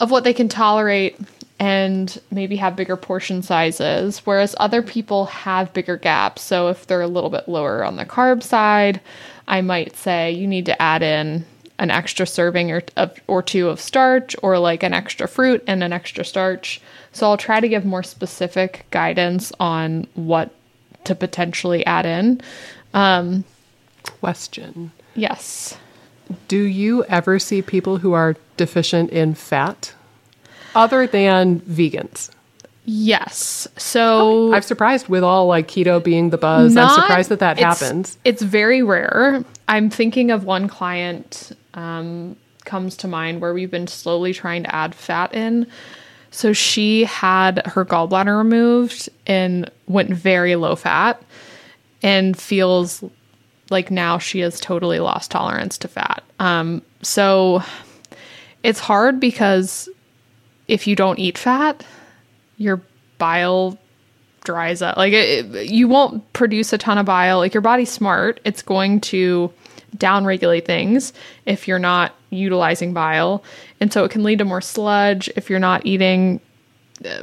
of 0.00 0.10
what 0.10 0.24
they 0.24 0.34
can 0.34 0.48
tolerate 0.48 1.18
and 1.58 2.18
maybe 2.30 2.56
have 2.56 2.74
bigger 2.74 2.96
portion 2.96 3.42
sizes 3.42 4.20
whereas 4.20 4.56
other 4.58 4.82
people 4.82 5.26
have 5.26 5.72
bigger 5.72 5.96
gaps. 5.96 6.42
So 6.42 6.68
if 6.68 6.86
they're 6.86 7.02
a 7.02 7.06
little 7.06 7.30
bit 7.30 7.48
lower 7.48 7.84
on 7.84 7.96
the 7.96 8.06
carb 8.06 8.42
side 8.42 9.00
i 9.46 9.60
might 9.60 9.96
say 9.96 10.30
you 10.32 10.46
need 10.46 10.66
to 10.66 10.82
add 10.82 11.02
in 11.02 11.44
an 11.78 11.90
extra 11.90 12.26
serving 12.26 12.70
or, 12.70 12.82
or 13.26 13.42
two 13.42 13.68
of 13.68 13.80
starch 13.80 14.36
or 14.42 14.58
like 14.58 14.82
an 14.82 14.92
extra 14.92 15.26
fruit 15.26 15.64
and 15.66 15.82
an 15.82 15.92
extra 15.92 16.24
starch. 16.24 16.80
So 17.12 17.26
i'll 17.26 17.36
try 17.36 17.60
to 17.60 17.68
give 17.68 17.84
more 17.84 18.02
specific 18.02 18.86
guidance 18.90 19.52
on 19.58 20.06
what 20.14 20.54
to 21.04 21.14
potentially 21.14 21.84
add 21.86 22.06
in. 22.06 22.40
Um, 22.94 23.44
Question. 24.20 24.92
Yes 25.14 25.76
Do 26.48 26.62
you 26.62 27.04
ever 27.04 27.38
see 27.38 27.62
people 27.62 27.98
who 27.98 28.12
are 28.12 28.36
deficient 28.56 29.10
in 29.10 29.34
fat 29.34 29.94
other 30.74 31.06
than 31.06 31.60
vegans? 31.60 32.30
yes 32.86 33.68
so 33.76 34.52
I'm 34.52 34.62
surprised 34.62 35.08
with 35.08 35.22
all 35.22 35.46
like 35.46 35.68
keto 35.68 36.02
being 36.02 36.30
the 36.30 36.38
buzz. 36.38 36.76
I'm 36.76 36.88
surprised 36.88 37.28
that 37.28 37.38
that 37.40 37.58
it's- 37.58 37.80
happens. 37.80 38.18
It's 38.24 38.42
very 38.42 38.82
rare. 38.82 39.44
I'm 39.68 39.90
thinking 39.90 40.30
of 40.30 40.44
one 40.44 40.66
client 40.66 41.52
um, 41.74 42.36
comes 42.64 42.96
to 42.98 43.08
mind 43.08 43.40
where 43.40 43.52
we've 43.54 43.70
been 43.70 43.86
slowly 43.86 44.32
trying 44.32 44.64
to 44.64 44.74
add 44.74 44.94
fat 44.94 45.34
in. 45.34 45.66
So 46.32 46.52
she 46.52 47.04
had 47.04 47.64
her 47.66 47.84
gallbladder 47.84 48.36
removed 48.36 49.08
and 49.26 49.70
went 49.86 50.10
very 50.10 50.56
low 50.56 50.74
fat 50.74 51.22
and 52.02 52.36
feels 52.36 53.04
like 53.70 53.90
now 53.90 54.18
she 54.18 54.40
has 54.40 54.60
totally 54.60 54.98
lost 55.00 55.30
tolerance 55.30 55.78
to 55.78 55.88
fat. 55.88 56.22
Um, 56.38 56.82
so 57.02 57.62
it's 58.62 58.80
hard 58.80 59.18
because 59.20 59.88
if 60.68 60.86
you 60.86 60.94
don't 60.96 61.18
eat 61.18 61.38
fat, 61.38 61.84
your 62.58 62.80
bile 63.18 63.78
dries 64.44 64.82
up. 64.82 64.96
Like 64.96 65.12
it, 65.12 65.54
it- 65.54 65.70
you 65.70 65.88
won't 65.88 66.30
produce 66.32 66.72
a 66.72 66.78
ton 66.78 66.98
of 66.98 67.06
bile. 67.06 67.38
Like 67.38 67.54
your 67.54 67.60
body's 67.60 67.90
smart. 67.90 68.40
It's 68.44 68.62
going 68.62 69.00
to 69.02 69.52
downregulate 69.96 70.64
things 70.66 71.12
if 71.46 71.66
you're 71.66 71.78
not 71.78 72.14
utilizing 72.30 72.92
bile. 72.92 73.42
And 73.80 73.92
so 73.92 74.04
it 74.04 74.10
can 74.10 74.22
lead 74.22 74.38
to 74.38 74.44
more 74.44 74.60
sludge 74.60 75.28
if 75.36 75.50
you're 75.50 75.58
not 75.58 75.84
eating 75.84 76.40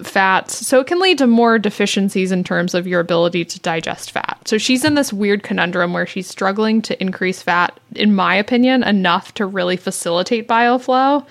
fats. 0.01 0.65
So 0.65 0.79
it 0.79 0.87
can 0.87 0.99
lead 0.99 1.19
to 1.19 1.27
more 1.27 1.59
deficiencies 1.59 2.31
in 2.31 2.43
terms 2.43 2.73
of 2.73 2.87
your 2.87 2.99
ability 2.99 3.45
to 3.45 3.59
digest 3.59 4.11
fat. 4.11 4.39
So 4.45 4.57
she's 4.57 4.83
in 4.83 4.95
this 4.95 5.13
weird 5.13 5.43
conundrum 5.43 5.93
where 5.93 6.07
she's 6.07 6.27
struggling 6.27 6.81
to 6.83 6.99
increase 7.01 7.41
fat, 7.41 7.79
in 7.95 8.15
my 8.15 8.35
opinion, 8.35 8.83
enough 8.83 9.33
to 9.35 9.45
really 9.45 9.77
facilitate 9.77 10.47
bile 10.47 10.79
flow 10.79 11.25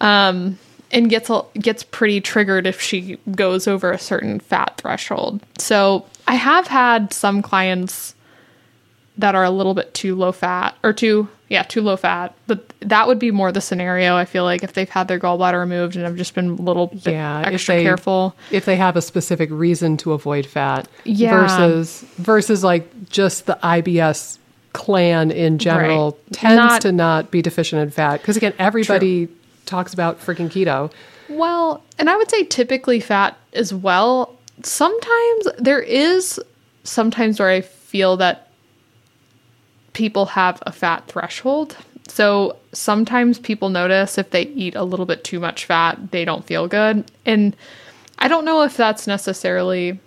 um, 0.00 0.58
and 0.90 1.08
gets 1.08 1.30
gets 1.54 1.82
pretty 1.84 2.20
triggered 2.20 2.66
if 2.66 2.80
she 2.80 3.18
goes 3.30 3.66
over 3.66 3.90
a 3.90 3.98
certain 3.98 4.40
fat 4.40 4.76
threshold. 4.76 5.40
So 5.58 6.06
I 6.26 6.34
have 6.34 6.66
had 6.66 7.12
some 7.12 7.40
clients 7.40 8.14
that 9.16 9.34
are 9.34 9.44
a 9.44 9.50
little 9.50 9.74
bit 9.74 9.94
too 9.94 10.14
low 10.14 10.32
fat 10.32 10.76
or 10.82 10.92
too 10.92 11.28
yeah 11.48 11.62
too 11.62 11.80
low 11.80 11.96
fat, 11.96 12.34
but 12.46 12.71
that 12.84 13.06
would 13.08 13.18
be 13.18 13.30
more 13.30 13.52
the 13.52 13.60
scenario. 13.60 14.16
I 14.16 14.24
feel 14.24 14.44
like 14.44 14.62
if 14.62 14.72
they've 14.72 14.88
had 14.88 15.08
their 15.08 15.18
gallbladder 15.18 15.58
removed 15.58 15.96
and 15.96 16.04
have 16.04 16.16
just 16.16 16.34
been 16.34 16.50
a 16.50 16.54
little 16.54 16.88
bit 16.88 17.12
Yeah, 17.12 17.40
if 17.42 17.46
extra 17.54 17.76
they- 17.76 17.82
careful. 17.82 18.34
If 18.50 18.64
they 18.64 18.76
have 18.76 18.96
a 18.96 19.02
specific 19.02 19.48
reason 19.52 19.96
to 19.98 20.12
avoid 20.12 20.46
fat 20.46 20.88
Yeah. 21.04 21.40
versus 21.40 22.04
versus 22.18 22.62
like 22.64 22.88
just 23.10 23.46
the 23.46 23.58
IBS 23.62 24.38
clan 24.72 25.30
in 25.30 25.58
general 25.58 26.12
Right. 26.12 26.32
tends 26.32 26.56
Not- 26.56 26.80
to 26.82 26.92
not 26.92 27.30
be 27.30 27.42
deficient 27.42 27.82
in 27.82 27.90
fat 27.90 28.20
because 28.20 28.36
again 28.36 28.54
everybody 28.58 29.28
talks 29.66 29.92
about 29.94 30.20
freaking 30.20 30.48
keto. 30.50 30.90
Well, 31.28 31.82
and 31.98 32.10
I 32.10 32.16
would 32.16 32.30
say 32.30 32.44
typically 32.44 33.00
fat 33.00 33.36
as 33.52 33.72
well. 33.72 34.34
Sometimes 34.62 35.46
there 35.58 35.80
is 35.80 36.40
sometimes 36.84 37.38
where 37.38 37.48
I 37.50 37.60
feel 37.60 38.16
that 38.18 38.48
people 39.92 40.26
have 40.26 40.62
a 40.66 40.72
fat 40.72 41.04
threshold. 41.06 41.76
So 42.08 42.56
sometimes 42.72 43.38
people 43.38 43.68
notice 43.68 44.18
if 44.18 44.30
they 44.30 44.42
eat 44.42 44.74
a 44.74 44.84
little 44.84 45.06
bit 45.06 45.24
too 45.24 45.40
much 45.40 45.64
fat, 45.64 46.10
they 46.10 46.24
don't 46.24 46.44
feel 46.44 46.66
good. 46.68 47.10
And 47.24 47.56
I 48.18 48.28
don't 48.28 48.44
know 48.44 48.62
if 48.62 48.76
that's 48.76 49.06
necessarily 49.06 49.98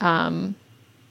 um, 0.00 0.54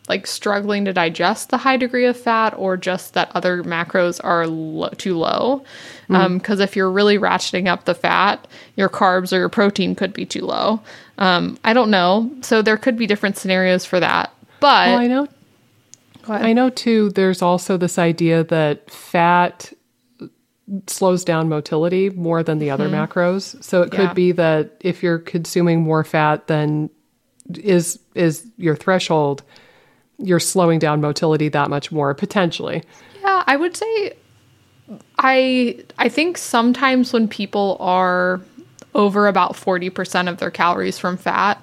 like 0.07 0.27
struggling 0.27 0.85
to 0.85 0.93
digest 0.93 1.49
the 1.49 1.57
high 1.57 1.77
degree 1.77 2.05
of 2.05 2.17
fat 2.17 2.53
or 2.57 2.77
just 2.77 3.13
that 3.13 3.31
other 3.33 3.63
macros 3.63 4.19
are 4.23 4.45
lo- 4.47 4.89
too 4.97 5.17
low. 5.17 5.63
Because 6.07 6.59
if 6.59 6.75
you're 6.75 6.91
really 6.91 7.17
ratcheting 7.17 7.67
up 7.67 7.85
the 7.85 7.95
fat, 7.95 8.47
your 8.75 8.89
carbs 8.89 9.33
or 9.33 9.37
your 9.37 9.49
protein 9.49 9.95
could 9.95 10.13
be 10.13 10.25
too 10.25 10.45
low. 10.45 10.81
Um, 11.17 11.57
I 11.63 11.73
don't 11.73 11.89
know. 11.89 12.31
So 12.41 12.61
there 12.61 12.77
could 12.77 12.97
be 12.97 13.07
different 13.07 13.37
scenarios 13.37 13.85
for 13.85 13.99
that. 13.99 14.31
But 14.59 14.89
Well, 14.89 14.97
I 14.99 15.07
know 15.07 15.27
I 16.27 16.53
know 16.53 16.69
too 16.69 17.09
there's 17.11 17.41
also 17.41 17.77
this 17.77 17.97
idea 17.99 18.43
that 18.45 18.89
fat 18.89 19.71
slows 20.87 21.23
down 21.23 21.47
motility 21.49 22.09
more 22.11 22.41
than 22.43 22.59
the 22.59 22.69
other 22.71 22.89
macros. 22.89 23.61
So 23.63 23.81
it 23.83 23.91
Mm-hmm. 23.91 23.95
Yeah. 23.95 24.07
could 24.07 24.15
be 24.15 24.31
that 24.33 24.71
if 24.81 25.03
you're 25.03 25.19
consuming 25.19 25.81
more 25.83 26.03
fat 26.03 26.47
than 26.47 26.89
is 27.55 27.99
is 28.15 28.47
your 28.57 28.75
threshold, 28.75 29.43
you're 30.17 30.39
slowing 30.39 30.79
down 30.79 31.01
motility 31.01 31.49
that 31.49 31.69
much 31.69 31.91
more 31.91 32.13
potentially. 32.13 32.83
Yeah, 33.21 33.43
I 33.47 33.55
would 33.57 33.75
say 33.77 34.13
I 35.19 35.83
I 35.97 36.09
think 36.09 36.37
sometimes 36.37 37.13
when 37.13 37.27
people 37.27 37.77
are 37.79 38.41
over 38.93 39.27
about 39.27 39.53
40% 39.53 40.29
of 40.29 40.37
their 40.37 40.51
calories 40.51 40.97
from 40.97 41.17
fat, 41.17 41.61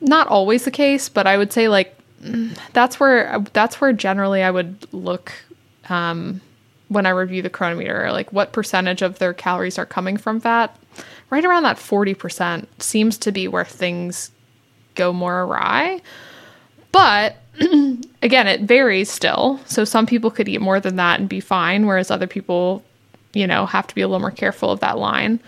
not 0.00 0.26
always 0.28 0.64
the 0.64 0.70
case, 0.70 1.08
but 1.08 1.26
I 1.26 1.36
would 1.36 1.52
say 1.52 1.68
like 1.68 1.96
mm, 2.22 2.56
that's 2.72 2.98
where 3.00 3.44
that's 3.52 3.80
where 3.80 3.92
generally 3.92 4.42
I 4.42 4.50
would 4.50 4.86
look 4.92 5.32
um 5.88 6.40
when 6.92 7.06
I 7.06 7.10
review 7.10 7.42
the 7.42 7.50
cronometer, 7.50 8.10
like 8.12 8.32
what 8.32 8.52
percentage 8.52 9.02
of 9.02 9.18
their 9.18 9.34
calories 9.34 9.78
are 9.78 9.86
coming 9.86 10.16
from 10.16 10.40
fat 10.40 10.76
right 11.30 11.44
around 11.44 11.62
that 11.62 11.78
40% 11.78 12.66
seems 12.78 13.16
to 13.18 13.32
be 13.32 13.48
where 13.48 13.64
things 13.64 14.30
go 14.94 15.12
more 15.12 15.42
awry. 15.42 16.00
But 16.92 17.36
again, 18.22 18.46
it 18.46 18.62
varies 18.62 19.10
still. 19.10 19.58
So 19.64 19.84
some 19.84 20.06
people 20.06 20.30
could 20.30 20.48
eat 20.48 20.60
more 20.60 20.78
than 20.78 20.96
that 20.96 21.20
and 21.20 21.28
be 21.28 21.40
fine, 21.40 21.86
whereas 21.86 22.10
other 22.10 22.26
people, 22.26 22.84
you 23.32 23.46
know, 23.46 23.64
have 23.64 23.86
to 23.86 23.94
be 23.94 24.02
a 24.02 24.08
little 24.08 24.20
more 24.20 24.30
careful 24.30 24.70
of 24.70 24.80
that 24.80 24.98
line. 24.98 25.40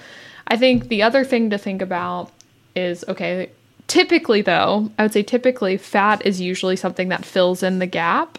I 0.49 0.57
think 0.57 0.89
the 0.89 1.03
other 1.03 1.23
thing 1.23 1.51
to 1.51 1.59
think 1.59 1.83
about 1.83 2.31
is 2.75 3.05
okay, 3.09 3.51
typically 3.87 4.41
though, 4.43 4.91
I 4.99 5.03
would 5.03 5.13
say 5.13 5.23
typically 5.23 5.77
fat 5.77 6.25
is 6.25 6.41
usually 6.41 6.77
something 6.77 7.09
that 7.09 7.25
fills 7.25 7.63
in 7.63 7.79
the 7.79 7.87
gap 7.87 8.39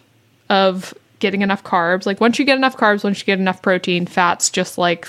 of 0.50 0.94
getting 1.26 1.42
enough 1.42 1.64
carbs. 1.64 2.06
Like 2.06 2.22
once 2.22 2.38
you 2.38 2.46
get 2.46 2.56
enough 2.58 2.78
carbs, 2.78 3.04
once 3.04 3.20
you 3.20 3.26
get 3.26 3.40
enough 3.40 3.64
protein, 3.64 4.06
fat's 4.06 4.52
just 4.52 4.78
like 4.78 5.08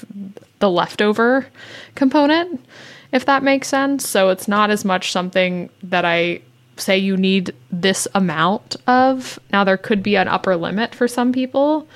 the 0.60 0.70
leftover 0.70 1.46
component, 1.94 2.64
if 3.12 3.26
that 3.26 3.42
makes 3.42 3.68
sense. 3.68 4.08
So 4.08 4.30
it's 4.30 4.48
not 4.48 4.70
as 4.70 4.82
much 4.82 5.12
something 5.12 5.68
that 5.82 6.06
I 6.06 6.40
say 6.78 6.96
you 6.96 7.18
need 7.18 7.54
this 7.70 8.08
amount 8.14 8.76
of. 8.86 9.38
Now 9.52 9.64
there 9.64 9.76
could 9.76 10.02
be 10.02 10.16
an 10.16 10.26
upper 10.28 10.56
limit 10.56 10.94
for 10.94 11.06
some 11.06 11.32
people. 11.32 11.86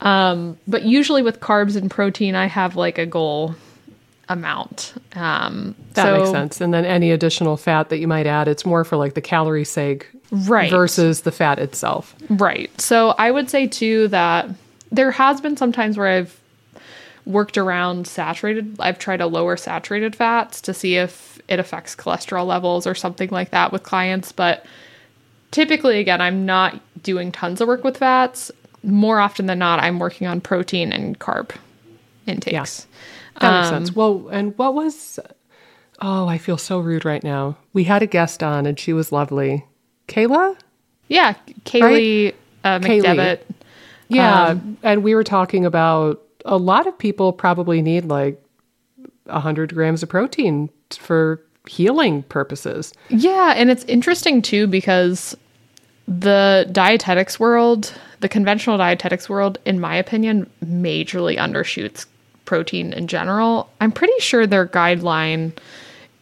Um, 0.00 0.58
but 0.66 0.82
usually 0.82 1.22
with 1.22 1.38
carbs 1.38 1.76
and 1.76 1.88
protein, 1.88 2.34
I 2.34 2.46
have 2.46 2.74
like 2.74 2.98
a 2.98 3.06
goal 3.06 3.54
amount. 4.28 4.94
Um, 5.14 5.76
That 5.94 6.06
so- 6.06 6.18
makes 6.18 6.30
sense. 6.30 6.60
And 6.60 6.74
then 6.74 6.84
any 6.84 7.12
additional 7.12 7.56
fat 7.56 7.88
that 7.90 7.98
you 7.98 8.08
might 8.08 8.26
add, 8.26 8.48
it's 8.48 8.66
more 8.66 8.84
for 8.84 8.96
like 8.96 9.14
the 9.14 9.20
calorie 9.20 9.64
sake 9.64 10.08
Right. 10.34 10.70
versus 10.70 11.20
the 11.22 11.30
fat 11.32 11.58
itself. 11.58 12.14
Right. 12.28 12.70
So 12.80 13.10
I 13.18 13.30
would 13.30 13.48
say 13.48 13.66
too 13.66 14.08
that 14.08 14.48
there 14.90 15.12
has 15.12 15.40
been 15.40 15.56
some 15.56 15.70
times 15.72 15.96
where 15.96 16.08
I've 16.08 16.40
worked 17.24 17.56
around 17.56 18.06
saturated. 18.06 18.76
I've 18.80 18.98
tried 18.98 19.18
to 19.18 19.26
lower 19.26 19.56
saturated 19.56 20.14
fats 20.16 20.60
to 20.62 20.74
see 20.74 20.96
if 20.96 21.40
it 21.48 21.58
affects 21.58 21.94
cholesterol 21.96 22.46
levels 22.46 22.86
or 22.86 22.94
something 22.94 23.28
like 23.30 23.50
that 23.50 23.72
with 23.72 23.82
clients. 23.82 24.32
But 24.32 24.64
typically, 25.50 26.00
again, 26.00 26.20
I'm 26.20 26.44
not 26.44 26.80
doing 27.02 27.30
tons 27.32 27.60
of 27.60 27.68
work 27.68 27.84
with 27.84 27.98
fats. 27.98 28.50
More 28.82 29.20
often 29.20 29.46
than 29.46 29.58
not, 29.58 29.78
I'm 29.80 29.98
working 29.98 30.26
on 30.26 30.40
protein 30.40 30.92
and 30.92 31.18
carb 31.18 31.50
intakes. 32.26 32.86
That 33.40 33.52
makes 33.52 33.68
Um, 33.68 33.74
sense. 33.86 33.96
Well, 33.96 34.28
and 34.30 34.56
what 34.58 34.74
was, 34.74 35.18
oh, 36.00 36.26
I 36.26 36.38
feel 36.38 36.58
so 36.58 36.78
rude 36.80 37.04
right 37.04 37.22
now. 37.24 37.56
We 37.72 37.84
had 37.84 38.02
a 38.02 38.06
guest 38.06 38.42
on 38.42 38.66
and 38.66 38.78
she 38.78 38.92
was 38.92 39.12
lovely. 39.12 39.64
Kayla? 40.08 40.56
Yeah. 41.08 41.34
Kaylee 41.64 42.34
uh, 42.64 42.78
Kaylee. 42.78 43.02
McDevitt. 43.02 43.40
Yeah. 44.08 44.44
Um, 44.46 44.76
and 44.82 45.02
we 45.02 45.14
were 45.14 45.24
talking 45.24 45.64
about 45.64 46.22
a 46.44 46.56
lot 46.56 46.86
of 46.86 46.96
people 46.96 47.32
probably 47.32 47.82
need 47.82 48.04
like 48.04 48.40
100 49.24 49.74
grams 49.74 50.02
of 50.02 50.08
protein 50.08 50.68
for 50.90 51.40
healing 51.66 52.22
purposes. 52.24 52.92
Yeah, 53.08 53.54
and 53.56 53.70
it's 53.70 53.84
interesting 53.84 54.42
too 54.42 54.66
because 54.66 55.36
the 56.06 56.68
dietetics 56.70 57.40
world, 57.40 57.92
the 58.20 58.28
conventional 58.28 58.76
dietetics 58.76 59.28
world, 59.28 59.58
in 59.64 59.80
my 59.80 59.96
opinion, 59.96 60.50
majorly 60.64 61.38
undershoots 61.38 62.06
protein 62.44 62.92
in 62.92 63.06
general. 63.06 63.70
I'm 63.80 63.92
pretty 63.92 64.18
sure 64.18 64.46
their 64.46 64.66
guideline 64.66 65.56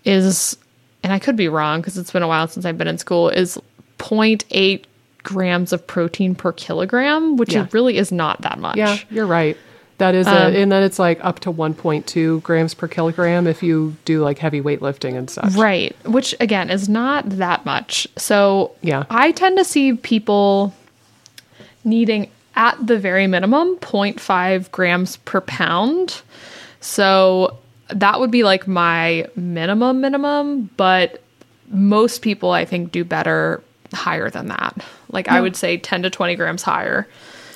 is, 0.05 0.57
and 1.03 1.13
I 1.13 1.19
could 1.19 1.35
be 1.35 1.49
wrong 1.49 1.81
because 1.81 1.99
it's 1.99 2.13
been 2.13 2.23
a 2.23 2.29
while 2.29 2.47
since 2.47 2.65
I've 2.65 2.79
been 2.79 2.87
in 2.87 2.99
school, 2.99 3.29
is 3.29 3.59
0.8 4.03 4.85
grams 5.23 5.73
of 5.73 5.87
protein 5.87 6.35
per 6.35 6.53
kilogram, 6.53 7.37
which 7.37 7.55
Yeah. 7.55 7.67
really 7.73 7.97
is 7.97 8.11
not 8.13 8.43
that 8.43 8.59
much. 8.59 8.77
Yeah, 8.77 8.99
you're 9.11 9.27
right. 9.27 9.57
That 9.99 10.15
is 10.17 10.27
Um, 10.27 10.35
it. 10.53 10.57
And 10.57 10.73
then 10.73 10.83
it's 10.83 10.99
like 10.99 11.21
up 11.25 11.39
to 11.41 11.51
1.2 11.53 12.41
grams 12.43 12.75
per 12.75 12.89
kilogram 12.89 13.47
if 13.47 13.63
you 13.63 13.95
do 14.05 14.21
like 14.21 14.39
heavy 14.39 14.61
weightlifting 14.61 15.17
and 15.17 15.31
such. 15.31 15.53
Right, 15.55 15.95
which 16.05 16.35
again 16.41 16.71
is 16.71 16.89
not 16.89 17.29
that 17.31 17.65
much. 17.65 18.09
So 18.17 18.73
Yeah. 18.83 19.05
I 19.11 19.31
tend 19.31 19.59
to 19.59 19.65
see 19.65 19.93
people 19.93 20.75
needing 21.85 22.29
at 22.57 22.77
the 22.85 22.99
very 22.99 23.27
minimum 23.29 23.77
0.5 23.77 24.71
grams 24.73 25.19
per 25.19 25.41
pound. 25.41 26.23
So 26.81 27.57
that 27.89 28.19
would 28.19 28.31
be 28.33 28.43
like 28.43 28.67
my 28.67 29.27
minimum 29.37 30.01
minimum, 30.01 30.69
but 30.77 31.21
most 31.71 32.23
people 32.23 32.51
I 32.51 32.65
think 32.65 32.91
do 32.91 33.05
better 33.05 33.63
higher 33.93 34.31
than 34.31 34.49
that. 34.49 34.77
Like 35.11 35.29
I 35.29 35.41
would 35.41 35.57
say 35.57 35.77
10 35.77 36.03
to 36.03 36.11
20 36.11 36.37
grams 36.37 36.63
higher. 36.63 37.07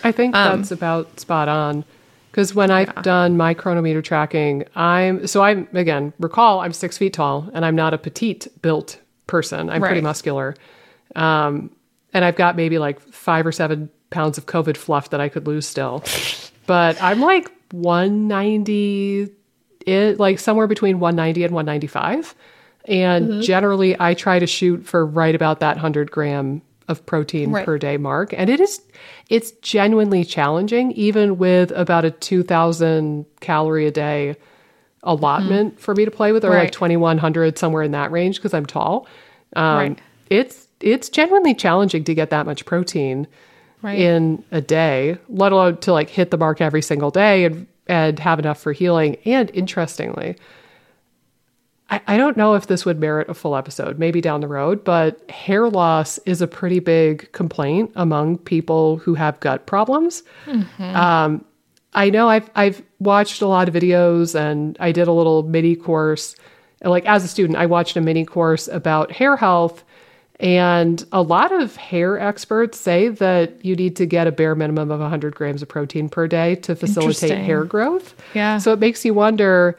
I 0.05 0.12
think 0.12 0.34
Um, 0.37 0.59
that's 0.61 0.70
about 0.70 1.18
spot 1.20 1.49
on. 1.49 1.84
Because 2.30 2.55
when 2.55 2.70
I've 2.70 2.95
done 3.03 3.39
my 3.39 3.55
cronometer 3.55 4.03
tracking, 4.03 4.64
I'm 4.76 5.26
so 5.26 5.43
I'm 5.43 5.66
again 5.72 6.12
recall 6.20 6.61
I'm 6.61 6.74
six 6.74 6.99
feet 6.99 7.14
tall 7.14 7.49
and 7.55 7.64
I'm 7.64 7.74
not 7.74 7.95
a 7.95 7.99
petite 7.99 8.47
built 8.61 8.99
person. 9.26 9.70
I'm 9.70 9.80
pretty 9.80 10.03
muscular, 10.03 10.55
um, 11.14 11.70
and 12.12 12.26
I've 12.26 12.37
got 12.37 12.55
maybe 12.55 12.78
like 12.78 13.01
five 13.01 13.47
or 13.47 13.53
seven 13.53 13.89
pounds 14.11 14.37
of 14.37 14.45
COVID 14.45 14.76
fluff 14.76 15.09
that 15.11 15.20
I 15.20 15.30
could 15.30 15.47
lose 15.47 15.66
still. 15.66 16.05
but 16.66 17.03
I'm 17.03 17.20
like 17.20 17.51
190, 17.72 19.28
it 19.87 20.18
like 20.20 20.39
somewhere 20.39 20.66
between 20.66 20.99
190 21.01 21.45
and 21.45 21.55
195, 21.55 22.34
and 22.87 23.28
Mm-hmm. 23.28 23.41
generally 23.43 23.97
I 24.01 24.14
try 24.14 24.39
to 24.39 24.47
shoot 24.47 24.87
for 24.87 25.05
right 25.07 25.34
about 25.34 25.61
that 25.61 25.76
hundred 25.78 26.11
gram 26.11 26.62
of 26.89 27.05
protein 27.05 27.51
Right. 27.53 27.64
per 27.66 27.78
day 27.78 27.97
mark 27.97 28.32
and 28.32 28.49
it 28.49 28.61
is 28.61 28.80
it's 29.28 29.51
genuinely 29.62 30.24
challenging 30.24 30.93
even 30.93 31.37
with 31.37 31.72
about 31.72 32.05
a 32.05 32.12
2000 32.12 33.26
calorie 33.41 33.87
a 33.87 33.91
day 33.91 34.37
allotment 35.03 35.78
for 35.78 35.95
me 35.95 36.05
to 36.05 36.11
play 36.11 36.32
with 36.32 36.45
or 36.45 36.51
like 36.51 36.72
2100 36.72 37.59
somewhere 37.59 37.82
in 37.82 37.93
that 37.93 38.11
range 38.11 38.37
because 38.37 38.55
i'm 38.55 38.66
tall 38.66 39.07
um, 39.55 39.76
Right. 39.78 39.99
it's 40.30 40.66
it's 40.80 41.09
genuinely 41.09 41.55
challenging 41.55 42.05
to 42.05 42.14
get 42.14 42.30
that 42.30 42.47
much 42.47 42.64
protein 42.64 43.26
Right. 43.82 43.99
in 43.99 44.43
a 44.53 44.61
day 44.61 45.18
let 45.28 45.53
alone 45.53 45.76
to 45.78 45.93
like 45.93 46.09
hit 46.09 46.30
the 46.30 46.39
mark 46.39 46.61
every 46.61 46.82
single 46.82 47.11
day 47.11 47.45
and 47.45 47.66
and 47.89 48.18
have 48.18 48.39
enough 48.39 48.59
for 48.61 48.72
healing 48.72 49.16
and 49.24 49.51
interestingly 49.55 50.37
I, 51.89 52.01
I 52.07 52.16
don't 52.16 52.37
know 52.37 52.55
if 52.55 52.66
this 52.66 52.84
would 52.84 52.99
merit 52.99 53.28
a 53.28 53.34
full 53.34 53.57
episode, 53.57 53.99
maybe 53.99 54.20
down 54.20 54.41
the 54.41 54.49
road, 54.49 54.82
but 54.82 55.28
hair 55.30 55.68
loss 55.68 56.18
is 56.26 56.43
a 56.43 56.47
pretty 56.47 56.80
big 56.80 57.30
complaint 57.32 57.93
among 57.95 58.39
people 58.39 58.97
who 58.99 59.14
have 59.14 59.39
gut 59.41 59.66
problems. 59.66 60.22
Um, 60.95 61.45
I 61.95 62.11
know 62.11 62.28
I've 62.28 62.51
I've 62.55 62.82
watched 62.99 63.41
a 63.41 63.47
lot 63.47 63.68
of 63.68 63.74
videos 63.74 64.39
and 64.39 64.76
I 64.80 64.93
did 64.93 65.09
a 65.09 65.12
little 65.12 65.45
mini 65.45 65.76
course. 65.76 66.37
Like 66.82 67.07
as 67.07 67.24
a 67.24 67.28
student, 67.28 67.59
I 67.59 67.66
watched 67.66 67.97
a 67.97 68.01
mini 68.01 68.24
course 68.24 68.68
about 68.68 69.11
hair 69.11 69.37
health, 69.37 69.82
and 70.39 71.05
a 71.11 71.22
lot 71.22 71.53
of 71.53 71.76
hair 71.76 72.18
experts 72.18 72.78
say 72.78 73.09
that 73.09 73.64
you 73.64 73.74
need 73.74 73.97
to 73.97 74.05
get 74.05 74.26
a 74.26 74.32
bare 74.32 74.55
minimum 74.55 74.91
of 74.91 75.01
100 75.01 75.34
grams 75.34 75.62
of 75.62 75.68
protein 75.68 76.11
per 76.11 76.28
day 76.28 76.57
to 76.57 76.76
facilitate 76.76 77.39
hair 77.39 77.64
growth. 77.64 78.14
Yeah. 78.34 78.59
So 78.59 78.72
it 78.72 78.78
makes 78.78 79.05
you 79.05 79.14
wonder 79.14 79.76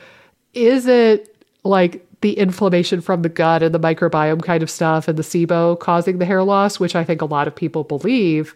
is 0.53 0.87
it 0.87 1.36
like 1.63 2.05
the 2.21 2.37
inflammation 2.37 3.01
from 3.01 3.21
the 3.21 3.29
gut 3.29 3.61
and 3.61 3.73
the 3.73 3.79
microbiome 3.79 4.41
kind 4.41 4.63
of 4.63 4.69
stuff 4.69 5.07
and 5.07 5.17
the 5.17 5.23
SIBO 5.23 5.79
causing 5.79 6.17
the 6.17 6.25
hair 6.25 6.43
loss, 6.43 6.79
which 6.79 6.95
I 6.95 7.03
think 7.03 7.21
a 7.21 7.25
lot 7.25 7.47
of 7.47 7.55
people 7.55 7.83
believe? 7.83 8.55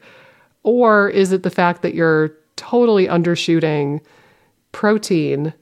Or 0.63 1.09
is 1.09 1.31
it 1.31 1.43
the 1.43 1.49
fact 1.49 1.81
that 1.81 1.93
you're 1.93 2.31
totally 2.55 3.07
undershooting 3.07 4.01
protein 4.71 5.53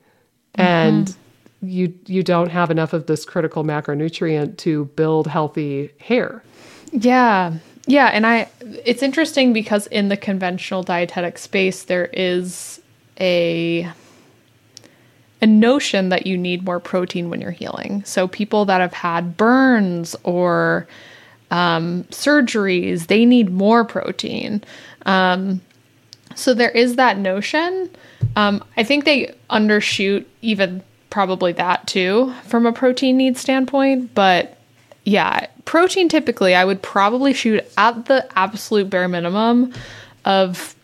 and 0.56 1.08
mm-hmm. 1.08 1.68
you 1.68 1.94
you 2.06 2.24
don't 2.24 2.50
have 2.50 2.72
enough 2.72 2.94
of 2.94 3.08
this 3.08 3.26
critical 3.26 3.64
macronutrient 3.64 4.58
to 4.58 4.86
build 4.86 5.28
healthy 5.28 5.92
hair? 6.00 6.44
Yeah. 6.92 7.54
Yeah, 7.86 8.08
and 8.08 8.28
I 8.28 8.50
it's 8.86 9.02
interesting 9.02 9.52
because 9.52 9.88
in 9.88 10.10
the 10.10 10.18
conventional 10.18 10.84
dietetic 10.84 11.38
space 11.38 11.84
there 11.84 12.06
is 12.14 12.80
a 13.20 13.90
a 15.42 15.48
notion 15.48 16.10
that 16.10 16.28
you 16.28 16.38
need 16.38 16.66
more 16.66 16.80
protein 16.80 17.30
when 17.30 17.42
you're 17.42 17.52
healing. 17.52 18.04
So 18.06 18.28
people 18.28 18.66
that 18.66 18.82
have 18.82 18.94
had 18.94 19.38
burns 19.38 20.16
or 20.24 20.88
um, 21.52 22.04
surgeries, 22.06 23.08
they 23.08 23.26
need 23.26 23.50
more 23.50 23.86
protein. 23.86 24.64
Um, 25.06 25.62
so 26.36 26.54
there 26.54 26.72
is 26.72 26.96
that 26.98 27.18
notion. 27.18 27.90
Um, 28.36 28.64
I 28.78 28.84
think 28.84 29.06
they 29.06 29.34
undershoot 29.50 30.26
even 30.42 30.84
probably 31.10 31.54
that 31.54 31.88
too 31.88 32.34
from 32.46 32.66
a 32.66 32.74
protein 32.74 33.18
need 33.18 33.38
standpoint. 33.38 34.14
But 34.14 34.58
yeah, 35.06 35.48
protein 35.66 36.10
typically 36.10 36.54
I 36.54 36.66
would 36.66 36.82
probably 36.82 37.34
shoot 37.34 37.64
at 37.78 38.06
the 38.06 38.28
absolute 38.38 38.90
bare 38.90 39.08
minimum 39.08 39.74
of 40.26 40.76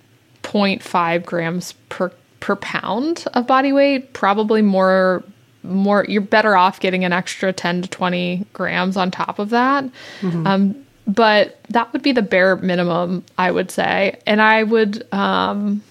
0.5 0.44 1.26
grams 1.26 1.74
per 1.90 2.12
per 2.46 2.56
pound 2.58 3.26
of 3.34 3.48
body 3.48 3.74
weight. 3.74 4.14
Probably 4.14 4.62
more 4.62 5.24
more 5.64 6.06
you're 6.08 6.22
better 6.22 6.56
off 6.56 6.80
getting 6.80 7.04
an 7.04 7.12
extra 7.12 7.52
10 7.52 7.82
to 7.82 7.90
20 7.90 8.46
grams 8.54 8.96
on 8.98 9.10
top 9.10 9.40
of 9.40 9.50
that. 9.50 9.84
Um, 10.22 10.86
but 11.08 11.60
that 11.70 11.92
would 11.92 12.04
be 12.04 12.12
the 12.12 12.22
bare 12.22 12.56
minimum, 12.58 13.26
I 13.36 13.50
would 13.50 13.72
say. 13.72 14.20
And 14.28 14.44
I 14.44 14.62
would 14.62 15.12
um 15.12 15.82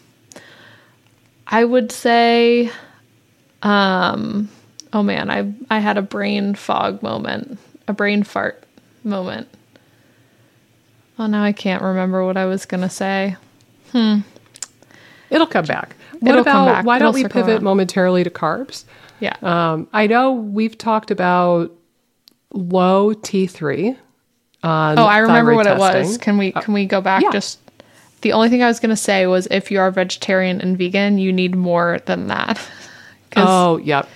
I 1.49 1.65
would 1.65 1.91
say 1.91 2.71
um 3.65 4.49
Oh 4.93 5.03
man, 5.03 5.29
I 5.31 5.53
I 5.69 5.81
had 5.81 5.99
a 5.99 6.03
brain 6.03 6.55
fog 6.55 7.03
moment, 7.03 7.59
a 7.89 7.93
brain 7.93 8.23
fart 8.23 8.63
moment. 9.03 9.49
Oh, 11.19 11.27
now 11.27 11.43
I 11.43 11.51
can't 11.51 11.83
remember 11.83 12.25
what 12.25 12.37
I 12.37 12.45
was 12.45 12.65
gonna 12.65 12.91
say. 12.91 13.35
Hmm. 13.91 14.21
It'll 15.31 15.49
come 15.49 15.65
back. 15.65 15.97
What 16.21 16.31
It'll 16.31 16.41
about 16.43 16.53
come 16.53 16.67
back. 16.67 16.85
why 16.85 16.99
don't 16.99 17.15
we 17.15 17.25
pivot 17.25 17.49
around. 17.49 17.65
momentarily 17.65 18.25
to 18.25 18.31
carbs? 18.31 18.85
Yeah. 19.21 19.37
Um, 19.43 19.89
I 19.93 20.07
know 20.07 20.33
we've 20.33 20.77
talked 20.77 21.11
about 21.11 21.73
low 22.53 23.15
T3 23.15 23.97
on 24.63 24.99
oh, 24.99 25.05
I 25.05 25.19
remember 25.19 25.55
what 25.55 25.67
it 25.67 25.79
was. 25.79 26.19
Can 26.19 26.39
we 26.39 26.53
can 26.53 26.75
we 26.75 26.87
go 26.87 27.01
back 27.01 27.23
yeah. 27.23 27.31
just 27.31 27.59
the 28.23 28.33
only 28.33 28.49
thing 28.49 28.63
I 28.63 28.67
was 28.69 28.81
gonna 28.81 28.97
say 28.97 29.27
was 29.27 29.47
if 29.51 29.71
you 29.71 29.81
are 29.81 29.91
vegetarian 29.91 30.61
and 30.61 30.79
vegan, 30.79 31.19
you 31.19 31.33
need 31.33 31.55
more 31.55 31.99
than 32.07 32.29
that. 32.29 32.61
Oh, 33.37 33.79
yep. 33.79 34.09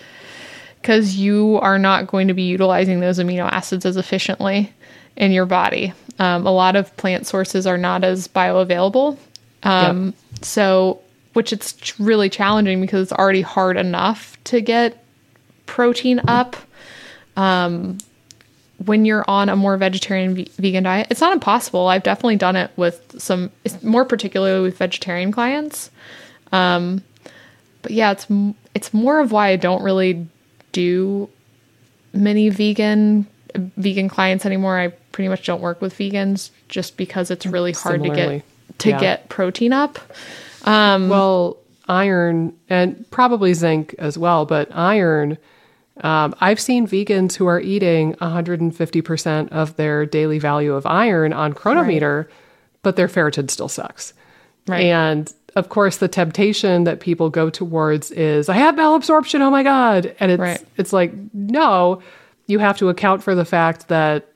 because 0.80 1.16
you 1.16 1.58
are 1.60 1.76
not 1.76 2.06
going 2.06 2.28
to 2.28 2.34
be 2.34 2.44
utilizing 2.44 3.00
those 3.00 3.18
amino 3.18 3.50
acids 3.50 3.84
as 3.84 3.96
efficiently 3.96 4.72
in 5.16 5.32
your 5.32 5.44
body. 5.44 5.92
Um, 6.20 6.46
a 6.46 6.52
lot 6.52 6.76
of 6.76 6.96
plant 6.96 7.26
sources 7.26 7.66
are 7.66 7.76
not 7.78 8.04
as 8.04 8.28
bioavailable. 8.28 9.18
Um, 9.64 10.14
So, 10.40 11.00
which 11.38 11.52
it's 11.52 11.98
really 11.98 12.28
challenging 12.28 12.80
because 12.80 13.02
it's 13.02 13.12
already 13.12 13.40
hard 13.40 13.76
enough 13.76 14.36
to 14.44 14.60
get 14.60 15.02
protein 15.66 16.20
up. 16.28 16.56
Um, 17.36 17.98
when 18.84 19.04
you're 19.04 19.24
on 19.28 19.48
a 19.48 19.56
more 19.56 19.76
vegetarian 19.76 20.34
ve- 20.34 20.50
vegan 20.56 20.84
diet, 20.84 21.06
it's 21.10 21.20
not 21.20 21.32
impossible. 21.32 21.88
I've 21.88 22.02
definitely 22.02 22.36
done 22.36 22.56
it 22.56 22.70
with 22.76 23.20
some, 23.20 23.50
more 23.82 24.04
particularly 24.04 24.62
with 24.62 24.78
vegetarian 24.78 25.32
clients 25.32 25.90
but 27.82 27.92
yeah, 27.92 28.12
it's 28.12 28.26
it's 28.74 28.92
more 28.92 29.20
of 29.20 29.32
why 29.32 29.48
I 29.48 29.56
don't 29.56 29.82
really 29.82 30.26
do 30.72 31.28
many 32.12 32.48
vegan 32.48 33.26
vegan 33.54 34.08
clients 34.08 34.44
anymore. 34.44 34.78
I 34.78 34.88
pretty 35.12 35.28
much 35.28 35.46
don't 35.46 35.60
work 35.60 35.80
with 35.80 35.96
vegans 35.96 36.50
just 36.68 36.96
because 36.96 37.30
it's 37.30 37.46
really 37.46 37.72
hard 37.72 38.02
to 38.02 38.10
get 38.10 38.42
to 38.78 38.90
yeah. 38.90 39.00
get 39.00 39.28
protein 39.28 39.72
up. 39.72 39.98
Well, 41.08 41.58
iron 41.88 42.54
and 42.68 43.08
probably 43.10 43.54
zinc 43.54 43.94
as 43.98 44.18
well, 44.18 44.44
but 44.46 44.68
iron. 44.74 45.38
Um, 46.02 46.34
I've 46.40 46.60
seen 46.60 46.86
vegans 46.86 47.34
who 47.34 47.46
are 47.46 47.60
eating 47.60 48.14
150% 48.14 49.48
of 49.50 49.74
their 49.76 50.06
daily 50.06 50.38
value 50.38 50.74
of 50.74 50.86
iron 50.86 51.32
on 51.32 51.52
Cronometer, 51.54 52.28
but 52.82 52.96
their 52.96 53.08
ferritin 53.08 53.50
still 53.50 53.68
sucks. 53.68 54.12
Right. 54.68 54.84
And 54.84 55.32
of 55.56 55.70
course, 55.70 55.96
the 55.96 56.06
temptation 56.08 56.84
that 56.84 57.00
people 57.00 57.30
go 57.30 57.50
towards 57.50 58.10
is, 58.12 58.48
I 58.48 58.54
have 58.54 58.76
malabsorption. 58.76 59.40
Oh 59.40 59.50
my 59.50 59.62
God. 59.64 60.14
And 60.20 60.30
it's, 60.30 60.40
Right. 60.40 60.62
it's 60.76 60.92
like, 60.92 61.12
no, 61.32 62.00
you 62.46 62.58
have 62.60 62.78
to 62.78 62.88
account 62.90 63.22
for 63.22 63.34
the 63.34 63.44
fact 63.44 63.88
that 63.88 64.28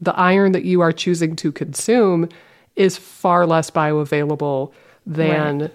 the 0.00 0.16
iron 0.16 0.52
that 0.52 0.64
you 0.64 0.80
are 0.80 0.92
choosing 0.92 1.36
to 1.36 1.52
consume 1.52 2.28
is 2.74 2.96
far 2.96 3.46
less 3.46 3.70
bioavailable 3.70 4.72
than 5.06 5.70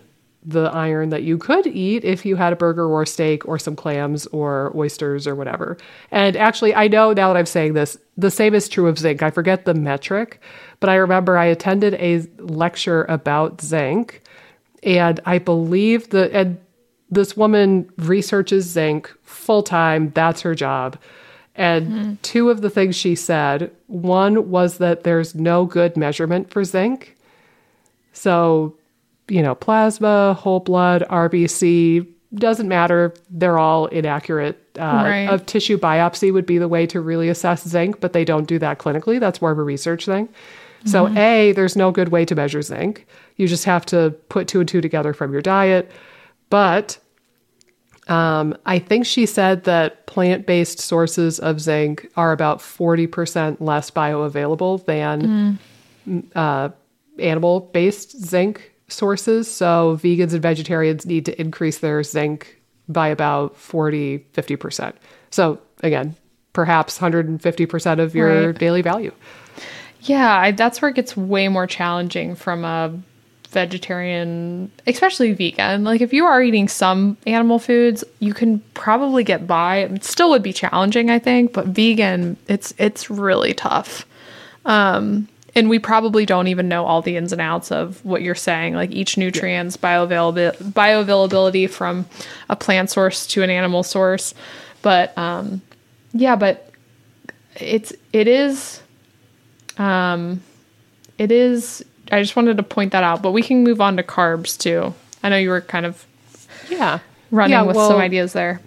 the 0.46 0.72
iron 0.72 1.10
that 1.10 1.24
you 1.24 1.38
could 1.38 1.68
eat 1.68 2.06
if 2.06 2.26
you 2.26 2.38
had 2.38 2.54
a 2.54 2.56
burger 2.56 2.88
or 2.88 3.06
steak 3.06 3.46
or 3.48 3.60
some 3.60 3.76
clams 3.76 4.26
or 4.28 4.72
oysters 4.76 5.28
or 5.28 5.36
whatever. 5.36 5.78
And 6.10 6.38
actually, 6.38 6.74
I 6.74 6.88
know 6.88 7.12
now 7.12 7.34
that 7.34 7.38
I'm 7.38 7.46
saying 7.46 7.74
this, 7.74 7.98
the 8.16 8.32
same 8.32 8.56
is 8.56 8.70
true 8.70 8.88
of 8.88 8.98
zinc. 8.98 9.22
I 9.22 9.30
forget 9.30 9.66
the 9.66 9.74
metric, 9.74 10.42
but 10.80 10.90
I 10.90 10.96
remember 10.96 11.38
I 11.38 11.46
attended 11.46 11.96
a 11.96 12.26
lecture 12.42 13.04
about 13.10 13.62
zinc, 13.62 14.22
and 14.84 15.20
I 15.26 15.38
believe 15.38 16.12
that 16.12 16.32
and 16.32 16.58
this 17.10 17.36
woman 17.38 17.90
researches 17.98 18.66
zinc 18.66 19.14
full 19.24 19.64
time. 19.64 20.12
That's 20.14 20.42
her 20.42 20.56
job. 20.56 20.98
And 21.56 21.88
hmm. 21.88 22.14
two 22.22 22.50
of 22.50 22.62
the 22.62 22.70
things 22.70 22.96
she 22.96 23.16
said 23.16 23.72
one 23.88 24.50
was 24.50 24.78
that 24.78 25.04
there's 25.04 25.34
no 25.34 25.66
good 25.66 25.98
measurement 25.98 26.52
for 26.52 26.64
zinc. 26.64 27.18
So, 28.14 28.76
you 29.30 29.42
know, 29.42 29.56
plasma, 29.56 30.34
whole 30.34 30.60
blood, 30.60 31.04
RBC, 31.10 32.08
doesn't 32.36 32.68
matter. 32.68 33.14
They're 33.30 33.58
all 33.58 33.88
inaccurate. 33.88 34.58
Uh, 34.78 34.82
Right. 35.06 35.28
A 35.34 35.40
tissue 35.40 35.78
biopsy 35.78 36.32
would 36.32 36.46
be 36.46 36.58
the 36.58 36.68
way 36.68 36.86
to 36.88 37.00
really 37.02 37.30
assess 37.30 37.68
zinc, 37.68 38.00
but 38.00 38.14
they 38.14 38.26
don't 38.26 38.46
do 38.48 38.60
that 38.60 38.80
clinically. 38.80 39.20
That's 39.20 39.42
more 39.42 39.52
of 39.52 39.58
a 39.58 39.64
research 39.64 40.06
thing. 40.06 40.30
So, 40.86 41.08
A, 41.18 41.52
there's 41.54 41.76
no 41.76 41.92
good 41.92 42.10
way 42.10 42.24
to 42.26 42.36
measure 42.36 42.62
zinc. 42.62 43.08
You 43.36 43.48
just 43.48 43.66
have 43.66 43.86
to 43.88 44.12
put 44.30 44.48
two 44.48 44.60
and 44.60 44.70
two 44.70 44.80
together 44.80 45.12
from 45.14 45.34
your 45.34 45.42
diet. 45.42 45.92
But 46.50 46.98
um, 48.08 48.56
I 48.66 48.80
think 48.80 49.06
she 49.06 49.26
said 49.26 49.66
that 49.66 50.06
plant 50.06 50.46
based 50.46 50.80
sources 50.80 51.40
of 51.40 51.60
zinc 51.60 52.10
are 52.16 52.32
about 52.32 52.60
40% 52.60 53.58
less 53.60 53.92
bioavailable 53.92 54.86
than 54.86 55.60
uh, 56.36 56.70
animal 57.20 57.60
based 57.74 58.24
zinc 58.26 58.72
sources. 58.88 59.50
So 59.50 60.00
vegans 60.02 60.34
and 60.34 60.42
vegetarians 60.42 61.06
need 61.06 61.26
to 61.26 61.40
increase 61.40 61.80
their 61.80 62.04
zinc 62.04 62.62
by 62.88 63.08
about 63.10 63.56
40, 63.58 64.20
50%. 64.34 64.94
So 65.30 65.60
again, 65.84 66.16
perhaps 66.54 66.98
150% 66.98 68.00
of 68.00 68.16
your 68.16 68.48
Right. 68.48 68.58
daily 68.60 68.82
value. 68.82 69.12
Yeah, 70.02 70.36
I, 70.38 70.52
that's 70.52 70.82
where 70.82 70.90
it 70.90 70.96
gets 70.96 71.18
way 71.18 71.48
more 71.50 71.68
challenging 71.68 72.36
from 72.36 72.64
a 72.64 72.98
vegetarian, 73.50 74.72
especially 74.86 75.34
vegan. 75.34 75.84
Like 75.84 76.02
if 76.02 76.14
you 76.14 76.26
are 76.26 76.42
eating 76.42 76.68
some 76.68 77.18
animal 77.26 77.60
foods, 77.60 78.04
you 78.20 78.34
can 78.34 78.60
probably 78.74 79.24
get 79.24 79.48
by. 79.48 79.78
It 79.78 80.04
still 80.04 80.30
would 80.30 80.44
be 80.44 80.54
challenging, 80.54 81.10
I 81.10 81.20
think, 81.20 81.54
but 81.54 81.68
vegan, 81.68 82.38
it's 82.48 82.74
it's 82.78 83.10
really 83.10 83.54
tough. 83.54 84.06
Um, 84.66 85.28
and 85.58 85.70
we 85.70 85.80
probably 85.80 86.26
don't 86.26 86.48
even 86.48 86.70
know 86.70 86.86
all 86.86 87.02
the 87.02 87.18
ins 87.18 87.32
and 87.34 87.42
outs 87.42 87.72
of 87.72 88.04
what 88.06 88.22
you're 88.22 88.36
saying, 88.36 88.76
like 88.76 88.92
each 88.92 89.18
nutrient's 89.18 89.76
bioavailability, 89.76 90.56
bioavailability 90.72 91.70
from 91.70 92.06
a 92.50 92.56
plant 92.56 92.90
source 92.92 93.26
to 93.28 93.42
an 93.44 93.50
animal 93.50 93.82
source. 93.84 94.34
But 94.84 95.18
um, 95.18 95.62
yeah, 96.14 96.36
but 96.36 96.72
it's 97.56 97.92
it 98.14 98.28
is 98.28 98.82
um, 99.78 100.42
it 101.18 101.32
is. 101.32 101.84
I 102.12 102.22
just 102.22 102.36
wanted 102.36 102.58
to 102.58 102.64
point 102.64 102.92
that 102.94 103.04
out, 103.04 103.22
but 103.22 103.32
we 103.32 103.42
can 103.42 103.64
move 103.64 103.82
on 103.82 103.98
to 103.98 104.04
carbs 104.04 104.58
too. 104.58 104.94
I 105.24 105.30
know 105.30 105.38
you 105.38 105.50
were 105.50 105.62
kind 105.62 105.86
of 105.86 106.06
Yeah. 106.70 107.00
running 107.32 107.52
Yeah, 107.52 107.64
with 107.64 107.76
well- 107.76 107.90
some 107.90 108.00
ideas 108.00 108.34
there. 108.34 108.62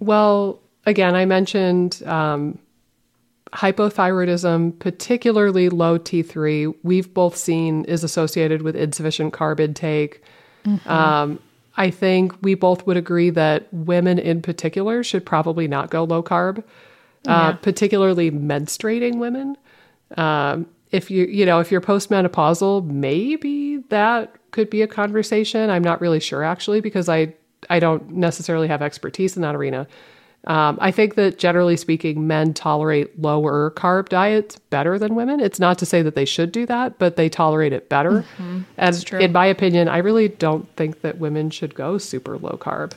Well, 0.00 0.58
again, 0.86 1.14
I 1.14 1.26
mentioned 1.26 2.02
um, 2.06 2.58
hypothyroidism, 3.52 4.78
particularly 4.78 5.68
low 5.68 5.98
T3. 5.98 6.74
We've 6.82 7.12
both 7.12 7.36
seen 7.36 7.84
is 7.84 8.04
associated 8.04 8.62
with 8.62 8.76
insufficient 8.76 9.32
carb 9.32 9.60
intake. 9.60 10.22
Um, 10.86 11.38
I 11.76 11.90
think 11.90 12.34
we 12.42 12.54
both 12.54 12.86
would 12.86 12.96
agree 12.96 13.30
that 13.30 13.72
women 13.72 14.18
in 14.18 14.42
particular 14.42 15.02
should 15.02 15.24
probably 15.24 15.66
not 15.66 15.90
go 15.90 16.04
low 16.04 16.22
carb, 16.22 16.58
uh, 16.58 16.62
Yeah. 17.26 17.52
particularly 17.52 18.30
menstruating 18.30 19.18
women. 19.18 19.56
Um, 20.16 20.66
if 20.90 21.10
you 21.10 21.24
you 21.26 21.46
know 21.46 21.60
if 21.60 21.70
you're 21.70 21.80
postmenopausal, 21.80 22.84
maybe 22.84 23.78
that 23.88 24.34
could 24.50 24.68
be 24.68 24.82
a 24.82 24.86
conversation. 24.88 25.70
I'm 25.70 25.84
not 25.84 26.00
really 26.00 26.20
sure 26.20 26.42
actually 26.42 26.80
because 26.80 27.08
I 27.08 27.34
I 27.68 27.78
don't 27.78 28.10
necessarily 28.12 28.66
have 28.68 28.82
expertise 28.82 29.36
in 29.36 29.42
that 29.42 29.54
arena. 29.54 29.86
Um, 30.46 30.78
I 30.80 30.90
think 30.90 31.16
that 31.16 31.38
generally 31.38 31.76
speaking, 31.76 32.26
men 32.26 32.54
tolerate 32.54 33.20
lower 33.20 33.72
carb 33.72 34.08
diets 34.08 34.58
better 34.70 34.98
than 34.98 35.14
women. 35.14 35.38
It's 35.38 35.60
not 35.60 35.78
to 35.78 35.86
say 35.86 36.00
that 36.00 36.14
they 36.14 36.24
should 36.24 36.50
do 36.50 36.64
that, 36.66 36.98
but 36.98 37.16
they 37.16 37.28
tolerate 37.28 37.74
it 37.74 37.90
better. 37.90 38.24
And 38.78 39.04
true. 39.04 39.20
in 39.20 39.32
my 39.32 39.44
opinion, 39.44 39.88
I 39.88 39.98
really 39.98 40.28
don't 40.28 40.66
think 40.76 41.02
that 41.02 41.18
women 41.18 41.50
should 41.50 41.74
go 41.74 41.98
super 41.98 42.38
low 42.38 42.56
carb. 42.58 42.92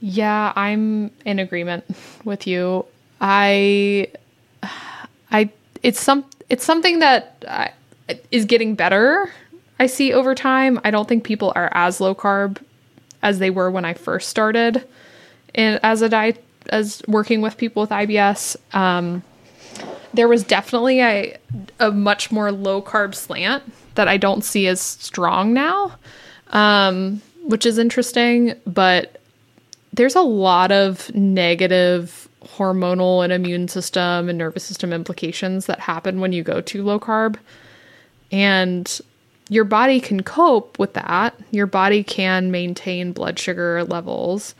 Yeah, 0.00 0.52
I'm 0.56 1.12
in 1.24 1.38
agreement 1.38 1.84
with 2.24 2.46
you. 2.46 2.84
I, 3.20 4.08
I, 5.30 5.50
it's 5.82 6.00
some, 6.00 6.24
it's 6.48 6.64
something 6.64 6.98
that 6.98 7.44
I, 7.46 7.70
is 8.32 8.44
getting 8.44 8.74
better. 8.74 9.30
I 9.78 9.86
see 9.86 10.12
over 10.12 10.34
time. 10.34 10.80
I 10.84 10.90
don't 10.90 11.08
think 11.08 11.22
people 11.22 11.52
are 11.54 11.70
as 11.72 12.00
low 12.00 12.14
carb 12.14 12.58
as 13.22 13.38
they 13.38 13.50
were 13.50 13.70
when 13.70 13.84
I 13.84 13.94
first 13.94 14.30
started, 14.30 14.84
and 15.54 15.80
as 15.82 16.02
a 16.02 16.08
diet, 16.08 16.42
as 16.68 17.02
working 17.08 17.40
with 17.40 17.56
people 17.56 17.82
with 17.82 17.90
IBS. 17.90 18.56
Um, 18.74 19.22
there 20.12 20.28
was 20.28 20.42
definitely 20.42 21.00
a 21.00 21.36
a 21.78 21.90
much 21.90 22.32
more 22.32 22.50
low 22.52 22.82
carb 22.82 23.14
slant 23.14 23.62
that 23.94 24.08
I 24.08 24.16
don't 24.16 24.44
see 24.44 24.66
as 24.66 24.80
strong 24.80 25.52
now, 25.52 25.96
um, 26.48 27.22
which 27.44 27.64
is 27.66 27.78
interesting. 27.78 28.54
But 28.66 29.20
there's 29.92 30.16
a 30.16 30.22
lot 30.22 30.72
of 30.72 31.14
negative 31.14 32.28
hormonal 32.42 33.22
and 33.22 33.32
immune 33.32 33.68
system 33.68 34.28
and 34.28 34.38
nervous 34.38 34.64
system 34.64 34.92
implications 34.92 35.66
that 35.66 35.78
happen 35.78 36.20
when 36.20 36.32
you 36.32 36.42
go 36.42 36.60
to 36.60 36.82
low 36.82 36.98
carb. 36.98 37.36
And 38.32 39.00
your 39.48 39.64
body 39.64 40.00
can 40.00 40.22
cope 40.22 40.78
with 40.78 40.94
that. 40.94 41.34
Your 41.50 41.66
body 41.66 42.04
can 42.04 42.50
maintain 42.50 43.12
blood 43.12 43.38
sugar 43.38 43.84
levels 43.84 44.54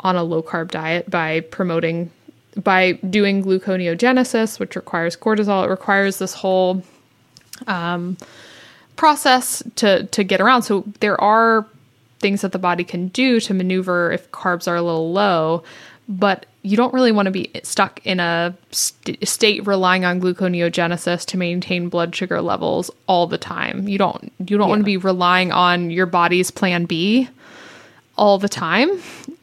on 0.00 0.16
a 0.16 0.22
low 0.22 0.42
carb 0.42 0.70
diet 0.70 1.10
by 1.10 1.40
promoting 1.40 2.10
by 2.62 2.92
doing 2.92 3.44
gluconeogenesis, 3.44 4.58
which 4.58 4.76
requires 4.76 5.16
cortisol. 5.16 5.64
It 5.64 5.70
requires 5.70 6.18
this 6.18 6.34
whole 6.34 6.82
um, 7.66 8.16
process 8.96 9.62
to 9.76 10.04
to 10.04 10.24
get 10.24 10.40
around. 10.40 10.62
So 10.62 10.84
there 11.00 11.20
are 11.20 11.66
things 12.18 12.42
that 12.42 12.52
the 12.52 12.58
body 12.58 12.84
can 12.84 13.08
do 13.08 13.40
to 13.40 13.54
maneuver 13.54 14.12
if 14.12 14.30
carbs 14.30 14.68
are 14.68 14.76
a 14.76 14.82
little 14.82 15.12
low, 15.12 15.62
but 16.08 16.44
you 16.62 16.76
don't 16.76 16.92
really 16.92 17.12
want 17.12 17.26
to 17.26 17.30
be 17.30 17.50
stuck 17.62 18.04
in 18.04 18.20
a 18.20 18.54
st- 18.70 19.26
state 19.26 19.66
relying 19.66 20.04
on 20.04 20.20
gluconeogenesis 20.20 21.24
to 21.24 21.38
maintain 21.38 21.88
blood 21.88 22.14
sugar 22.14 22.42
levels 22.42 22.90
all 23.06 23.26
the 23.26 23.38
time. 23.38 23.88
You 23.88 23.98
don't 23.98 24.32
you 24.38 24.58
don't 24.58 24.66
yeah. 24.66 24.68
want 24.68 24.80
to 24.80 24.84
be 24.84 24.96
relying 24.96 25.52
on 25.52 25.90
your 25.90 26.06
body's 26.06 26.50
plan 26.50 26.84
B 26.84 27.28
all 28.20 28.36
the 28.36 28.50
time. 28.50 28.90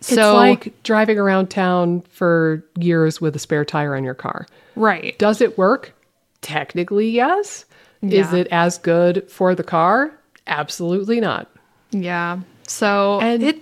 So 0.01 0.13
it's 0.13 0.19
like 0.19 0.83
driving 0.83 1.17
around 1.17 1.47
town 1.47 2.01
for 2.11 2.63
years 2.77 3.19
with 3.19 3.35
a 3.35 3.39
spare 3.39 3.65
tire 3.65 3.95
on 3.95 4.03
your 4.03 4.13
car. 4.13 4.45
Right. 4.75 5.17
Does 5.17 5.41
it 5.41 5.57
work? 5.57 5.93
Technically, 6.41 7.09
yes. 7.09 7.65
Yeah. 8.01 8.21
Is 8.21 8.33
it 8.33 8.47
as 8.51 8.77
good 8.77 9.29
for 9.31 9.55
the 9.55 9.63
car? 9.63 10.13
Absolutely 10.45 11.19
not. 11.19 11.49
Yeah. 11.89 12.41
So 12.67 13.19
and 13.19 13.41
it 13.41 13.61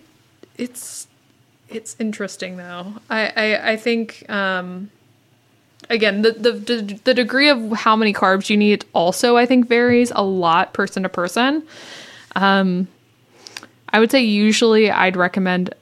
it's 0.58 1.08
it's 1.70 1.96
interesting 1.98 2.58
though. 2.58 2.94
I 3.10 3.28
I, 3.28 3.72
I 3.72 3.78
think 3.78 4.30
um 4.30 4.92
again 5.90 6.24
the, 6.24 6.32
the 6.32 7.00
the 7.06 7.14
degree 7.14 7.48
of 7.48 7.72
how 7.72 7.96
many 7.96 8.14
carbs 8.14 8.50
you 8.50 8.58
need 8.58 8.84
also 8.92 9.38
I 9.38 9.46
think 9.46 9.70
varies 9.70 10.12
a 10.14 10.24
lot 10.24 10.74
person 10.74 11.04
to 11.04 11.10
person. 11.10 11.64
Um 12.36 12.90
I 13.96 14.00
would 14.00 14.12
say 14.12 14.20
usually 14.20 14.92
I'd 14.92 15.16
recommend 15.16 15.74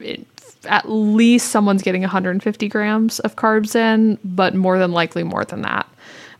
it, 0.00 0.26
at 0.64 0.90
least 0.90 1.50
someone's 1.50 1.82
getting 1.82 2.00
150 2.00 2.66
grams 2.66 3.20
of 3.20 3.36
carbs 3.36 3.76
in, 3.76 4.18
but 4.24 4.56
more 4.56 4.76
than 4.76 4.90
likely 4.90 5.22
more 5.22 5.44
than 5.44 5.62
that. 5.62 5.88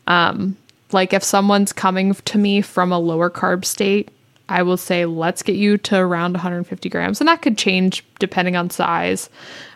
Um, 0.08 0.56
like 0.90 1.12
if 1.12 1.22
someone's 1.22 1.72
coming 1.72 2.14
to 2.14 2.36
me 2.36 2.62
from 2.62 2.90
a 2.90 2.98
lower 2.98 3.30
carb 3.30 3.64
state, 3.64 4.10
I 4.48 4.64
will 4.64 4.76
say, 4.76 5.04
let's 5.04 5.44
get 5.44 5.54
you 5.54 5.78
to 5.78 5.98
around 5.98 6.32
150 6.32 6.88
grams. 6.88 7.20
And 7.20 7.28
that 7.28 7.42
could 7.42 7.56
change 7.56 8.04
depending 8.18 8.56
on 8.56 8.68
size. 8.68 9.30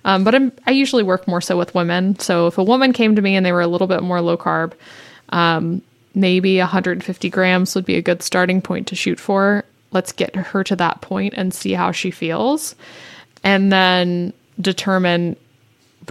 Um, 0.05 0.25
but 0.25 0.35
I'm, 0.35 0.51
I 0.67 0.73
usually 0.73 1.05
work 1.05 1.29
more 1.29 1.41
so 1.41 1.57
with 1.57 1.73
women. 1.73 2.19
So 2.19 2.49
if 2.49 2.59
a 2.59 2.65
woman 2.65 2.93
came 2.93 3.15
to 3.15 3.23
me 3.23 3.37
and 3.37 3.47
they 3.47 3.53
were 3.53 3.61
a 3.61 3.69
little 3.69 3.87
bit 3.87 4.03
more 4.03 4.21
low 4.21 4.37
carb, 4.37 4.73
um, 5.29 5.83
maybe 6.17 6.59
150 6.59 7.31
grams 7.31 7.77
would 7.77 7.87
be 7.87 7.95
a 7.95 8.03
good 8.03 8.25
starting 8.25 8.61
point 8.61 8.89
to 8.89 8.97
shoot 8.97 9.21
for 9.21 9.65
let's 9.97 10.13
get 10.13 10.37
her 10.37 10.63
to 10.63 10.77
that 10.77 11.01
point 11.01 11.33
and 11.39 11.55
see 11.55 11.73
how 11.73 11.91
she 11.91 12.11
feels. 12.11 12.77
And 13.43 13.73
then 13.73 14.35
determine 14.61 15.37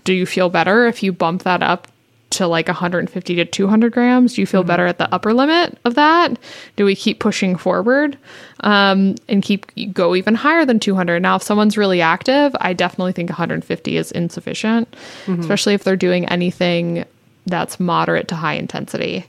do 0.03 0.13
you 0.13 0.25
feel 0.25 0.49
better 0.49 0.87
if 0.87 1.03
you 1.03 1.13
bump 1.13 1.43
that 1.43 1.61
up 1.61 1.87
to 2.31 2.47
like 2.47 2.67
150 2.67 3.35
to 3.35 3.45
200 3.45 3.93
grams? 3.93 4.33
Do 4.33 4.41
you 4.41 4.47
feel 4.47 4.61
mm-hmm. 4.61 4.67
better 4.67 4.87
at 4.87 4.97
the 4.97 5.13
upper 5.13 5.35
limit 5.35 5.77
of 5.85 5.93
that? 5.93 6.37
Do 6.75 6.83
we 6.83 6.95
keep 6.95 7.19
pushing 7.19 7.55
forward 7.55 8.17
um, 8.61 9.13
and 9.29 9.43
keep 9.43 9.67
go 9.93 10.15
even 10.15 10.33
higher 10.33 10.65
than 10.65 10.79
200? 10.79 11.21
Now, 11.21 11.35
if 11.35 11.43
someone's 11.43 11.77
really 11.77 12.01
active, 12.01 12.55
I 12.59 12.73
definitely 12.73 13.13
think 13.13 13.29
150 13.29 13.97
is 13.97 14.11
insufficient, 14.11 14.91
mm-hmm. 15.25 15.39
especially 15.39 15.75
if 15.75 15.83
they're 15.83 15.95
doing 15.95 16.25
anything 16.25 17.05
that's 17.45 17.79
moderate 17.79 18.27
to 18.29 18.35
high 18.35 18.55
intensity. 18.55 19.27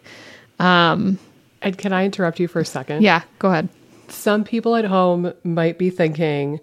Um, 0.58 1.18
and 1.60 1.76
can 1.76 1.92
I 1.92 2.06
interrupt 2.06 2.40
you 2.40 2.48
for 2.48 2.60
a 2.60 2.64
second? 2.64 3.02
Yeah, 3.02 3.22
go 3.38 3.50
ahead 3.50 3.68
some 4.08 4.44
people 4.44 4.76
at 4.76 4.84
home 4.84 5.32
might 5.44 5.78
be 5.78 5.90
thinking 5.90 6.60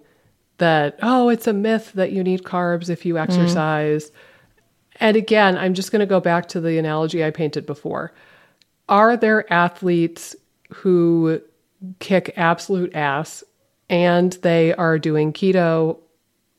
that, 0.58 0.98
oh, 1.02 1.28
it's 1.28 1.46
a 1.46 1.52
myth 1.52 1.92
that 1.94 2.12
you 2.12 2.22
need 2.22 2.42
carbs 2.42 2.88
if 2.88 3.04
you 3.04 3.18
exercise. 3.18 4.10
Mm-hmm. 4.10 4.18
And 5.00 5.16
again, 5.16 5.58
I'm 5.58 5.74
just 5.74 5.90
going 5.90 6.00
to 6.00 6.06
go 6.06 6.20
back 6.20 6.46
to 6.48 6.60
the 6.60 6.78
analogy 6.78 7.24
I 7.24 7.30
painted 7.30 7.66
before. 7.66 8.12
Are 8.88 9.16
there 9.16 9.52
athletes 9.52 10.36
who 10.72 11.40
kick 11.98 12.32
absolute 12.36 12.94
ass 12.94 13.42
and 13.88 14.32
they 14.42 14.74
are 14.74 14.98
doing 14.98 15.32
keto? 15.32 15.98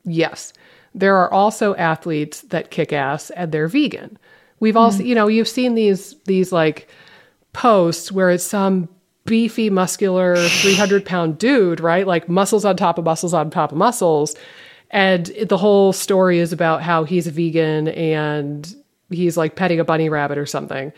Yes. 0.03 0.53
There 0.93 1.15
are 1.15 1.31
also 1.33 1.75
athletes 1.75 2.41
that 2.41 2.71
kick 2.71 2.93
ass 2.93 3.29
and 3.31 3.51
they're 3.51 3.67
vegan. 3.67 4.17
We've 4.59 4.77
also, 4.77 4.99
mm-hmm. 4.99 5.07
you 5.07 5.15
know, 5.15 5.27
you've 5.27 5.47
seen 5.47 5.75
these 5.75 6.15
these 6.25 6.51
like 6.51 6.89
posts 7.53 8.11
where 8.11 8.29
it's 8.29 8.43
some 8.43 8.89
beefy, 9.25 9.69
muscular, 9.69 10.35
300 10.35 11.05
pound 11.05 11.37
dude, 11.37 11.79
right? 11.79 12.07
Like 12.07 12.29
muscles 12.29 12.63
on 12.63 12.77
top 12.77 12.97
of 12.97 13.05
muscles 13.05 13.33
on 13.33 13.49
top 13.49 13.71
of 13.71 13.77
muscles. 13.77 14.35
And 14.91 15.25
the 15.25 15.57
whole 15.57 15.93
story 15.93 16.39
is 16.39 16.53
about 16.53 16.81
how 16.81 17.03
he's 17.03 17.27
a 17.27 17.31
vegan 17.31 17.87
and 17.89 18.73
he's 19.09 19.35
like 19.35 19.55
petting 19.55 19.79
a 19.79 19.85
bunny 19.85 20.09
rabbit 20.09 20.37
or 20.37 20.45
something. 20.45 20.93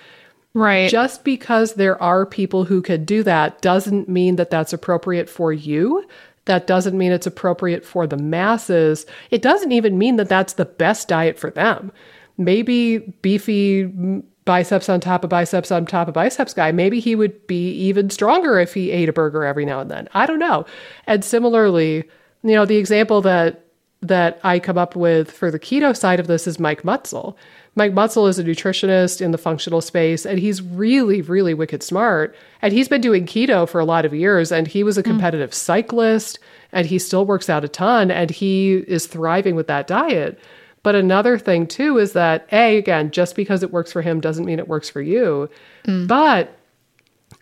Right. 0.54 0.90
Just 0.90 1.24
because 1.24 1.76
there 1.76 2.02
are 2.02 2.26
people 2.26 2.66
who 2.66 2.82
could 2.82 3.06
do 3.06 3.24
that 3.24 3.62
doesn't 3.62 4.10
mean 4.10 4.36
that 4.38 4.50
that's 4.50 4.74
appropriate 4.74 5.30
for 5.30 5.54
you. 5.54 6.06
That 6.46 6.68
doesn't 6.68 6.98
mean 6.98 7.12
it's 7.12 7.28
appropriate 7.28 7.86
for 7.86 8.08
the 8.08 8.18
masses. 8.18 9.06
It 9.32 9.42
doesn't 9.42 9.72
even 9.72 9.98
mean 9.98 10.16
that 10.16 10.30
that's 10.30 10.54
the 10.54 10.66
best 10.66 11.08
diet 11.08 11.38
for 11.38 11.52
them. 11.52 11.92
Maybe 12.38 13.00
beefy 13.22 14.24
biceps 14.48 14.90
on 14.90 15.00
top 15.00 15.24
of 15.24 15.30
biceps 15.30 15.72
on 15.72 15.86
top 15.86 16.08
of 16.08 16.16
biceps 16.16 16.56
guy, 16.56 16.72
maybe 16.72 17.00
he 17.00 17.16
would 17.16 17.46
be 17.46 17.72
even 17.74 18.10
stronger 18.10 18.60
if 18.60 18.74
he 18.74 18.90
ate 18.90 19.10
a 19.10 19.14
burger 19.14 19.44
every 19.44 19.66
now 19.66 19.80
and 19.80 19.92
then. 19.92 20.10
I 20.14 20.26
don't 20.26 20.40
know. 20.40 20.66
And 21.06 21.24
similarly, 21.24 21.98
you 22.42 22.56
know, 22.56 22.66
the 22.66 22.78
example 22.78 23.22
that 23.22 23.64
that 24.02 24.40
I 24.44 24.60
come 24.60 24.78
up 24.78 24.96
with 24.96 25.32
for 25.32 25.50
the 25.50 25.60
keto 25.60 25.96
side 25.96 26.20
of 26.20 26.28
this 26.28 26.48
is 26.48 26.60
Mike 26.60 26.84
Mutzel. 26.84 27.36
Mike 27.76 27.94
Mutzel 27.94 28.28
is 28.30 28.40
a 28.40 28.44
nutritionist 28.44 29.22
in 29.22 29.32
the 29.32 29.38
functional 29.38 29.82
space, 29.82 30.26
and 30.26 30.40
he's 30.40 30.62
really, 30.62 31.22
really 31.22 31.54
wicked 31.54 31.84
smart. 31.84 32.36
And 32.62 32.74
he's 32.74 32.88
been 32.88 33.02
doing 33.02 33.26
keto 33.26 33.68
for 33.68 33.80
a 33.80 33.86
lot 33.86 34.06
of 34.06 34.14
years, 34.14 34.52
and 34.52 34.68
he 34.68 34.84
was 34.84 34.98
a 34.98 35.02
hmm. 35.02 35.12
competitive 35.12 35.52
mm. 35.52 35.56
cyclist, 35.56 36.40
and 36.72 36.88
he 36.88 37.00
still 37.00 37.26
works 37.26 37.50
out 37.50 37.64
a 37.64 37.68
ton, 37.68 38.12
and 38.12 38.30
he 38.30 38.78
is 38.88 39.08
thriving 39.08 39.56
with 39.56 39.68
that 39.68 39.88
diet. 39.88 40.40
But 40.88 40.96
another 40.96 41.38
thing 41.38 41.68
too 41.68 41.98
is 41.98 42.14
that 42.14 42.48
A, 42.54 42.78
again, 42.78 43.12
just 43.12 43.36
because 43.36 43.62
it 43.62 43.74
works 43.74 43.92
for 43.92 44.02
him 44.02 44.22
doesn't 44.22 44.46
mean 44.46 44.58
it 44.58 44.70
works 44.70 44.90
for 44.90 45.02
you. 45.02 45.50
Mm. 45.84 46.08
But 46.08 46.58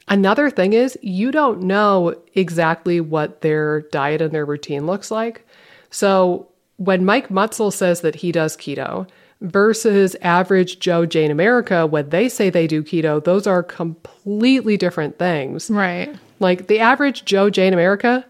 another 0.08 0.50
thing 0.50 0.74
is 0.74 0.98
you 1.04 1.32
don't 1.32 1.62
know 1.62 2.16
exactly 2.34 3.00
what 3.00 3.42
their 3.42 3.82
diet 3.92 4.24
and 4.24 4.32
their 4.32 4.48
routine 4.48 4.88
looks 4.88 5.12
like. 5.12 5.48
So 5.92 6.48
when 6.78 7.06
Mike 7.06 7.30
Mutzel 7.30 7.72
says 7.72 8.02
that 8.02 8.16
he 8.16 8.32
does 8.32 8.58
keto 8.58 9.08
versus 9.42 10.16
average 10.24 10.80
Joe 10.80 11.06
Jane 11.06 11.30
America, 11.30 11.86
when 11.86 12.10
they 12.10 12.28
say 12.28 12.50
they 12.50 12.66
do 12.66 12.82
keto, 12.82 13.24
those 13.24 13.46
are 13.46 13.62
completely 13.62 14.76
different 14.76 15.20
things. 15.20 15.70
Right. 15.70 16.16
Like 16.40 16.66
the 16.66 16.80
average 16.80 17.26
Joe 17.26 17.52
Jane 17.52 17.74
America 17.74 18.26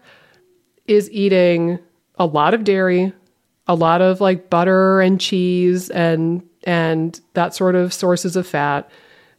is 0.86 1.10
eating 1.10 1.78
a 2.18 2.26
lot 2.26 2.52
of 2.52 2.64
dairy, 2.64 3.14
a 3.66 3.74
lot 3.74 4.00
of 4.00 4.20
like 4.20 4.50
butter 4.50 5.00
and 5.00 5.20
cheese 5.20 5.90
and 5.90 6.42
and 6.64 7.20
that 7.34 7.54
sort 7.54 7.74
of 7.74 7.92
sources 7.92 8.36
of 8.36 8.46
fat. 8.46 8.88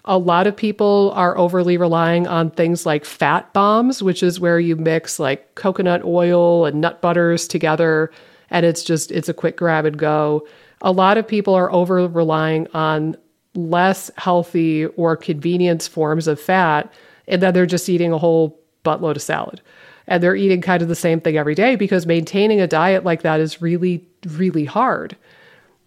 A 0.05 0.17
lot 0.17 0.47
of 0.47 0.55
people 0.55 1.11
are 1.15 1.37
overly 1.37 1.75
relying 1.75 2.27
on 2.27 2.49
things 2.49 2.85
like 2.85 3.03
fat 3.03 3.51
bombs, 3.51 4.01
which 4.01 4.23
is 4.23 4.39
where 4.39 4.59
you 4.59 4.77
mix 4.77 5.19
like 5.19 5.55
coconut 5.55 6.03
oil 6.05 6.65
and 6.65 6.79
nut 6.79 7.01
butters 7.01 7.47
together 7.47 8.11
and 8.49 8.65
it's 8.65 8.83
just 8.83 9.11
it's 9.11 9.29
a 9.29 9.33
quick 9.33 9.57
grab 9.57 9.85
and 9.85 9.97
go. 9.97 10.47
A 10.81 10.91
lot 10.91 11.17
of 11.17 11.27
people 11.27 11.53
are 11.55 11.71
over 11.71 12.07
relying 12.07 12.67
on 12.73 13.17
less 13.55 14.11
healthy 14.17 14.85
or 14.85 15.17
convenience 15.17 15.87
forms 15.87 16.27
of 16.27 16.39
fat 16.39 16.91
and 17.27 17.41
then 17.41 17.53
they're 17.53 17.65
just 17.65 17.89
eating 17.89 18.13
a 18.13 18.17
whole 18.17 18.59
buttload 18.85 19.15
of 19.15 19.21
salad 19.21 19.61
and 20.07 20.23
they're 20.23 20.35
eating 20.35 20.61
kind 20.61 20.81
of 20.81 20.87
the 20.87 20.95
same 20.95 21.19
thing 21.19 21.37
every 21.37 21.55
day 21.55 21.75
because 21.75 22.05
maintaining 22.05 22.61
a 22.61 22.67
diet 22.67 23.03
like 23.03 23.21
that 23.23 23.39
is 23.39 23.61
really, 23.61 24.07
really 24.25 24.65
hard. 24.65 25.15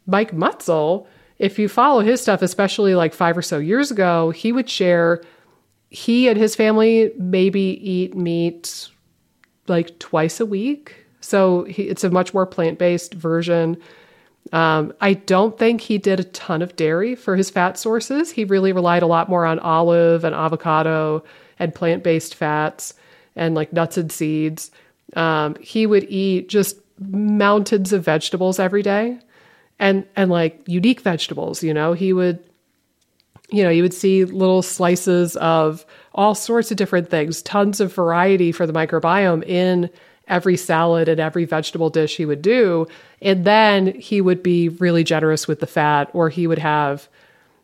Mike 0.07 0.33
Mutzel, 0.33 1.07
if 1.39 1.59
you 1.59 1.68
follow 1.68 2.01
his 2.01 2.20
stuff, 2.20 2.43
especially 2.43 2.95
like 2.95 3.14
five 3.14 3.37
or 3.37 3.43
so 3.43 3.59
years 3.59 3.91
ago, 3.91 4.31
he 4.31 4.53
would 4.53 4.68
share 4.68 5.22
he 5.91 6.28
and 6.28 6.39
his 6.39 6.55
family 6.55 7.12
maybe 7.16 7.61
eat 7.61 8.14
meat 8.14 8.89
like 9.66 9.99
twice 9.99 10.41
a 10.41 10.47
week. 10.47 11.07
So 11.20 11.64
he, 11.64 11.85
it's 11.85 12.05
a 12.05 12.11
much 12.11 12.33
more 12.33 12.47
plant 12.47 12.78
based 12.78 13.14
version. 13.14 13.76
Um, 14.53 14.93
I 15.01 15.14
don't 15.14 15.59
think 15.59 15.81
he 15.81 15.99
did 15.99 16.18
a 16.18 16.24
ton 16.24 16.62
of 16.62 16.76
dairy 16.76 17.14
for 17.14 17.37
his 17.37 17.51
fat 17.51 17.78
sources. 17.78 18.31
He 18.31 18.45
really 18.45 18.72
relied 18.72 19.03
a 19.03 19.07
lot 19.07 19.28
more 19.28 19.45
on 19.45 19.59
olive 19.59 20.24
and 20.24 20.35
avocado 20.35 21.22
and 21.59 21.74
plant 21.74 22.03
based 22.03 22.35
fats 22.35 22.95
and 23.37 23.55
like 23.55 23.72
nuts 23.72 23.97
and 23.97 24.11
seeds. 24.11 24.70
Um, 25.14 25.57
he 25.61 25.87
would 25.87 26.05
eat 26.05 26.49
just 26.49 26.76
mountains 27.01 27.92
of 27.92 28.05
vegetables 28.05 28.59
every 28.59 28.82
day 28.82 29.18
and 29.78 30.07
and 30.16 30.30
like 30.30 30.62
unique 30.66 31.01
vegetables 31.01 31.62
you 31.62 31.72
know 31.72 31.92
he 31.92 32.12
would 32.12 32.42
you 33.51 33.62
know 33.62 33.70
you 33.70 33.82
would 33.82 33.94
see 33.94 34.24
little 34.24 34.62
slices 34.62 35.36
of 35.36 35.84
all 36.14 36.34
sorts 36.34 36.70
of 36.70 36.76
different 36.76 37.09
things 37.09 37.42
tons 37.42 37.80
of 37.80 37.92
variety 37.92 38.53
for 38.53 38.66
the 38.66 38.72
microbiome 38.72 39.42
in 39.44 39.90
every 40.30 40.57
salad 40.57 41.09
and 41.09 41.20
every 41.20 41.44
vegetable 41.44 41.90
dish 41.90 42.16
he 42.16 42.24
would 42.24 42.40
do. 42.40 42.86
And 43.20 43.44
then 43.44 43.88
he 43.98 44.20
would 44.20 44.42
be 44.42 44.70
really 44.70 45.05
generous 45.05 45.46
with 45.46 45.61
the 45.61 45.66
fat, 45.66 46.09
or 46.14 46.30
he 46.30 46.46
would 46.46 46.59
have, 46.59 47.09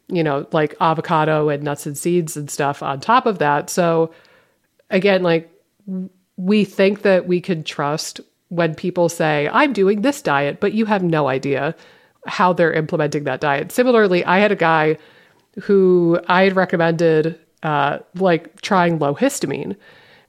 you 0.08 0.22
know, 0.22 0.46
like 0.52 0.74
avocado 0.80 1.48
and 1.48 1.62
nuts 1.62 1.86
and 1.86 1.96
seeds 1.96 2.36
and 2.36 2.50
stuff 2.50 2.82
on 2.82 3.00
top 3.00 3.24
of 3.24 3.38
that. 3.38 3.70
So, 3.70 4.12
again, 4.90 5.22
like 5.22 5.50
we 6.36 6.64
think 6.64 7.02
that 7.02 7.26
we 7.26 7.40
can 7.40 7.62
trust 7.62 8.20
when 8.48 8.74
people 8.74 9.08
say, 9.08 9.48
I'm 9.52 9.72
doing 9.72 10.02
this 10.02 10.22
diet, 10.22 10.60
but 10.60 10.72
you 10.72 10.86
have 10.86 11.02
no 11.02 11.28
idea 11.28 11.74
how 12.26 12.52
they're 12.52 12.72
implementing 12.72 13.24
that 13.24 13.40
diet. 13.40 13.72
Similarly, 13.72 14.24
I 14.24 14.38
had 14.38 14.52
a 14.52 14.56
guy 14.56 14.98
who 15.62 16.20
I 16.28 16.42
had 16.42 16.56
recommended 16.56 17.38
uh, 17.62 17.98
like 18.14 18.60
trying 18.60 18.98
low 18.98 19.14
histamine. 19.14 19.76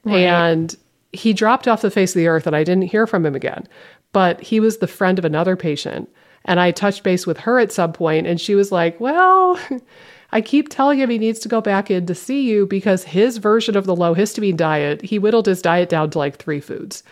Right. 0.04 0.22
And 0.22 0.76
he 1.14 1.34
dropped 1.34 1.68
off 1.68 1.82
the 1.82 1.92
face 1.92 2.12
of 2.12 2.20
the 2.20 2.28
earth 2.28 2.48
and 2.48 2.56
I 2.56 2.64
didn't 2.64 2.84
hear 2.84 3.08
from 3.08 3.26
him 3.26 3.36
again. 3.36 3.68
But 4.14 4.42
he 4.42 4.60
was 4.60 4.78
the 4.78 4.88
friend 4.88 5.20
of 5.20 5.26
another 5.26 5.56
patient. 5.56 6.10
And 6.46 6.60
I 6.60 6.72
touched 6.72 7.04
base 7.04 7.28
with 7.28 7.40
her 7.40 7.60
at 7.60 7.72
some 7.72 7.94
point 7.94 8.26
and 8.26 8.40
she 8.40 8.56
was 8.56 8.72
like, 8.72 9.00
Well, 9.00 9.60
I 10.32 10.42
keep 10.42 10.70
telling 10.70 11.00
him 11.00 11.10
he 11.10 11.18
needs 11.18 11.40
to 11.40 11.50
go 11.50 11.62
back 11.62 11.92
in 11.92 12.06
to 12.06 12.16
see 12.16 12.42
you 12.42 12.66
because 12.66 13.04
his 13.04 13.38
version 13.38 13.78
of 13.78 13.86
the 13.86 13.96
low 13.96 14.14
histamine 14.16 14.58
diet, 14.58 15.02
he 15.02 15.20
whittled 15.20 15.46
his 15.46 15.62
diet 15.62 15.90
down 15.90 16.10
to 16.12 16.18
like 16.18 16.38
three 16.38 16.60
foods. 16.60 17.04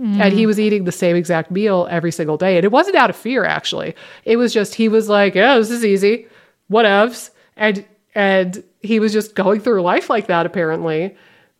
Mm. 0.00 0.20
And 0.20 0.34
he 0.34 0.46
was 0.46 0.58
eating 0.58 0.84
the 0.84 0.92
same 0.92 1.16
exact 1.16 1.50
meal 1.50 1.86
every 1.90 2.12
single 2.12 2.36
day. 2.36 2.56
And 2.56 2.64
it 2.64 2.72
wasn't 2.72 2.96
out 2.96 3.10
of 3.10 3.16
fear, 3.16 3.44
actually. 3.44 3.94
It 4.24 4.36
was 4.36 4.52
just, 4.52 4.74
he 4.74 4.88
was 4.88 5.08
like, 5.08 5.34
yeah, 5.34 5.56
this 5.56 5.70
is 5.70 5.84
easy. 5.84 6.26
Whatevs. 6.70 7.30
And, 7.56 7.84
and 8.14 8.64
he 8.80 9.00
was 9.00 9.12
just 9.12 9.34
going 9.34 9.60
through 9.60 9.82
life 9.82 10.10
like 10.10 10.26
that, 10.26 10.46
apparently. 10.46 11.16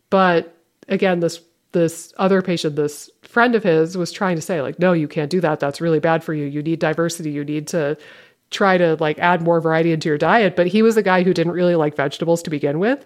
But 0.09 0.55
again, 0.87 1.19
this, 1.21 1.39
this 1.71 2.13
other 2.17 2.41
patient, 2.41 2.75
this 2.75 3.09
friend 3.21 3.55
of 3.55 3.63
his 3.63 3.97
was 3.97 4.11
trying 4.11 4.35
to 4.35 4.41
say 4.41 4.61
like, 4.61 4.79
no, 4.79 4.93
you 4.93 5.07
can't 5.07 5.29
do 5.29 5.41
that. 5.41 5.59
That's 5.59 5.81
really 5.81 5.99
bad 5.99 6.23
for 6.23 6.33
you. 6.33 6.45
You 6.45 6.61
need 6.61 6.79
diversity. 6.79 7.31
You 7.31 7.43
need 7.43 7.67
to 7.69 7.97
try 8.51 8.77
to 8.77 8.95
like 8.99 9.19
add 9.19 9.41
more 9.41 9.59
variety 9.59 9.91
into 9.91 10.07
your 10.07 10.17
diet. 10.17 10.55
But 10.55 10.67
he 10.67 10.81
was 10.81 10.97
a 10.97 11.03
guy 11.03 11.23
who 11.23 11.33
didn't 11.33 11.53
really 11.53 11.75
like 11.75 11.95
vegetables 11.95 12.43
to 12.43 12.49
begin 12.49 12.79
with. 12.79 13.05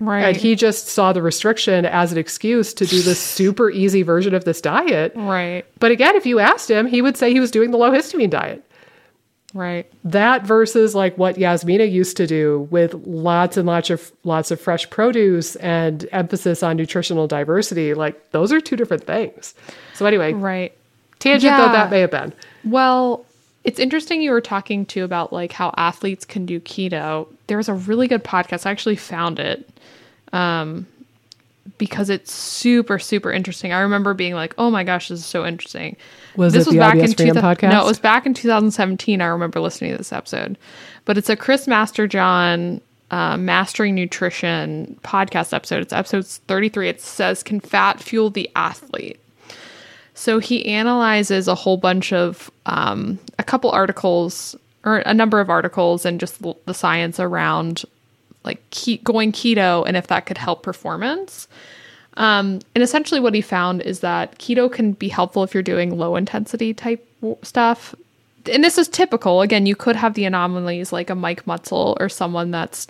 Right. 0.00 0.22
And 0.22 0.36
he 0.36 0.54
just 0.54 0.86
saw 0.88 1.12
the 1.12 1.22
restriction 1.22 1.84
as 1.84 2.12
an 2.12 2.18
excuse 2.18 2.72
to 2.74 2.86
do 2.86 3.02
this 3.02 3.20
super 3.22 3.70
easy 3.70 4.02
version 4.02 4.34
of 4.34 4.44
this 4.44 4.60
diet. 4.60 5.12
Right. 5.14 5.64
But 5.78 5.90
again, 5.90 6.16
if 6.16 6.26
you 6.26 6.38
asked 6.38 6.70
him, 6.70 6.86
he 6.86 7.02
would 7.02 7.16
say 7.16 7.32
he 7.32 7.40
was 7.40 7.50
doing 7.50 7.70
the 7.70 7.78
low 7.78 7.90
histamine 7.90 8.30
diet. 8.30 8.64
Right. 9.54 9.90
That 10.04 10.44
versus 10.44 10.94
like 10.94 11.16
what 11.16 11.38
Yasmina 11.38 11.84
used 11.84 12.16
to 12.18 12.26
do 12.26 12.68
with 12.70 12.94
lots 13.06 13.56
and 13.56 13.66
lots 13.66 13.88
of 13.88 14.12
lots 14.22 14.50
of 14.50 14.60
fresh 14.60 14.88
produce 14.90 15.56
and 15.56 16.06
emphasis 16.12 16.62
on 16.62 16.76
nutritional 16.76 17.26
diversity, 17.26 17.94
like 17.94 18.30
those 18.32 18.52
are 18.52 18.60
two 18.60 18.76
different 18.76 19.04
things. 19.04 19.54
So 19.94 20.04
anyway, 20.04 20.34
right. 20.34 20.76
Tangent 21.18 21.50
yeah. 21.50 21.66
though 21.66 21.72
that 21.72 21.90
may 21.90 22.00
have 22.00 22.10
been. 22.10 22.34
Well, 22.64 23.24
it's 23.64 23.78
interesting 23.78 24.22
you 24.22 24.30
were 24.30 24.40
talking 24.40 24.86
too 24.86 25.04
about 25.04 25.32
like 25.32 25.52
how 25.52 25.74
athletes 25.76 26.24
can 26.24 26.46
do 26.46 26.60
keto. 26.60 27.28
There's 27.46 27.68
a 27.68 27.74
really 27.74 28.08
good 28.08 28.24
podcast. 28.24 28.66
I 28.66 28.70
actually 28.70 28.96
found 28.96 29.38
it 29.38 29.68
um, 30.32 30.86
because 31.76 32.08
it's 32.10 32.32
super 32.32 32.98
super 32.98 33.32
interesting. 33.32 33.72
I 33.72 33.80
remember 33.80 34.14
being 34.14 34.34
like, 34.34 34.54
"Oh 34.58 34.70
my 34.70 34.84
gosh, 34.84 35.08
this 35.08 35.20
is 35.20 35.26
so 35.26 35.44
interesting." 35.44 35.96
Was 36.36 36.52
this 36.52 36.66
was 36.66 36.76
back 36.76 36.96
in 36.96 37.12
two 37.12 37.32
podcast? 37.32 37.70
No, 37.70 37.82
it 37.82 37.86
was 37.86 37.98
back 37.98 38.26
in 38.26 38.34
2017. 38.34 39.20
I 39.20 39.26
remember 39.26 39.60
listening 39.60 39.90
to 39.92 39.98
this 39.98 40.12
episode, 40.12 40.56
but 41.04 41.18
it's 41.18 41.28
a 41.28 41.36
Chris 41.36 41.66
Masterjohn 41.66 42.80
uh, 43.10 43.36
Mastering 43.36 43.94
Nutrition 43.94 44.98
podcast 45.02 45.52
episode. 45.52 45.82
It's 45.82 45.92
episode 45.92 46.26
33. 46.26 46.88
It 46.88 47.00
says, 47.00 47.42
"Can 47.42 47.60
fat 47.60 48.00
fuel 48.00 48.30
the 48.30 48.48
athlete?" 48.54 49.18
So 50.18 50.40
he 50.40 50.66
analyzes 50.66 51.46
a 51.46 51.54
whole 51.54 51.76
bunch 51.76 52.12
of 52.12 52.50
um, 52.66 53.20
a 53.38 53.44
couple 53.44 53.70
articles 53.70 54.56
or 54.84 54.98
a 54.98 55.14
number 55.14 55.38
of 55.38 55.48
articles 55.48 56.04
and 56.04 56.18
just 56.18 56.42
the 56.42 56.74
science 56.74 57.20
around 57.20 57.84
like 58.42 58.58
ke- 58.72 59.02
going 59.04 59.30
keto 59.30 59.86
and 59.86 59.96
if 59.96 60.08
that 60.08 60.26
could 60.26 60.36
help 60.36 60.64
performance. 60.64 61.46
Um, 62.14 62.58
and 62.74 62.82
essentially, 62.82 63.20
what 63.20 63.32
he 63.32 63.40
found 63.40 63.80
is 63.82 64.00
that 64.00 64.36
keto 64.40 64.70
can 64.70 64.90
be 64.90 65.08
helpful 65.08 65.44
if 65.44 65.54
you're 65.54 65.62
doing 65.62 65.96
low 65.96 66.16
intensity 66.16 66.74
type 66.74 67.06
stuff. 67.42 67.94
And 68.52 68.64
this 68.64 68.76
is 68.76 68.88
typical. 68.88 69.40
Again, 69.40 69.66
you 69.66 69.76
could 69.76 69.94
have 69.94 70.14
the 70.14 70.24
anomalies 70.24 70.92
like 70.92 71.10
a 71.10 71.14
Mike 71.14 71.44
Mutzel 71.44 71.96
or 72.00 72.08
someone 72.08 72.50
that's, 72.50 72.88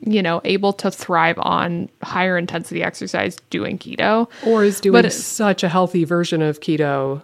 you 0.00 0.22
know, 0.22 0.40
able 0.44 0.72
to 0.74 0.90
thrive 0.90 1.38
on 1.38 1.88
higher 2.02 2.38
intensity 2.38 2.82
exercise 2.82 3.36
doing 3.50 3.78
keto. 3.78 4.28
Or 4.46 4.64
is 4.64 4.80
doing 4.80 5.02
but, 5.02 5.12
such 5.12 5.62
a 5.62 5.68
healthy 5.68 6.04
version 6.04 6.42
of 6.42 6.60
keto 6.60 7.22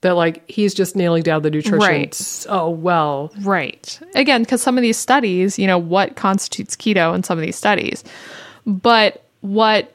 that 0.00 0.12
like 0.12 0.48
he's 0.48 0.74
just 0.74 0.96
nailing 0.96 1.22
down 1.22 1.42
the 1.42 1.50
nutrition 1.50 1.78
right. 1.78 2.14
so 2.14 2.68
well. 2.68 3.32
Right. 3.40 3.98
Again, 4.14 4.42
because 4.42 4.60
some 4.60 4.76
of 4.76 4.82
these 4.82 4.98
studies, 4.98 5.58
you 5.58 5.66
know, 5.66 5.78
what 5.78 6.14
constitutes 6.14 6.76
keto 6.76 7.14
in 7.14 7.22
some 7.22 7.38
of 7.38 7.44
these 7.44 7.56
studies. 7.56 8.04
But 8.66 9.24
what 9.40 9.92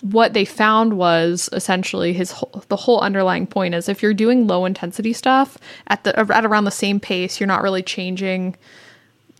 what 0.00 0.34
they 0.34 0.44
found 0.44 0.98
was 0.98 1.48
essentially 1.52 2.12
his 2.12 2.30
whole, 2.30 2.62
the 2.68 2.76
whole 2.76 3.00
underlying 3.00 3.46
point 3.46 3.74
is 3.74 3.88
if 3.88 4.02
you're 4.02 4.12
doing 4.12 4.46
low 4.46 4.66
intensity 4.66 5.12
stuff 5.12 5.56
at 5.86 6.04
the 6.04 6.18
at 6.18 6.44
around 6.44 6.64
the 6.64 6.70
same 6.70 7.00
pace, 7.00 7.38
you're 7.38 7.46
not 7.46 7.62
really 7.62 7.82
changing 7.82 8.56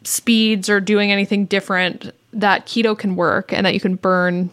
speeds 0.05 0.69
or 0.69 0.81
doing 0.81 1.11
anything 1.11 1.47
different 1.47 2.13
that 2.33 2.67
keto 2.67 2.97
can 2.99 3.17
work 3.17 3.53
and 3.53 3.65
that 3.65 3.75
you 3.75 3.81
can 3.81 3.97
burn 3.97 4.51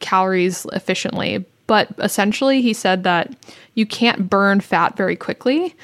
calories 0.00 0.66
efficiently 0.72 1.44
but 1.72 1.88
essentially, 2.00 2.60
he 2.60 2.74
said 2.74 3.04
that 3.04 3.34
you 3.76 3.86
can't 3.86 4.28
burn 4.28 4.60
fat 4.60 4.94
very 4.94 5.16
quickly. 5.16 5.74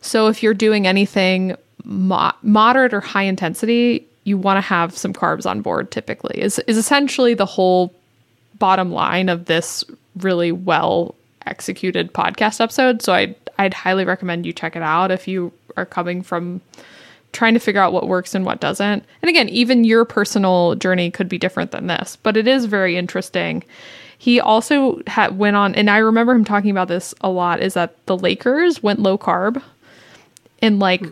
So 0.00 0.28
if 0.28 0.42
you're 0.42 0.54
doing 0.54 0.86
anything 0.86 1.54
mo- 1.84 2.32
moderate 2.42 2.94
or 2.94 3.00
high 3.00 3.24
intensity, 3.24 4.06
you 4.24 4.38
want 4.38 4.56
to 4.56 4.62
have 4.62 4.96
some 4.96 5.12
carbs 5.12 5.44
on 5.44 5.60
board 5.60 5.90
typically, 5.90 6.40
is, 6.40 6.58
is 6.60 6.78
essentially 6.78 7.34
the 7.34 7.44
whole 7.44 7.92
bottom 8.58 8.90
line 8.90 9.28
of 9.28 9.44
this 9.44 9.84
really 10.16 10.50
well 10.50 11.14
executed 11.46 12.14
podcast 12.14 12.60
episode. 12.60 13.02
So 13.02 13.12
I'd, 13.12 13.34
I'd 13.58 13.74
highly 13.74 14.06
recommend 14.06 14.46
you 14.46 14.52
check 14.54 14.76
it 14.76 14.82
out 14.82 15.10
if 15.10 15.28
you 15.28 15.52
are 15.76 15.84
coming 15.84 16.22
from 16.22 16.62
trying 17.34 17.52
to 17.52 17.60
figure 17.60 17.82
out 17.82 17.92
what 17.92 18.08
works 18.08 18.34
and 18.34 18.46
what 18.46 18.60
doesn't. 18.60 19.04
And 19.20 19.28
again, 19.28 19.50
even 19.50 19.84
your 19.84 20.06
personal 20.06 20.76
journey 20.76 21.10
could 21.10 21.28
be 21.28 21.36
different 21.36 21.72
than 21.72 21.88
this, 21.88 22.16
but 22.22 22.36
it 22.36 22.48
is 22.48 22.64
very 22.64 22.96
interesting. 22.96 23.62
He 24.16 24.40
also 24.40 25.02
had 25.06 25.36
went 25.36 25.56
on, 25.56 25.74
and 25.74 25.90
I 25.90 25.98
remember 25.98 26.32
him 26.32 26.44
talking 26.44 26.70
about 26.70 26.88
this 26.88 27.14
a 27.20 27.28
lot. 27.28 27.60
Is 27.60 27.74
that 27.74 27.94
the 28.06 28.16
Lakers 28.16 28.82
went 28.82 29.00
low 29.00 29.18
carb, 29.18 29.62
and 30.62 30.78
like 30.78 31.02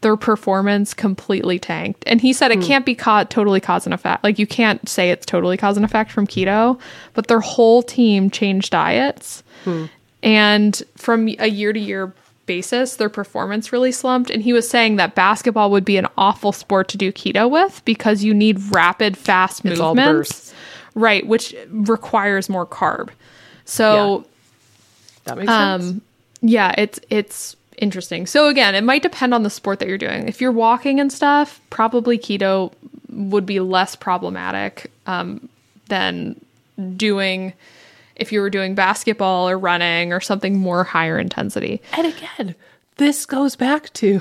their 0.00 0.16
performance 0.16 0.94
completely 0.94 1.58
tanked. 1.58 2.02
And 2.06 2.20
he 2.20 2.32
said 2.32 2.50
it 2.50 2.60
mm. 2.60 2.66
can't 2.66 2.86
be 2.86 2.94
caught 2.94 3.30
totally 3.30 3.60
cause 3.60 3.86
and 3.86 3.92
effect. 3.92 4.24
Like 4.24 4.38
you 4.38 4.46
can't 4.46 4.88
say 4.88 5.10
it's 5.10 5.26
totally 5.26 5.56
cause 5.56 5.76
and 5.76 5.84
effect 5.84 6.10
from 6.10 6.26
keto, 6.26 6.80
but 7.14 7.26
their 7.26 7.40
whole 7.40 7.82
team 7.82 8.30
changed 8.30 8.70
diets, 8.70 9.42
mm. 9.64 9.90
and 10.22 10.82
from 10.96 11.28
a 11.38 11.48
year 11.48 11.72
to 11.72 11.80
year 11.80 12.12
basis, 12.46 12.96
their 12.96 13.08
performance 13.08 13.72
really 13.72 13.92
slumped. 13.92 14.30
And 14.30 14.42
he 14.42 14.52
was 14.52 14.68
saying 14.68 14.96
that 14.96 15.14
basketball 15.14 15.70
would 15.70 15.84
be 15.84 15.96
an 15.96 16.06
awful 16.16 16.52
sport 16.52 16.88
to 16.88 16.96
do 16.96 17.12
keto 17.12 17.50
with 17.50 17.84
because 17.84 18.24
you 18.24 18.32
need 18.32 18.58
rapid, 18.70 19.16
fast 19.16 19.64
it's 19.64 19.78
movements. 19.78 20.54
Right, 20.94 21.26
which 21.26 21.54
requires 21.68 22.48
more 22.48 22.66
carb. 22.66 23.10
So 23.66 24.18
yeah. 24.18 24.24
that 25.24 25.38
makes 25.38 25.50
um, 25.50 25.82
sense. 25.82 26.02
Yeah, 26.40 26.74
it's 26.78 27.00
it's 27.10 27.56
interesting. 27.76 28.26
So 28.26 28.48
again, 28.48 28.74
it 28.74 28.82
might 28.82 29.02
depend 29.02 29.34
on 29.34 29.42
the 29.42 29.50
sport 29.50 29.78
that 29.80 29.88
you're 29.88 29.98
doing. 29.98 30.26
If 30.26 30.40
you're 30.40 30.52
walking 30.52 30.98
and 31.00 31.12
stuff, 31.12 31.60
probably 31.68 32.18
keto 32.18 32.72
would 33.10 33.44
be 33.44 33.60
less 33.60 33.94
problematic 33.94 34.90
um, 35.06 35.48
than 35.88 36.40
doing 36.96 37.52
if 38.16 38.32
you 38.32 38.40
were 38.40 38.50
doing 38.50 38.74
basketball 38.74 39.48
or 39.48 39.58
running 39.58 40.12
or 40.12 40.20
something 40.20 40.58
more 40.58 40.84
higher 40.84 41.18
intensity. 41.18 41.80
And 41.92 42.06
again, 42.06 42.54
this 42.96 43.26
goes 43.26 43.56
back 43.56 43.92
to 43.94 44.20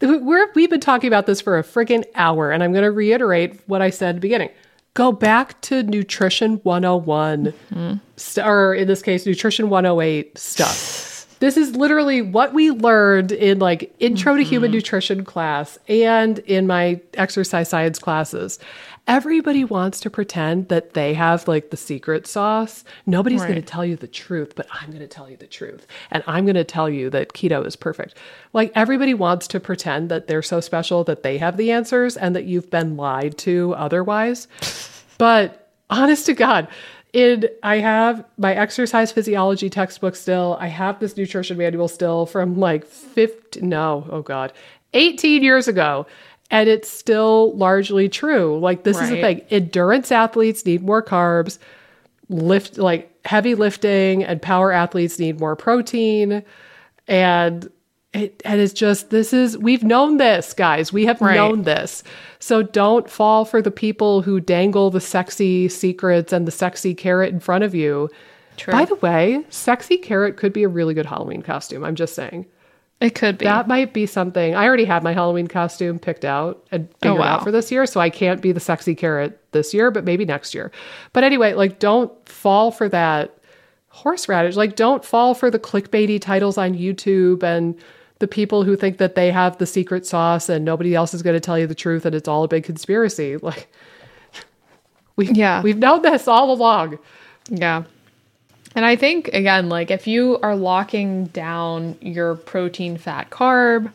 we're, 0.00 0.52
we've 0.54 0.70
been 0.70 0.80
talking 0.80 1.08
about 1.08 1.26
this 1.26 1.40
for 1.40 1.58
a 1.58 1.64
friggin' 1.64 2.04
hour, 2.14 2.52
and 2.52 2.62
I'm 2.62 2.72
going 2.72 2.84
to 2.84 2.92
reiterate 2.92 3.60
what 3.66 3.82
I 3.82 3.90
said 3.90 4.10
at 4.10 4.14
the 4.16 4.20
beginning 4.20 4.50
go 4.98 5.12
back 5.12 5.60
to 5.60 5.84
nutrition 5.84 6.54
101 6.64 7.44
mm-hmm. 7.44 7.94
st- 8.16 8.44
or 8.44 8.74
in 8.74 8.88
this 8.88 9.00
case 9.00 9.24
nutrition 9.26 9.70
108 9.70 10.36
stuff 10.36 11.36
this 11.38 11.56
is 11.56 11.76
literally 11.76 12.20
what 12.20 12.52
we 12.52 12.72
learned 12.72 13.30
in 13.30 13.60
like 13.60 13.94
intro 14.00 14.32
mm-hmm. 14.32 14.42
to 14.42 14.48
human 14.48 14.70
mm-hmm. 14.70 14.78
nutrition 14.78 15.24
class 15.24 15.78
and 15.88 16.40
in 16.40 16.66
my 16.66 17.00
exercise 17.14 17.68
science 17.68 18.00
classes 18.00 18.58
everybody 19.08 19.64
wants 19.64 19.98
to 20.00 20.10
pretend 20.10 20.68
that 20.68 20.92
they 20.92 21.14
have 21.14 21.48
like 21.48 21.70
the 21.70 21.76
secret 21.76 22.26
sauce. 22.26 22.84
Nobody's 23.06 23.40
right. 23.40 23.48
going 23.48 23.62
to 23.62 23.66
tell 23.66 23.84
you 23.84 23.96
the 23.96 24.06
truth, 24.06 24.52
but 24.54 24.68
I'm 24.70 24.90
going 24.90 25.00
to 25.00 25.08
tell 25.08 25.28
you 25.28 25.36
the 25.36 25.46
truth. 25.46 25.86
And 26.10 26.22
I'm 26.26 26.44
going 26.44 26.54
to 26.54 26.64
tell 26.64 26.88
you 26.90 27.08
that 27.10 27.32
keto 27.32 27.66
is 27.66 27.74
perfect. 27.74 28.14
Like 28.52 28.70
everybody 28.74 29.14
wants 29.14 29.48
to 29.48 29.60
pretend 29.60 30.10
that 30.10 30.26
they're 30.26 30.42
so 30.42 30.60
special 30.60 31.02
that 31.04 31.22
they 31.22 31.38
have 31.38 31.56
the 31.56 31.72
answers 31.72 32.16
and 32.16 32.36
that 32.36 32.44
you've 32.44 32.70
been 32.70 32.96
lied 32.96 33.38
to 33.38 33.74
otherwise. 33.74 34.46
But 35.16 35.72
honest 35.90 36.26
to 36.26 36.34
God, 36.34 36.68
in 37.14 37.48
I 37.62 37.78
have 37.78 38.24
my 38.36 38.54
exercise 38.54 39.10
physiology 39.10 39.70
textbook 39.70 40.14
still. 40.14 40.58
I 40.60 40.66
have 40.66 41.00
this 41.00 41.16
nutrition 41.16 41.56
manual 41.56 41.88
still 41.88 42.26
from 42.26 42.60
like 42.60 42.84
50 42.84 43.62
no, 43.62 44.06
oh 44.10 44.20
god, 44.20 44.52
18 44.92 45.42
years 45.42 45.68
ago. 45.68 46.06
And 46.50 46.68
it's 46.68 46.88
still 46.88 47.54
largely 47.56 48.08
true. 48.08 48.58
Like 48.58 48.82
this 48.82 49.00
is 49.00 49.10
the 49.10 49.20
thing. 49.20 49.40
Endurance 49.50 50.10
athletes 50.10 50.64
need 50.64 50.82
more 50.82 51.02
carbs. 51.02 51.58
Lift 52.30 52.78
like 52.78 53.14
heavy 53.26 53.54
lifting 53.54 54.24
and 54.24 54.40
power 54.40 54.72
athletes 54.72 55.18
need 55.18 55.40
more 55.40 55.56
protein. 55.56 56.42
And 57.06 57.70
it 58.14 58.40
and 58.44 58.60
it's 58.60 58.72
just 58.72 59.10
this 59.10 59.34
is 59.34 59.58
we've 59.58 59.84
known 59.84 60.16
this, 60.16 60.54
guys. 60.54 60.92
We 60.92 61.04
have 61.04 61.20
Right. 61.20 61.34
known 61.34 61.62
this. 61.64 62.02
So 62.38 62.62
don't 62.62 63.10
fall 63.10 63.44
for 63.44 63.60
the 63.60 63.70
people 63.70 64.22
who 64.22 64.40
dangle 64.40 64.90
the 64.90 65.00
sexy 65.00 65.68
secrets 65.68 66.32
and 66.32 66.46
the 66.46 66.50
sexy 66.50 66.94
carrot 66.94 67.32
in 67.32 67.40
front 67.40 67.64
of 67.64 67.74
you. 67.74 68.08
True. 68.56 68.72
By 68.72 68.86
the 68.86 68.94
way, 68.96 69.44
sexy 69.50 69.98
carrot 69.98 70.36
could 70.36 70.52
be 70.52 70.62
a 70.64 70.68
really 70.68 70.94
good 70.94 71.06
Halloween 71.06 71.42
costume. 71.42 71.84
I'm 71.84 71.94
just 71.94 72.14
saying. 72.14 72.46
It 73.00 73.14
could 73.14 73.38
be. 73.38 73.44
That 73.44 73.68
might 73.68 73.92
be 73.92 74.06
something. 74.06 74.56
I 74.56 74.64
already 74.66 74.84
had 74.84 75.04
my 75.04 75.12
Halloween 75.12 75.46
costume 75.46 75.98
picked 76.00 76.24
out 76.24 76.66
and 76.72 76.88
oh, 76.90 76.94
figured 77.00 77.18
Oh, 77.18 77.20
wow. 77.20 77.34
out 77.36 77.44
for 77.44 77.52
this 77.52 77.70
year, 77.70 77.86
so 77.86 78.00
I 78.00 78.10
can't 78.10 78.42
be 78.42 78.50
the 78.50 78.58
sexy 78.60 78.94
carrot 78.96 79.40
this 79.52 79.72
year, 79.72 79.90
but 79.92 80.04
maybe 80.04 80.24
next 80.24 80.52
year. 80.54 80.72
But 81.12 81.22
anyway, 81.22 81.54
like 81.54 81.78
don't 81.78 82.10
fall 82.28 82.72
for 82.72 82.88
that 82.88 83.38
horseradish. 83.88 84.56
Like 84.56 84.74
don't 84.74 85.04
fall 85.04 85.34
for 85.34 85.48
the 85.50 85.58
clickbaity 85.60 86.20
titles 86.20 86.58
on 86.58 86.74
YouTube 86.74 87.42
and 87.44 87.76
the 88.18 88.26
people 88.28 88.64
who 88.64 88.74
think 88.74 88.98
that 88.98 89.14
they 89.14 89.30
have 89.30 89.58
the 89.58 89.66
secret 89.66 90.04
sauce 90.04 90.48
and 90.48 90.64
nobody 90.64 90.94
else 90.96 91.14
is 91.14 91.22
going 91.22 91.34
to 91.34 91.40
tell 91.40 91.56
you 91.56 91.68
the 91.68 91.74
truth 91.76 92.04
and 92.04 92.16
it's 92.16 92.26
all 92.28 92.42
a 92.42 92.48
big 92.48 92.64
conspiracy. 92.64 93.36
Like 93.42 93.68
we 95.16 95.28
Yeah. 95.32 95.62
we've 95.62 95.78
known 95.78 96.02
this 96.02 96.26
all 96.28 96.50
along. 96.52 96.98
Yeah. 97.48 97.84
And 98.74 98.84
I 98.84 98.96
think, 98.96 99.28
again, 99.28 99.68
like 99.68 99.90
if 99.90 100.06
you 100.06 100.38
are 100.42 100.54
locking 100.54 101.26
down 101.26 101.96
your 102.00 102.36
protein, 102.36 102.96
fat, 102.96 103.30
carb, 103.30 103.92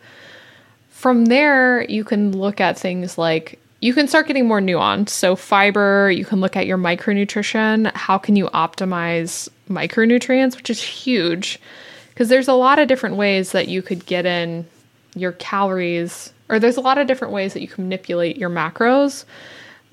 from 0.89 1.26
there, 1.26 1.84
you 1.89 2.03
can 2.03 2.38
look 2.38 2.61
at 2.61 2.78
things 2.78 3.17
like 3.17 3.59
you 3.82 3.93
can 3.93 4.07
start 4.07 4.28
getting 4.28 4.47
more 4.47 4.61
nuanced. 4.61 5.09
So, 5.09 5.36
fiber, 5.36 6.09
you 6.09 6.24
can 6.24 6.39
look 6.39 6.55
at 6.55 6.65
your 6.65 6.78
micronutrition. 6.78 7.93
How 7.93 8.17
can 8.17 8.36
you 8.36 8.47
optimize 8.47 9.49
micronutrients, 9.69 10.55
which 10.55 10.69
is 10.69 10.82
huge 10.82 11.59
because 12.09 12.30
there's 12.30 12.47
a 12.47 12.53
lot 12.53 12.80
of 12.80 12.88
different 12.88 13.15
ways 13.15 13.51
that 13.51 13.67
you 13.67 13.82
could 13.82 14.05
get 14.05 14.26
in 14.26 14.65
your 15.15 15.34
calories, 15.34 16.32
or 16.47 16.59
there's 16.59 16.78
a 16.78 16.82
lot 16.82 16.97
of 16.97 17.07
different 17.07 17.34
ways 17.34 17.53
that 17.53 17.61
you 17.61 17.67
can 17.67 17.84
manipulate 17.84 18.38
your 18.38 18.49
macros 18.49 19.26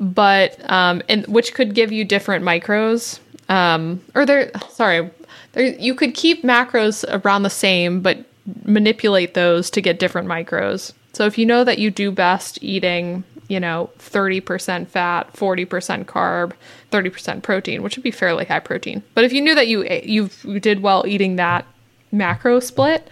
but 0.01 0.59
um 0.71 1.03
and 1.09 1.27
which 1.27 1.53
could 1.53 1.75
give 1.75 1.93
you 1.93 2.05
different 2.05 2.43
micros 2.43 3.21
um 3.51 4.03
or 4.15 4.25
there 4.25 4.51
sorry 4.71 5.11
there 5.53 5.67
you 5.67 5.95
could 5.95 6.15
keep 6.15 6.43
macros 6.43 7.05
around 7.23 7.43
the 7.43 7.51
same 7.51 8.01
but 8.01 8.25
manipulate 8.65 9.35
those 9.35 9.69
to 9.71 9.81
get 9.81 9.99
different 9.99 10.27
micros 10.27 10.93
so 11.13 11.27
if 11.27 11.37
you 11.37 11.45
know 11.45 11.63
that 11.63 11.79
you 11.79 11.91
do 11.91 12.11
best 12.11 12.59
eating 12.63 13.23
you 13.49 13.61
know 13.61 13.91
30% 13.99 14.87
fat 14.89 15.33
40% 15.35 16.05
carb 16.05 16.53
30% 16.91 17.43
protein 17.43 17.83
which 17.83 17.97
would 17.97 18.03
be 18.03 18.11
fairly 18.11 18.47
high 18.47 18.61
protein 18.61 19.03
but 19.15 19.25
if 19.25 19.33
you 19.33 19.43
knew 19.43 19.55
that 19.55 19.69
you 19.69 19.85
you 20.03 20.29
did 20.61 20.81
well 20.81 21.05
eating 21.07 21.37
that 21.37 21.67
macro 22.13 22.61
split 22.61 23.09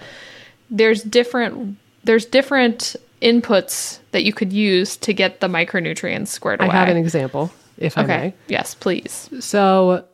there's 0.71 1.03
different 1.03 1.77
there's 2.05 2.25
different 2.25 2.97
inputs 3.21 3.99
that 4.13 4.25
you 4.25 4.33
could 4.33 4.53
use 4.53 4.97
to 4.97 5.13
get 5.13 5.41
the 5.41 5.49
micronutrients 5.49 6.29
squared 6.29 6.61
away. 6.61 6.71
I 6.71 6.73
have 6.73 6.89
an 6.89 6.97
example, 6.97 7.51
if 7.77 7.99
I 7.99 8.05
okay. 8.05 8.19
may. 8.19 8.35
Yes, 8.47 8.75
please. 8.75 9.29
So 9.41 10.05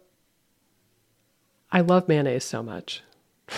I 1.74 1.80
love 1.80 2.08
mayonnaise 2.08 2.44
so 2.44 2.62
much. 2.62 3.02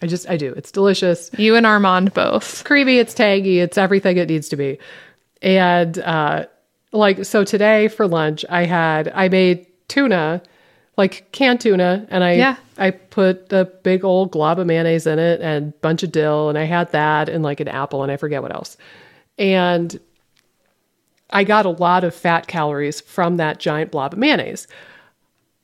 I 0.00 0.06
just 0.06 0.28
I 0.28 0.38
do. 0.38 0.54
It's 0.56 0.70
delicious. 0.72 1.30
You 1.36 1.54
and 1.54 1.66
Armand 1.66 2.14
both. 2.14 2.44
It's 2.44 2.62
creamy, 2.62 2.98
it's 2.98 3.12
tangy, 3.12 3.60
it's 3.60 3.76
everything 3.76 4.16
it 4.16 4.28
needs 4.28 4.48
to 4.48 4.56
be. 4.56 4.78
And 5.42 5.98
uh 5.98 6.46
like 6.92 7.24
so 7.26 7.44
today 7.44 7.88
for 7.88 8.06
lunch 8.08 8.44
I 8.48 8.64
had 8.64 9.12
I 9.14 9.28
made 9.28 9.66
tuna, 9.88 10.40
like 10.96 11.30
canned 11.32 11.60
tuna, 11.60 12.06
and 12.10 12.24
I 12.24 12.32
Yeah. 12.32 12.56
I 12.78 12.90
put 12.92 13.52
a 13.52 13.66
big 13.66 14.02
old 14.02 14.30
glob 14.30 14.58
of 14.58 14.66
mayonnaise 14.66 15.06
in 15.06 15.18
it 15.18 15.42
and 15.42 15.74
a 15.74 15.76
bunch 15.78 16.02
of 16.02 16.10
dill 16.10 16.48
and 16.48 16.56
I 16.56 16.64
had 16.64 16.90
that 16.92 17.28
and 17.28 17.44
like 17.44 17.60
an 17.60 17.68
apple 17.68 18.02
and 18.02 18.10
I 18.10 18.16
forget 18.16 18.40
what 18.40 18.54
else. 18.54 18.78
And 19.38 20.00
I 21.28 21.44
got 21.44 21.66
a 21.66 21.70
lot 21.70 22.02
of 22.02 22.14
fat 22.14 22.46
calories 22.46 23.02
from 23.02 23.36
that 23.36 23.58
giant 23.60 23.90
blob 23.90 24.14
of 24.14 24.18
mayonnaise. 24.18 24.66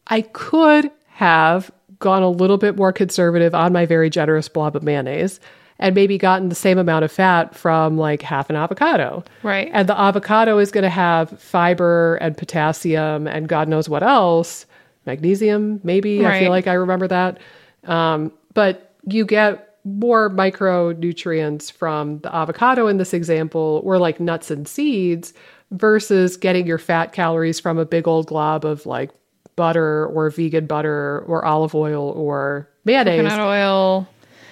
I 0.07 0.21
could 0.21 0.91
have 1.17 1.71
gone 1.99 2.23
a 2.23 2.29
little 2.29 2.59
bit 2.59 2.77
more 2.77 2.93
conservative 2.93 3.55
on 3.55 3.73
my 3.73 3.87
very 3.87 4.11
generous 4.11 4.51
blob 4.51 4.77
of 4.77 4.83
mayonnaise 4.83 5.41
and 5.79 5.95
maybe 5.95 6.19
gotten 6.19 6.51
the 6.51 6.55
same 6.55 6.77
amount 6.77 7.07
of 7.07 7.11
fat 7.11 7.55
from 7.55 7.97
like 7.97 8.21
half 8.21 8.51
an 8.51 8.57
avocado. 8.57 9.25
Right. 9.43 9.71
And 9.73 9.89
the 9.89 9.99
avocado 9.99 10.59
is 10.59 10.71
going 10.71 10.85
to 10.85 10.91
have 10.91 11.41
fiber 11.41 12.17
and 12.17 12.37
potassium 12.37 13.27
and 13.27 13.49
God 13.49 13.67
knows 13.67 13.89
what 13.89 14.03
else. 14.03 14.67
Magnesium, 15.07 15.81
maybe. 15.85 16.27
I 16.27 16.39
feel 16.41 16.51
like 16.51 16.67
I 16.67 16.75
remember 16.75 17.09
that. 17.09 17.39
Um, 17.85 18.31
but 18.53 18.95
you 19.07 19.25
get 19.25 19.79
more 19.85 20.29
micronutrients 20.29 21.73
from 21.73 22.19
the 22.19 22.35
avocado 22.35 22.89
in 22.89 22.99
this 22.99 23.15
example, 23.15 23.81
or 23.85 23.99
like 23.99 24.21
nuts 24.21 24.51
and 24.51 24.69
seeds, 24.69 25.33
versus 25.71 26.37
getting 26.37 26.67
your 26.67 26.77
fat 26.77 27.15
calories 27.15 27.59
from 27.59 27.79
a 27.79 27.87
big 27.87 28.07
old 28.07 28.27
glob 28.27 28.67
of 28.67 28.85
like 28.85 29.11
butter 29.57 30.07
or 30.07 30.31
vegan 30.31 30.67
butter 30.67 31.21
or 31.27 31.45
olive 31.45 31.75
oil 31.75 32.11
or 32.11 32.69
mayonnaise. 32.85 33.23
Coconut 33.23 33.41
oil. 33.47 34.09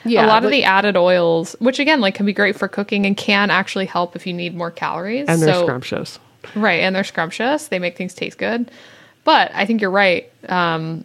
Yeah, 0.07 0.26
a 0.26 0.28
lot 0.28 0.44
of 0.44 0.50
the 0.50 0.64
added 0.64 0.96
oils, 0.96 1.57
which 1.61 1.78
again, 1.78 2.00
like 2.00 2.14
can 2.14 2.26
be 2.26 2.32
great 2.34 2.57
for 2.57 2.68
cooking 2.68 3.07
and 3.07 3.16
can 3.16 3.50
actually 3.50 3.86
help 3.86 4.16
if 4.16 4.26
you 4.26 4.32
need 4.34 4.55
more 4.55 4.70
calories. 4.70 5.26
and 5.28 5.40
they're 5.40 5.55
So- 5.55 5.62
scrumptious. 5.62 6.18
Right, 6.55 6.80
and 6.80 6.94
they're 6.94 7.05
scrumptious. 7.05 7.68
They 7.68 7.78
make 7.78 7.96
things 7.96 8.12
taste 8.12 8.36
good. 8.36 8.70
But 9.24 9.50
I 9.55 9.64
think 9.64 9.80
you're 9.80 9.90
right. 9.90 10.30
Um, 10.50 11.05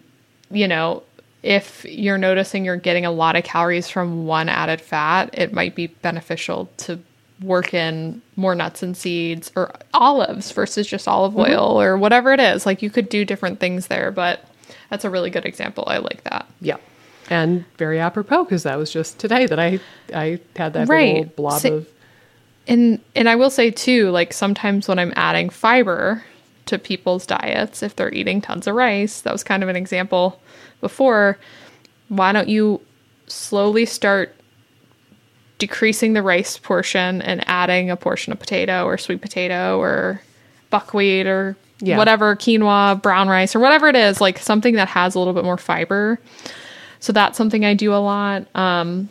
you 0.52 0.68
know, 0.68 1.04
if 1.43 1.86
you're 1.86 2.18
noticing 2.18 2.66
you're 2.66 2.76
getting 2.76 3.06
a 3.06 3.12
lot 3.12 3.38
of 3.38 3.45
calories 3.45 3.88
from 3.89 4.26
one 4.26 4.50
added 4.50 4.82
fat, 4.82 5.30
it 5.32 5.54
might 5.54 5.76
be 5.76 5.88
beneficial 5.88 6.70
to 6.80 7.00
work 7.42 7.74
in 7.74 8.22
more 8.36 8.54
nuts 8.56 8.84
and 8.84 8.96
seeds 8.98 9.52
or 9.56 9.74
olives 9.94 10.52
versus 10.52 10.86
just 10.88 11.08
olive 11.08 11.34
Mm-hmm. 11.34 11.52
oil 11.54 11.82
or 11.82 11.98
whatever 11.98 12.34
it 12.34 12.40
is. 12.40 12.66
Like 12.66 12.82
you 12.82 12.90
could 12.90 13.10
do 13.10 13.24
different 13.26 13.60
things 13.60 13.88
there, 13.88 14.12
but 14.12 14.44
that's 14.90 15.06
a 15.06 15.10
really 15.10 15.30
good 15.30 15.46
example. 15.46 15.84
I 15.88 15.98
like 16.00 16.24
that. 16.26 16.48
Yeah. 16.62 16.78
And 17.30 17.64
very 17.78 18.00
apropos 18.00 18.44
because 18.44 18.64
that 18.64 18.78
was 18.78 18.92
just 18.92 19.20
today 19.20 19.46
that 19.46 19.60
I 19.60 19.80
I 20.14 20.40
had 20.56 20.74
that 20.74 20.88
Right. 20.90 21.14
little 21.16 21.34
blob 21.36 21.62
So- 21.62 21.74
of 21.76 21.88
And 22.68 23.00
and 23.16 23.30
I 23.30 23.36
will 23.36 23.50
say 23.52 23.72
too, 23.72 24.10
like 24.12 24.34
sometimes 24.34 24.88
when 24.88 25.00
I'm 25.00 25.14
adding 25.16 25.50
fiber 25.50 26.24
to 26.66 26.78
people's 26.78 27.26
diets, 27.26 27.82
if 27.82 27.96
they're 27.96 28.14
eating 28.14 28.42
tons 28.42 28.68
of 28.68 28.76
rice, 28.76 29.22
that 29.22 29.32
was 29.34 29.44
kind 29.44 29.64
of 29.64 29.70
an 29.70 29.76
example 29.76 30.40
before. 30.82 31.38
Why 32.10 32.32
don't 32.32 32.50
you 32.50 32.82
slowly 33.28 33.86
start 33.86 34.36
decreasing 35.60 36.14
the 36.14 36.24
rice 36.24 36.57
portion 36.57 37.22
and 37.22 37.47
adding 37.47 37.91
a 37.91 37.95
portion 37.95 38.34
of 38.34 38.39
potato 38.39 38.86
or 38.86 38.97
sweet 38.97 39.22
potato 39.22 39.78
or 39.80 40.22
buckwheat 40.72 41.28
or 41.28 41.55
Yeah. 41.82 41.97
whatever 41.97 42.36
quinoa, 42.36 43.01
brown 43.01 43.30
rice 43.30 43.55
or 43.55 43.60
whatever 43.60 43.88
it 43.88 43.95
is, 43.95 44.20
like 44.20 44.39
something 44.39 44.76
that 44.76 44.88
has 44.89 45.16
a 45.16 45.20
little 45.20 45.34
bit 45.34 45.43
more 45.43 45.57
fiber. 45.57 46.20
So 46.99 47.14
that's 47.14 47.38
something 47.38 47.64
I 47.64 47.74
do 47.74 47.93
a 47.93 48.01
lot. 48.03 48.45
Um, 48.55 49.10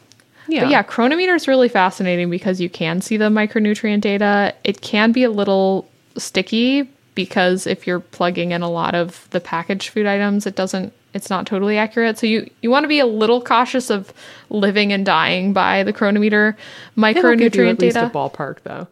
yeah. 0.48 0.62
but 0.64 0.70
yeah, 0.70 0.82
Cronometer 0.82 1.34
is 1.34 1.46
really 1.48 1.68
fascinating 1.68 2.28
because 2.30 2.60
you 2.60 2.68
can 2.68 3.00
see 3.00 3.16
the 3.16 3.30
micronutrient 3.30 4.00
data. 4.02 4.54
It 4.64 4.80
can 4.82 5.12
be 5.12 5.24
a 5.24 5.30
little 5.30 5.88
sticky 6.16 6.88
because 7.14 7.66
if 7.66 7.86
you're 7.86 8.00
plugging 8.00 8.52
in 8.52 8.62
a 8.62 8.70
lot 8.70 8.94
of 8.94 9.26
the 9.30 9.40
packaged 9.40 9.88
food 9.90 10.06
items, 10.06 10.46
it 10.46 10.54
doesn't 10.54 10.92
it's 11.14 11.30
not 11.30 11.46
totally 11.46 11.78
accurate. 11.78 12.18
So 12.18 12.26
you 12.26 12.48
you 12.62 12.70
want 12.70 12.84
to 12.84 12.88
be 12.88 13.00
a 13.00 13.06
little 13.06 13.40
cautious 13.42 13.90
of 13.90 14.12
living 14.50 14.92
and 14.92 15.04
dying 15.06 15.52
by 15.52 15.82
the 15.82 15.92
Cronometer 15.92 16.56
It'll 16.96 17.12
give 17.36 17.54
you 17.54 17.62
micronutrient 17.62 17.70
at 17.70 17.78
least 17.80 17.94
data. 17.94 18.06
a 18.06 18.10
ballpark 18.10 18.58
though. 18.64 18.86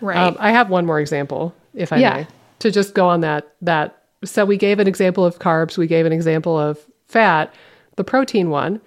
right. 0.00 0.16
Um, 0.16 0.36
I 0.38 0.50
have 0.52 0.68
one 0.70 0.86
more 0.86 1.00
example, 1.00 1.54
if 1.74 1.92
I 1.92 1.98
Yeah. 1.98 2.14
may, 2.14 2.26
to 2.60 2.70
just 2.70 2.94
go 2.94 3.08
on 3.08 3.20
that. 3.22 3.52
That 3.62 3.98
so 4.24 4.44
we 4.44 4.56
gave 4.56 4.78
an 4.78 4.86
example 4.86 5.24
of 5.24 5.38
carbs, 5.38 5.76
we 5.78 5.86
gave 5.86 6.06
an 6.06 6.12
example 6.12 6.58
of 6.58 6.78
fat. 7.08 7.52
The 7.96 8.04
protein 8.04 8.50
one, 8.50 8.80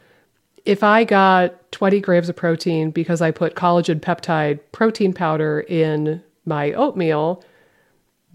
if 0.65 0.81
I 0.83 1.03
got 1.03 1.71
20 1.71 1.99
grams 1.99 2.29
of 2.29 2.35
protein 2.35 2.89
because 2.91 3.21
I 3.21 3.31
put 3.31 3.55
collagen 3.55 3.99
peptide 3.99 4.59
protein 4.71 5.13
powder 5.13 5.59
in 5.67 6.23
my 6.45 6.71
oatmeal, 6.73 7.43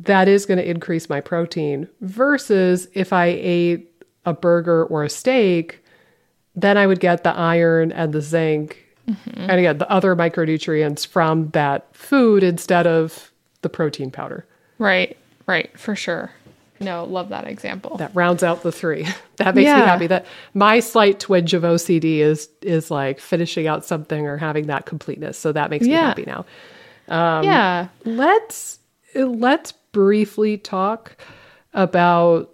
that 0.00 0.28
is 0.28 0.46
going 0.46 0.58
to 0.58 0.68
increase 0.68 1.08
my 1.08 1.20
protein. 1.20 1.88
Versus 2.00 2.86
if 2.94 3.12
I 3.12 3.26
ate 3.26 3.89
a 4.24 4.32
burger 4.32 4.84
or 4.84 5.04
a 5.04 5.08
steak, 5.10 5.82
then 6.54 6.76
I 6.76 6.86
would 6.86 7.00
get 7.00 7.24
the 7.24 7.34
iron 7.34 7.92
and 7.92 8.12
the 8.12 8.20
zinc 8.20 8.84
and 9.34 9.50
again 9.50 9.78
the 9.78 9.90
other 9.90 10.14
micronutrients 10.14 11.04
from 11.06 11.48
that 11.50 11.94
food 11.96 12.42
instead 12.44 12.86
of 12.86 13.32
the 13.62 13.68
protein 13.68 14.10
powder. 14.10 14.46
right. 14.78 15.16
Right, 15.46 15.76
for 15.76 15.96
sure. 15.96 16.30
No, 16.78 17.02
love 17.04 17.30
that 17.30 17.44
example. 17.48 17.96
that 17.96 18.14
rounds 18.14 18.44
out 18.44 18.62
the 18.62 18.70
three. 18.70 19.06
That 19.38 19.54
makes 19.54 19.66
me 19.66 19.72
happy. 19.72 20.06
That 20.06 20.26
my 20.52 20.80
slight 20.80 21.18
twinge 21.18 21.54
of 21.54 21.62
OCD 21.62 22.18
is 22.18 22.50
is 22.60 22.90
like 22.90 23.18
finishing 23.18 23.66
out 23.66 23.86
something 23.86 24.26
or 24.26 24.36
having 24.36 24.66
that 24.66 24.84
completeness. 24.84 25.38
So 25.38 25.50
that 25.52 25.70
makes 25.70 25.86
me 25.86 25.92
happy 25.92 26.24
now. 26.26 26.44
Um, 27.08 27.44
yeah. 27.44 27.88
Let's 28.04 28.78
let's 29.14 29.72
briefly 29.72 30.58
talk 30.58 31.16
about 31.72 32.49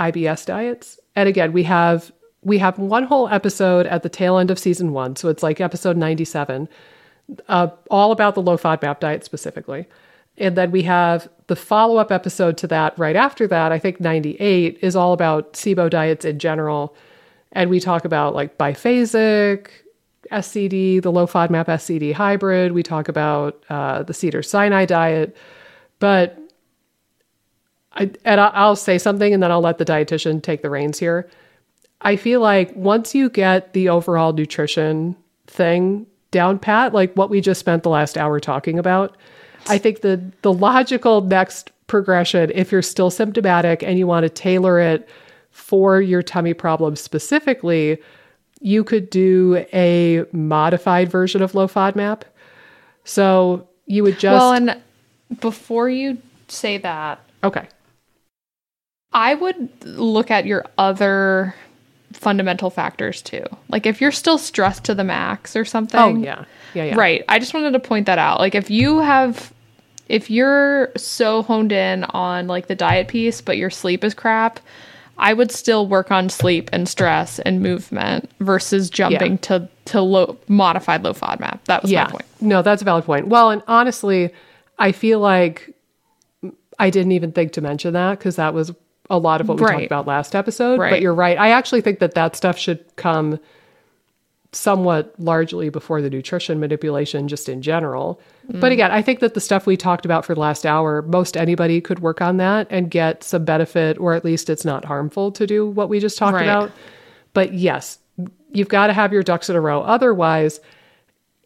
IBS 0.00 0.46
diets. 0.46 0.98
And 1.14 1.28
again, 1.28 1.52
we 1.52 1.62
have 1.64 2.10
we 2.42 2.56
have 2.58 2.78
one 2.78 3.04
whole 3.04 3.28
episode 3.28 3.86
at 3.86 4.02
the 4.02 4.08
tail 4.08 4.38
end 4.38 4.50
of 4.50 4.58
season 4.58 4.92
one, 4.92 5.14
so 5.14 5.28
it's 5.28 5.42
like 5.42 5.60
episode 5.60 5.96
ninety 5.96 6.24
seven, 6.24 6.68
uh, 7.48 7.68
all 7.90 8.12
about 8.12 8.34
the 8.34 8.42
low 8.42 8.56
FODMAP 8.56 9.00
diet 9.00 9.24
specifically. 9.24 9.86
And 10.38 10.56
then 10.56 10.70
we 10.70 10.82
have 10.84 11.28
the 11.48 11.56
follow 11.56 11.98
up 11.98 12.10
episode 12.10 12.56
to 12.58 12.66
that 12.68 12.98
right 12.98 13.16
after 13.16 13.46
that. 13.48 13.72
I 13.72 13.78
think 13.78 14.00
ninety 14.00 14.36
eight 14.36 14.78
is 14.80 14.96
all 14.96 15.12
about 15.12 15.52
SIBO 15.52 15.90
diets 15.90 16.24
in 16.24 16.38
general, 16.38 16.96
and 17.52 17.68
we 17.68 17.78
talk 17.78 18.06
about 18.06 18.34
like 18.34 18.56
biphasic, 18.56 19.68
SCD, 20.32 21.02
the 21.02 21.12
low 21.12 21.26
FODMAP 21.26 21.66
SCD 21.66 22.14
hybrid. 22.14 22.72
We 22.72 22.82
talk 22.82 23.08
about 23.08 23.62
uh, 23.68 24.02
the 24.02 24.14
Cedars-Sinai 24.14 24.86
diet, 24.86 25.36
but 25.98 26.38
I 27.92 28.10
and 28.24 28.40
I'll 28.40 28.76
say 28.76 28.98
something 28.98 29.32
and 29.32 29.42
then 29.42 29.50
I'll 29.50 29.60
let 29.60 29.78
the 29.78 29.84
dietitian 29.84 30.42
take 30.42 30.62
the 30.62 30.70
reins 30.70 30.98
here. 30.98 31.28
I 32.02 32.16
feel 32.16 32.40
like 32.40 32.74
once 32.74 33.14
you 33.14 33.28
get 33.28 33.72
the 33.72 33.88
overall 33.88 34.32
nutrition 34.32 35.16
thing 35.46 36.06
down 36.30 36.58
pat, 36.58 36.94
like 36.94 37.12
what 37.14 37.30
we 37.30 37.40
just 37.40 37.60
spent 37.60 37.82
the 37.82 37.90
last 37.90 38.16
hour 38.16 38.40
talking 38.40 38.78
about, 38.78 39.16
I 39.66 39.78
think 39.78 40.00
the 40.00 40.22
the 40.42 40.52
logical 40.52 41.20
next 41.20 41.70
progression, 41.88 42.52
if 42.54 42.70
you're 42.70 42.82
still 42.82 43.10
symptomatic 43.10 43.82
and 43.82 43.98
you 43.98 44.06
want 44.06 44.24
to 44.24 44.30
tailor 44.30 44.78
it 44.78 45.08
for 45.50 46.00
your 46.00 46.22
tummy 46.22 46.54
problem 46.54 46.94
specifically, 46.94 48.00
you 48.60 48.84
could 48.84 49.10
do 49.10 49.64
a 49.72 50.24
modified 50.32 51.10
version 51.10 51.42
of 51.42 51.54
low 51.54 51.66
FODMAP. 51.66 52.22
So 53.04 53.68
you 53.86 54.04
would 54.04 54.18
just 54.18 54.40
Well, 54.40 54.52
and 54.52 54.80
before 55.40 55.90
you 55.90 56.18
say 56.48 56.78
that, 56.78 57.20
okay. 57.42 57.66
I 59.12 59.34
would 59.34 59.68
look 59.84 60.30
at 60.30 60.46
your 60.46 60.64
other 60.78 61.54
fundamental 62.12 62.70
factors 62.70 63.22
too. 63.22 63.44
Like 63.68 63.86
if 63.86 64.00
you're 64.00 64.12
still 64.12 64.38
stressed 64.38 64.84
to 64.84 64.94
the 64.94 65.04
max 65.04 65.56
or 65.56 65.64
something. 65.64 66.00
Oh 66.00 66.14
yeah, 66.16 66.44
yeah, 66.74 66.84
yeah. 66.84 66.94
Right. 66.96 67.24
I 67.28 67.38
just 67.38 67.54
wanted 67.54 67.72
to 67.72 67.80
point 67.80 68.06
that 68.06 68.18
out. 68.18 68.38
Like 68.38 68.54
if 68.54 68.70
you 68.70 69.00
have 69.00 69.52
if 70.08 70.28
you're 70.30 70.90
so 70.96 71.42
honed 71.42 71.72
in 71.72 72.04
on 72.04 72.46
like 72.48 72.66
the 72.66 72.74
diet 72.74 73.08
piece 73.08 73.40
but 73.40 73.56
your 73.56 73.70
sleep 73.70 74.02
is 74.04 74.14
crap, 74.14 74.60
I 75.18 75.32
would 75.32 75.52
still 75.52 75.86
work 75.86 76.10
on 76.10 76.28
sleep 76.28 76.70
and 76.72 76.88
stress 76.88 77.38
and 77.40 77.62
movement 77.62 78.30
versus 78.40 78.90
jumping 78.90 79.32
Yeah. 79.32 79.38
to 79.38 79.68
to 79.86 80.00
low 80.00 80.36
modified 80.48 81.02
low 81.02 81.14
FODMAP. 81.14 81.64
That 81.64 81.82
was 81.82 81.90
yeah. 81.90 82.04
my 82.04 82.10
point. 82.10 82.24
No, 82.40 82.62
that's 82.62 82.82
a 82.82 82.84
valid 82.84 83.04
point. 83.04 83.28
Well, 83.28 83.50
and 83.50 83.62
honestly, 83.66 84.30
I 84.78 84.92
feel 84.92 85.20
like 85.20 85.74
I 86.78 86.90
didn't 86.90 87.12
even 87.12 87.32
think 87.32 87.52
to 87.52 87.60
mention 87.60 87.92
that 87.94 88.18
because 88.18 88.36
that 88.36 88.54
was 88.54 88.72
a 89.10 89.18
lot 89.18 89.40
of 89.40 89.48
what 89.48 89.60
we 89.60 89.66
talked 89.66 89.84
about 89.84 90.06
last 90.06 90.34
episode. 90.34 90.78
But 90.78 91.00
you're 91.02 91.14
right. 91.14 91.36
I 91.38 91.50
actually 91.50 91.80
think 91.82 91.98
that 91.98 92.14
that 92.14 92.36
stuff 92.36 92.56
should 92.56 92.84
come 92.96 93.38
somewhat 94.52 95.14
largely 95.18 95.68
before 95.68 96.02
the 96.02 96.10
nutrition 96.10 96.58
manipulation 96.58 97.28
just 97.28 97.48
in 97.48 97.62
general. 97.62 98.20
But 98.48 98.72
again, 98.72 98.90
I 98.90 99.00
think 99.00 99.20
that 99.20 99.34
the 99.34 99.40
stuff 99.40 99.64
we 99.64 99.76
talked 99.76 100.04
about 100.04 100.24
for 100.24 100.34
the 100.34 100.40
last 100.40 100.66
hour, 100.66 101.02
most 101.02 101.36
anybody 101.36 101.80
could 101.80 102.00
work 102.00 102.20
on 102.20 102.38
that 102.38 102.66
and 102.68 102.90
get 102.90 103.22
some 103.22 103.44
benefit 103.44 103.96
or 103.98 104.14
at 104.14 104.24
least 104.24 104.50
it's 104.50 104.64
not 104.64 104.84
harmful 104.84 105.30
to 105.32 105.46
do 105.46 105.68
what 105.68 105.88
we 105.88 106.00
just 106.00 106.18
talked 106.18 106.34
Right. 106.34 106.42
about. 106.42 106.72
But 107.32 107.54
yes, 107.54 107.98
you've 108.52 108.68
got 108.68 108.88
to 108.88 108.92
have 108.92 109.12
your 109.12 109.22
ducks 109.22 109.48
in 109.48 109.54
a 109.54 109.60
row 109.60 109.82
otherwise 109.82 110.58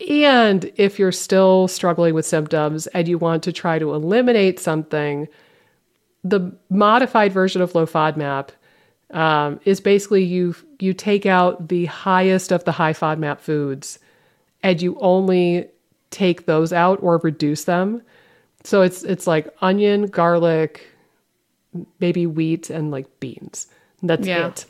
and 0.09 0.73
if 0.77 0.99
you're 0.99 1.13
still 1.13 1.69
struggling 1.69 2.15
with 2.15 2.27
symptoms 2.27 2.87
and 2.89 3.07
you 3.07 3.19
want 3.19 3.43
to 3.45 3.53
try 3.53 3.79
to 3.79 3.95
eliminate 3.95 4.59
something, 4.59 5.29
the 6.25 6.53
modified 6.71 7.33
version 7.33 7.61
of 7.61 7.75
low 7.75 7.87
FODMAP 7.87 8.49
um, 9.11 9.61
is 9.65 9.81
basically 9.81 10.25
you 10.25 10.57
you 10.81 10.93
take 10.95 11.27
out 11.27 11.69
the 11.69 11.85
highest 11.87 12.51
of 12.51 12.65
the 12.65 12.73
high 12.73 12.95
FODMAP 12.95 13.39
foods 13.41 13.99
and 14.63 14.81
you 14.81 14.99
only 15.01 15.69
take 16.11 16.47
those 16.47 16.73
out 16.73 16.99
or 17.03 17.19
reduce 17.19 17.65
them. 17.65 18.03
So 18.65 18.81
it's 18.83 19.05
it's 19.05 19.27
like 19.27 19.55
onion, 19.61 20.07
garlic, 20.07 20.87
maybe 22.01 22.27
wheat, 22.27 22.71
and 22.71 22.91
like 22.91 23.21
beans. 23.21 23.67
That's 24.03 24.27
Yeah. 24.27 24.49
it. 24.49 24.65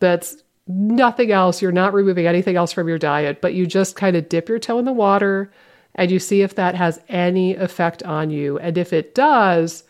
That's 0.00 0.36
nothing 0.68 1.32
else. 1.32 1.62
You're 1.62 1.72
not 1.72 1.94
removing 1.94 2.26
anything 2.26 2.56
else 2.56 2.72
from 2.72 2.88
your 2.88 2.98
diet, 2.98 3.40
but 3.40 3.54
you 3.54 3.66
just 3.66 3.96
kind 3.96 4.16
of 4.16 4.28
dip 4.28 4.48
your 4.48 4.58
toe 4.58 4.78
in 4.78 4.84
the 4.84 4.92
water 4.92 5.50
and 5.94 6.10
you 6.10 6.18
see 6.18 6.42
if 6.42 6.54
that 6.56 6.74
has 6.74 7.00
any 7.08 7.54
effect 7.54 8.02
on 8.02 8.30
you. 8.30 8.58
And 8.58 8.76
if 8.76 8.92
it 8.92 9.14
does, 9.14 9.84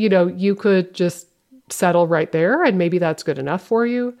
you 0.00 0.08
know, 0.08 0.26
you 0.26 0.54
could 0.54 0.94
just 0.94 1.26
settle 1.68 2.06
right 2.06 2.32
there 2.32 2.64
and 2.64 2.78
maybe 2.78 2.98
that's 2.98 3.22
good 3.22 3.38
enough 3.38 3.62
for 3.62 3.86
you. 3.86 4.14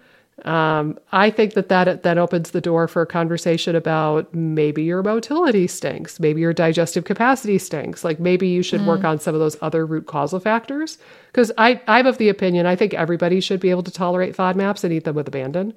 Um, 0.44 0.98
I 1.12 1.28
think 1.30 1.52
that 1.54 1.68
that 1.68 2.02
then 2.02 2.16
opens 2.18 2.52
the 2.52 2.62
door 2.62 2.88
for 2.88 3.02
a 3.02 3.06
conversation 3.06 3.76
about 3.76 4.32
maybe 4.34 4.82
your 4.82 5.02
motility 5.02 5.66
stinks, 5.66 6.18
maybe 6.18 6.40
your 6.40 6.54
digestive 6.54 7.04
capacity 7.04 7.58
stinks. 7.58 8.04
Like 8.04 8.20
maybe 8.20 8.48
you 8.48 8.62
should 8.62 8.86
work 8.86 9.04
on 9.04 9.18
some 9.18 9.34
of 9.34 9.40
those 9.40 9.56
other 9.60 9.84
root 9.84 10.06
causal 10.06 10.40
factors. 10.40 10.96
Because 11.26 11.52
I, 11.58 11.80
I'm 11.86 12.06
of 12.06 12.16
the 12.16 12.30
opinion 12.30 12.64
I 12.64 12.74
think 12.74 12.94
everybody 12.94 13.40
should 13.40 13.60
be 13.60 13.70
able 13.70 13.82
to 13.82 13.90
tolerate 13.90 14.34
FODMAPs 14.34 14.82
and 14.82 14.92
eat 14.92 15.04
them 15.04 15.14
with 15.14 15.28
abandon. 15.28 15.74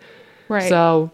Right. 0.47 0.69
So 0.69 1.11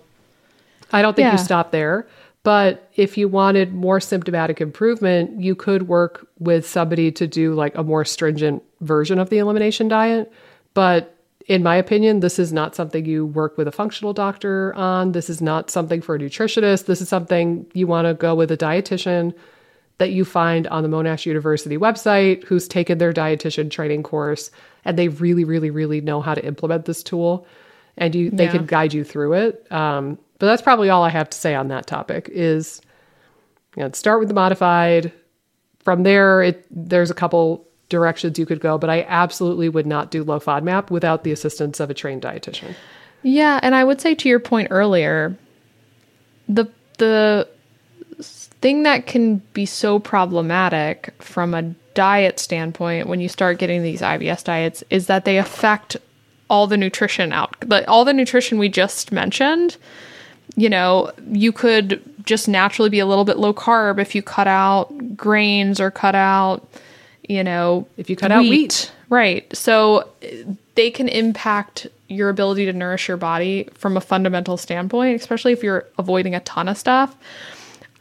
I 0.92 1.02
don't 1.02 1.16
think 1.16 1.26
Yeah. 1.26 1.32
you 1.34 1.38
stop 1.40 1.72
there. 1.72 2.08
But 2.44 2.90
if 2.96 3.18
you 3.18 3.28
wanted 3.28 3.74
more 3.74 4.00
symptomatic 4.00 4.62
improvement, 4.62 5.42
you 5.42 5.56
could 5.56 5.88
work 5.88 6.28
with 6.38 6.68
somebody 6.68 7.12
to 7.14 7.28
do 7.28 7.54
like 7.54 7.76
a 7.76 7.84
more 7.84 8.06
stringent 8.06 8.64
version 8.82 9.20
of 9.20 9.30
the 9.30 9.38
elimination 9.40 9.88
diet. 9.88 10.32
But 10.74 11.16
in 11.48 11.64
my 11.64 11.76
opinion, 11.76 12.20
this 12.20 12.38
is 12.38 12.54
not 12.54 12.76
something 12.76 13.06
you 13.06 13.26
work 13.26 13.58
with 13.58 13.68
a 13.68 13.72
functional 13.72 14.14
doctor 14.14 14.74
on. 14.76 15.14
This 15.14 15.30
is 15.30 15.42
not 15.42 15.70
something 15.70 16.02
for 16.02 16.16
a 16.16 16.20
nutritionist. 16.20 16.86
This 16.86 17.02
is 17.02 17.10
something 17.10 17.66
you 17.74 17.88
want 17.88 18.08
to 18.08 18.14
go 18.14 18.36
with 18.36 18.52
a 18.52 18.58
dietitian 18.58 19.34
that 19.98 20.12
you 20.12 20.24
find 20.24 20.68
on 20.68 20.84
the 20.84 20.90
Monash 20.90 21.26
University 21.26 21.78
website 21.78 22.44
who's 22.46 22.68
taken 22.68 23.00
their 23.00 23.12
dietitian 23.12 23.70
training 23.70 24.04
course 24.04 24.52
and 24.86 24.98
they 24.98 25.08
really, 25.10 25.44
really, 25.44 25.70
really 25.72 26.00
know 26.02 26.22
how 26.22 26.34
to 26.34 26.46
implement 26.46 26.86
this 26.86 27.04
tool 27.04 27.46
and 27.98 28.16
you 28.16 28.30
they 28.30 28.46
Yeah. 28.46 28.52
can 28.52 28.66
guide 28.66 28.94
you 28.94 29.04
through 29.04 29.34
it. 29.34 29.70
Um, 29.72 30.18
but 30.38 30.46
that's 30.46 30.62
probably 30.62 30.90
all 30.90 31.04
I 31.04 31.10
have 31.10 31.30
to 31.32 31.38
say 31.38 31.54
on 31.54 31.68
that 31.68 31.86
topic 31.86 32.30
is 32.32 32.82
you 33.76 33.84
know, 33.84 33.92
start 33.92 34.20
with 34.20 34.30
the 34.30 34.34
modified. 34.34 35.12
From 35.84 36.04
there, 36.04 36.44
it 36.44 36.66
there's 36.72 37.12
a 37.12 37.14
couple 37.14 37.68
directions 37.90 38.40
you 38.40 38.46
could 38.46 38.60
go, 38.60 38.78
but 38.78 38.90
I 38.90 39.04
absolutely 39.04 39.68
would 39.68 39.86
not 39.86 40.12
do 40.12 40.24
low 40.24 40.40
FODMAP 40.40 40.90
without 40.90 41.24
the 41.24 41.32
assistance 41.32 41.80
of 41.80 41.90
a 41.90 41.94
trained 41.94 42.22
dietitian. 42.22 42.76
Yeah, 43.24 43.60
and 43.62 43.76
I 43.76 43.84
would 43.84 44.00
say 44.00 44.16
to 44.16 44.30
your 44.30 44.40
point 44.40 44.70
earlier, 44.72 45.36
the 46.48 46.68
the 46.98 47.48
thing 48.62 48.84
that 48.84 49.08
can 49.08 49.38
be 49.54 49.66
so 49.66 50.00
problematic 50.00 51.14
from 51.20 51.54
a 51.54 51.64
diet 51.94 52.40
standpoint 52.40 53.08
when 53.08 53.20
you 53.20 53.30
start 53.30 53.58
getting 53.58 53.84
these 53.84 54.02
IBS 54.02 54.44
diets 54.44 54.84
is 54.90 55.08
that 55.08 55.26
they 55.26 55.38
affect 55.38 55.98
all 56.50 56.68
the 56.68 56.78
nutrition 56.78 57.32
out 57.32 57.56
like 57.68 57.86
all 57.88 58.04
the 58.04 58.14
nutrition 58.14 58.58
we 58.58 58.70
just 58.70 59.12
mentioned. 59.12 59.78
You 60.56 60.70
know, 60.70 61.12
you 61.30 61.52
could 61.52 62.02
just 62.26 62.48
naturally 62.48 62.90
be 62.90 63.00
a 63.00 63.06
little 63.06 63.24
bit 63.24 63.38
low 63.38 63.54
carb 63.54 64.00
if 64.00 64.16
you 64.16 64.22
cut 64.22 64.48
out 64.48 65.16
grains 65.16 65.80
or 65.80 65.92
cut 65.92 66.16
out, 66.16 66.68
you 67.30 67.44
know, 67.44 67.88
If 67.96 68.10
you 68.10 68.18
cut 68.18 68.32
out 68.32 68.42
wheat. 68.42 68.92
Right. 69.08 69.48
So 69.56 70.10
they 70.76 70.92
can 70.92 71.08
impact 71.08 71.88
your 72.10 72.30
ability 72.30 72.66
to 72.66 72.74
nourish 72.74 73.08
your 73.08 73.18
body 73.18 73.70
from 73.76 73.96
a 73.96 74.02
fundamental 74.02 74.58
standpoint, 74.58 75.22
especially 75.22 75.54
if 75.54 75.64
you're 75.64 75.86
avoiding 75.98 76.36
a 76.36 76.40
ton 76.42 76.68
of 76.68 76.78
stuff. 76.78 77.16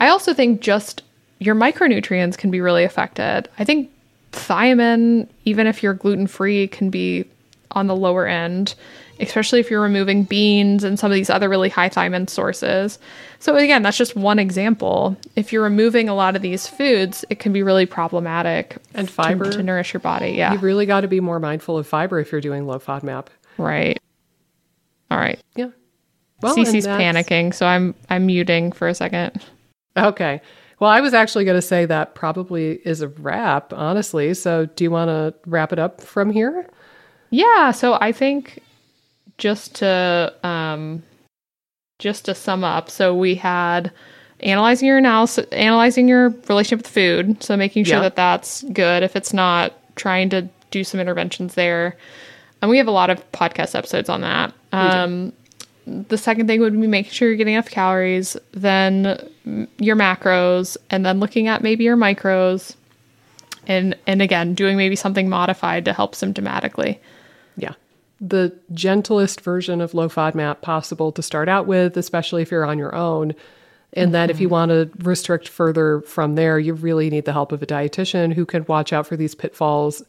I 0.00 0.08
also 0.08 0.32
think 0.32 0.60
just 0.60 1.02
your 1.38 1.54
micronutrients 1.54 2.36
can 2.36 2.50
be 2.50 2.60
really 2.60 2.84
affected. 2.84 3.48
I 3.58 3.64
think 3.64 3.90
thiamine, 4.32 5.28
even 5.44 5.66
if 5.66 5.82
you're 5.82 5.94
gluten 5.94 6.26
free, 6.26 6.66
can 6.66 6.90
be 6.90 7.24
on 7.72 7.86
the 7.86 7.96
lower 7.96 8.26
end, 8.26 8.74
especially 9.20 9.60
if 9.60 9.70
you're 9.70 9.80
removing 9.80 10.24
beans 10.24 10.84
and 10.84 10.98
some 10.98 11.10
of 11.10 11.14
these 11.14 11.30
other 11.30 11.48
really 11.48 11.68
high 11.68 11.88
thiamine 11.88 12.28
sources. 12.28 12.98
So, 13.38 13.56
again, 13.56 13.82
that's 13.82 13.96
just 13.96 14.16
one 14.16 14.38
example. 14.38 15.16
If 15.36 15.52
you're 15.52 15.62
removing 15.62 16.08
a 16.08 16.14
lot 16.14 16.36
of 16.36 16.42
these 16.42 16.66
foods, 16.66 17.24
it 17.30 17.38
can 17.38 17.52
be 17.52 17.62
really 17.62 17.86
problematic 17.86 18.78
And 18.94 19.10
fiber. 19.10 19.50
to, 19.52 19.62
nourish 19.62 19.92
your 19.92 20.00
body. 20.00 20.30
Yeah. 20.30 20.52
You've 20.52 20.62
really 20.62 20.86
got 20.86 21.02
to 21.02 21.08
be 21.08 21.20
more 21.20 21.38
mindful 21.38 21.78
of 21.78 21.86
fiber 21.86 22.18
if 22.18 22.32
you're 22.32 22.40
doing 22.40 22.66
low 22.66 22.78
FODMAP. 22.78 23.26
Right. 23.56 23.98
All 25.10 25.18
right. 25.18 25.40
Yeah. 25.56 25.70
Well, 26.40 26.54
Cece's 26.54 26.86
panicking, 26.86 27.52
so 27.52 27.66
I'm 27.66 27.94
I'm 28.08 28.26
muting 28.26 28.70
for 28.72 28.86
a 28.86 28.94
second. 28.94 29.44
Okay. 29.96 30.40
Well, 30.78 30.90
I 30.90 31.00
was 31.00 31.12
actually 31.12 31.44
going 31.44 31.56
to 31.56 31.62
say 31.62 31.86
that 31.86 32.14
probably 32.14 32.74
is 32.84 33.00
a 33.00 33.08
wrap, 33.08 33.72
honestly. 33.72 34.32
So, 34.34 34.66
do 34.66 34.84
you 34.84 34.90
want 34.92 35.08
to 35.08 35.34
wrap 35.50 35.72
it 35.72 35.80
up 35.80 36.00
from 36.00 36.30
here? 36.30 36.68
Yeah, 37.30 37.72
so 37.72 37.98
I 38.00 38.12
think 38.12 38.62
just 39.38 39.76
to 39.76 40.32
um 40.42 41.02
just 41.98 42.26
to 42.26 42.34
sum 42.34 42.62
up, 42.64 42.90
so 42.90 43.14
we 43.14 43.34
had 43.34 43.90
analyzing 44.40 44.86
your 44.86 44.98
analysis 44.98 45.46
analyzing 45.50 46.06
your 46.08 46.28
relationship 46.48 46.78
with 46.84 46.92
food, 46.92 47.42
so 47.42 47.56
making 47.56 47.84
sure 47.84 47.96
Yeah. 47.96 48.02
that 48.02 48.16
that's 48.16 48.62
good. 48.72 49.02
If 49.02 49.16
it's 49.16 49.32
not, 49.32 49.72
trying 49.96 50.28
to 50.30 50.48
do 50.70 50.84
some 50.84 51.00
interventions 51.00 51.54
there. 51.54 51.96
And 52.62 52.70
we 52.70 52.78
have 52.78 52.86
a 52.88 52.92
lot 52.92 53.10
of 53.10 53.32
podcast 53.32 53.74
episodes 53.74 54.08
on 54.08 54.20
that. 54.20 54.52
Um 54.72 55.32
the 55.86 56.18
second 56.18 56.46
thing 56.48 56.60
would 56.60 56.78
be 56.78 56.86
making 56.86 57.12
sure 57.12 57.28
you're 57.28 57.36
getting 57.38 57.54
enough 57.54 57.70
calories, 57.70 58.36
then 58.52 59.26
your 59.78 59.96
macros, 59.96 60.76
and 60.90 61.04
then 61.06 61.18
looking 61.18 61.48
at 61.48 61.62
maybe 61.62 61.84
your 61.84 61.96
micros. 61.96 62.74
And 63.66 63.96
and 64.06 64.20
again, 64.22 64.54
doing 64.54 64.76
maybe 64.76 64.96
something 64.96 65.28
modified 65.28 65.84
to 65.86 65.92
help 65.92 66.14
symptomatically. 66.14 66.98
The 68.20 68.56
gentlest 68.72 69.40
version 69.40 69.80
of 69.80 69.94
low 69.94 70.08
FODMAP 70.08 70.60
possible 70.60 71.12
to 71.12 71.22
start 71.22 71.48
out 71.48 71.66
with, 71.66 71.96
especially 71.96 72.42
if 72.42 72.50
you're 72.50 72.64
on 72.64 72.78
your 72.78 72.94
own. 72.94 73.34
And 73.94 74.12
then 74.12 74.28
if 74.28 74.38
you 74.40 74.48
want 74.48 74.70
to 74.70 74.90
restrict 74.98 75.48
further 75.48 76.02
from 76.02 76.34
there, 76.34 76.58
you 76.58 76.74
really 76.74 77.08
need 77.08 77.24
the 77.24 77.32
help 77.32 77.52
of 77.52 77.62
a 77.62 77.66
dietitian 77.66 78.34
who 78.34 78.44
can 78.44 78.64
watch 78.66 78.92
out 78.92 79.06
for 79.06 79.16
these 79.16 79.34
pitfalls 79.34 80.02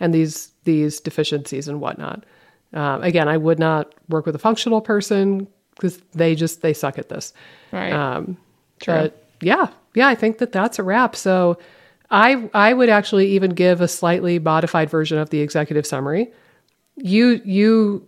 and 0.00 0.14
these 0.14 0.52
these 0.64 1.00
deficiencies 1.00 1.68
and 1.68 1.80
whatnot. 1.80 2.24
Um, 2.72 3.02
again, 3.02 3.28
I 3.28 3.36
would 3.36 3.58
not 3.58 3.94
work 4.08 4.26
with 4.26 4.34
a 4.34 4.38
functional 4.38 4.80
person 4.80 5.46
because 5.74 5.98
they 6.12 6.34
just 6.34 6.62
they 6.62 6.72
suck 6.72 6.98
at 6.98 7.08
this. 7.08 7.32
Right. 7.72 7.92
Um, 7.92 8.36
True. 8.80 8.94
But 8.94 9.26
yeah, 9.40 9.68
yeah, 9.94 10.08
I 10.08 10.14
think 10.14 10.38
that 10.38 10.52
that's 10.52 10.78
a 10.78 10.82
wrap. 10.82 11.16
So 11.16 11.58
I 12.10 12.48
I 12.54 12.72
would 12.72 12.88
actually 12.88 13.28
even 13.28 13.50
give 13.50 13.80
a 13.80 13.88
slightly 13.88 14.38
modified 14.38 14.90
version 14.90 15.18
of 15.18 15.30
the 15.30 15.40
executive 15.40 15.86
summary. 15.86 16.30
You 16.98 17.40
you 17.44 18.06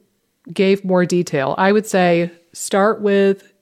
gave 0.53 0.85
more 0.85 1.07
detail. 1.07 1.55
I 1.59 1.73
would 1.73 1.87
say 1.87 2.31
start 2.53 3.01
with 3.01 3.53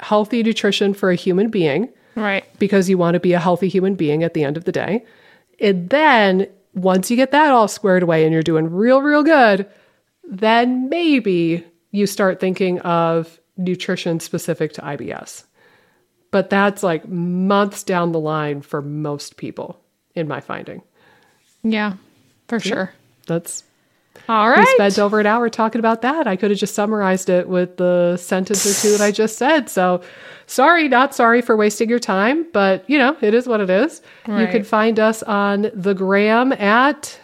healthy 0.00 0.42
nutrition 0.42 0.94
for 0.94 1.10
a 1.10 1.14
human 1.14 1.48
being 1.48 1.88
right. 2.16 2.44
because 2.58 2.88
you 2.88 2.98
want 2.98 3.14
to 3.14 3.20
be 3.20 3.32
a 3.32 3.38
healthy 3.38 3.68
human 3.68 3.94
being 3.94 4.22
at 4.22 4.34
the 4.34 4.44
end 4.44 4.56
of 4.56 4.64
the 4.64 4.72
day. 4.72 5.04
And 5.60 5.88
then 5.90 6.48
once 6.74 7.10
you 7.10 7.16
get 7.16 7.30
that 7.30 7.52
all 7.52 7.68
squared 7.68 8.02
away 8.02 8.24
and 8.24 8.32
you're 8.32 8.42
doing 8.42 8.70
real, 8.70 9.00
real 9.00 9.22
good, 9.22 9.68
then 10.24 10.88
maybe 10.88 11.64
you 11.90 12.06
start 12.06 12.40
thinking 12.40 12.80
of 12.80 13.40
nutrition 13.56 14.18
specific 14.20 14.72
to 14.74 14.80
IBS. 14.80 15.44
But 16.30 16.50
that's 16.50 16.82
like 16.82 17.06
months 17.08 17.82
down 17.82 18.12
the 18.12 18.18
line 18.18 18.62
for 18.62 18.80
most 18.80 19.36
people, 19.36 19.78
in 20.14 20.26
my 20.26 20.40
finding. 20.40 20.82
Yeah, 21.62 21.94
for 22.48 22.58
sure. 22.58 22.92
That's 23.26 23.62
All 24.28 24.54
we 24.56 24.66
spent 24.66 24.98
over 24.98 25.20
an 25.20 25.26
hour 25.26 25.48
talking 25.48 25.78
about 25.78 26.02
that. 26.02 26.26
I 26.26 26.36
could 26.36 26.50
have 26.50 26.58
just 26.58 26.74
summarized 26.74 27.28
it 27.28 27.48
with 27.48 27.76
the 27.76 28.16
sentence 28.16 28.64
or 28.64 28.80
two 28.80 28.96
that 28.96 29.04
I 29.04 29.10
just 29.10 29.36
said. 29.36 29.68
So 29.68 30.02
sorry, 30.46 30.88
not 30.88 31.14
sorry 31.14 31.42
for 31.42 31.56
wasting 31.56 31.88
your 31.88 31.98
time, 31.98 32.46
but 32.52 32.88
you 32.88 32.98
know, 32.98 33.16
it 33.20 33.34
is 33.34 33.46
what 33.46 33.60
it 33.60 33.68
is. 33.70 34.00
You 34.26 34.46
can 34.46 34.64
find 34.64 35.00
us 35.00 35.22
on 35.24 35.70
the 35.74 35.94
gram 35.94 36.52
at 36.52 37.18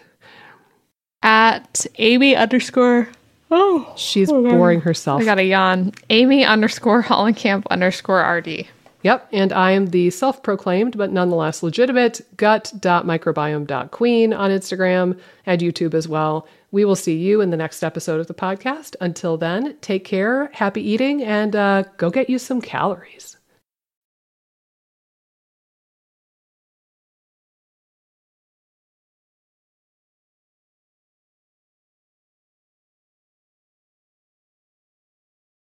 At 1.23 1.86
Amy 1.98 2.36
underscore. 2.36 3.09
Oh, 3.51 3.93
she's 3.97 4.31
oh, 4.31 4.43
boring 4.43 4.81
herself. 4.82 5.23
I 5.23 5.24
got 5.24 5.39
a 5.39 5.44
yawn. 5.44 5.93
Amy 6.10 6.44
underscore 6.44 7.02
Hollenkamp 7.02 7.66
underscore 7.70 8.20
RD. 8.20 8.66
Yep, 9.03 9.29
and 9.33 9.53
I 9.53 9.70
am 9.70 9.87
the 9.87 10.11
self-proclaimed 10.11 10.99
but 10.99 11.12
nonetheless 11.12 11.62
legitimate 11.62 12.20
gut.microbiome.queen 12.37 14.35
on 14.35 14.51
Instagram 14.51 15.19
and 15.47 15.61
YouTube 15.61 15.95
as 15.95 16.09
well. 16.09 16.49
We 16.70 16.85
will 16.85 16.97
see 16.97 17.16
you 17.16 17.41
in 17.41 17.51
the 17.51 17.57
next 17.57 17.83
episode 17.83 18.20
of 18.20 18.27
the 18.27 18.35
podcast. 18.35 18.95
Until 19.01 19.39
then, 19.39 19.77
take 19.81 20.05
care, 20.05 20.51
happy 20.53 20.83
eating, 20.83 21.23
and 21.23 21.57
uh, 21.57 21.85
go 21.97 22.11
get 22.11 22.29
you 22.29 22.39
some 22.39 22.61
calories. 22.61 23.38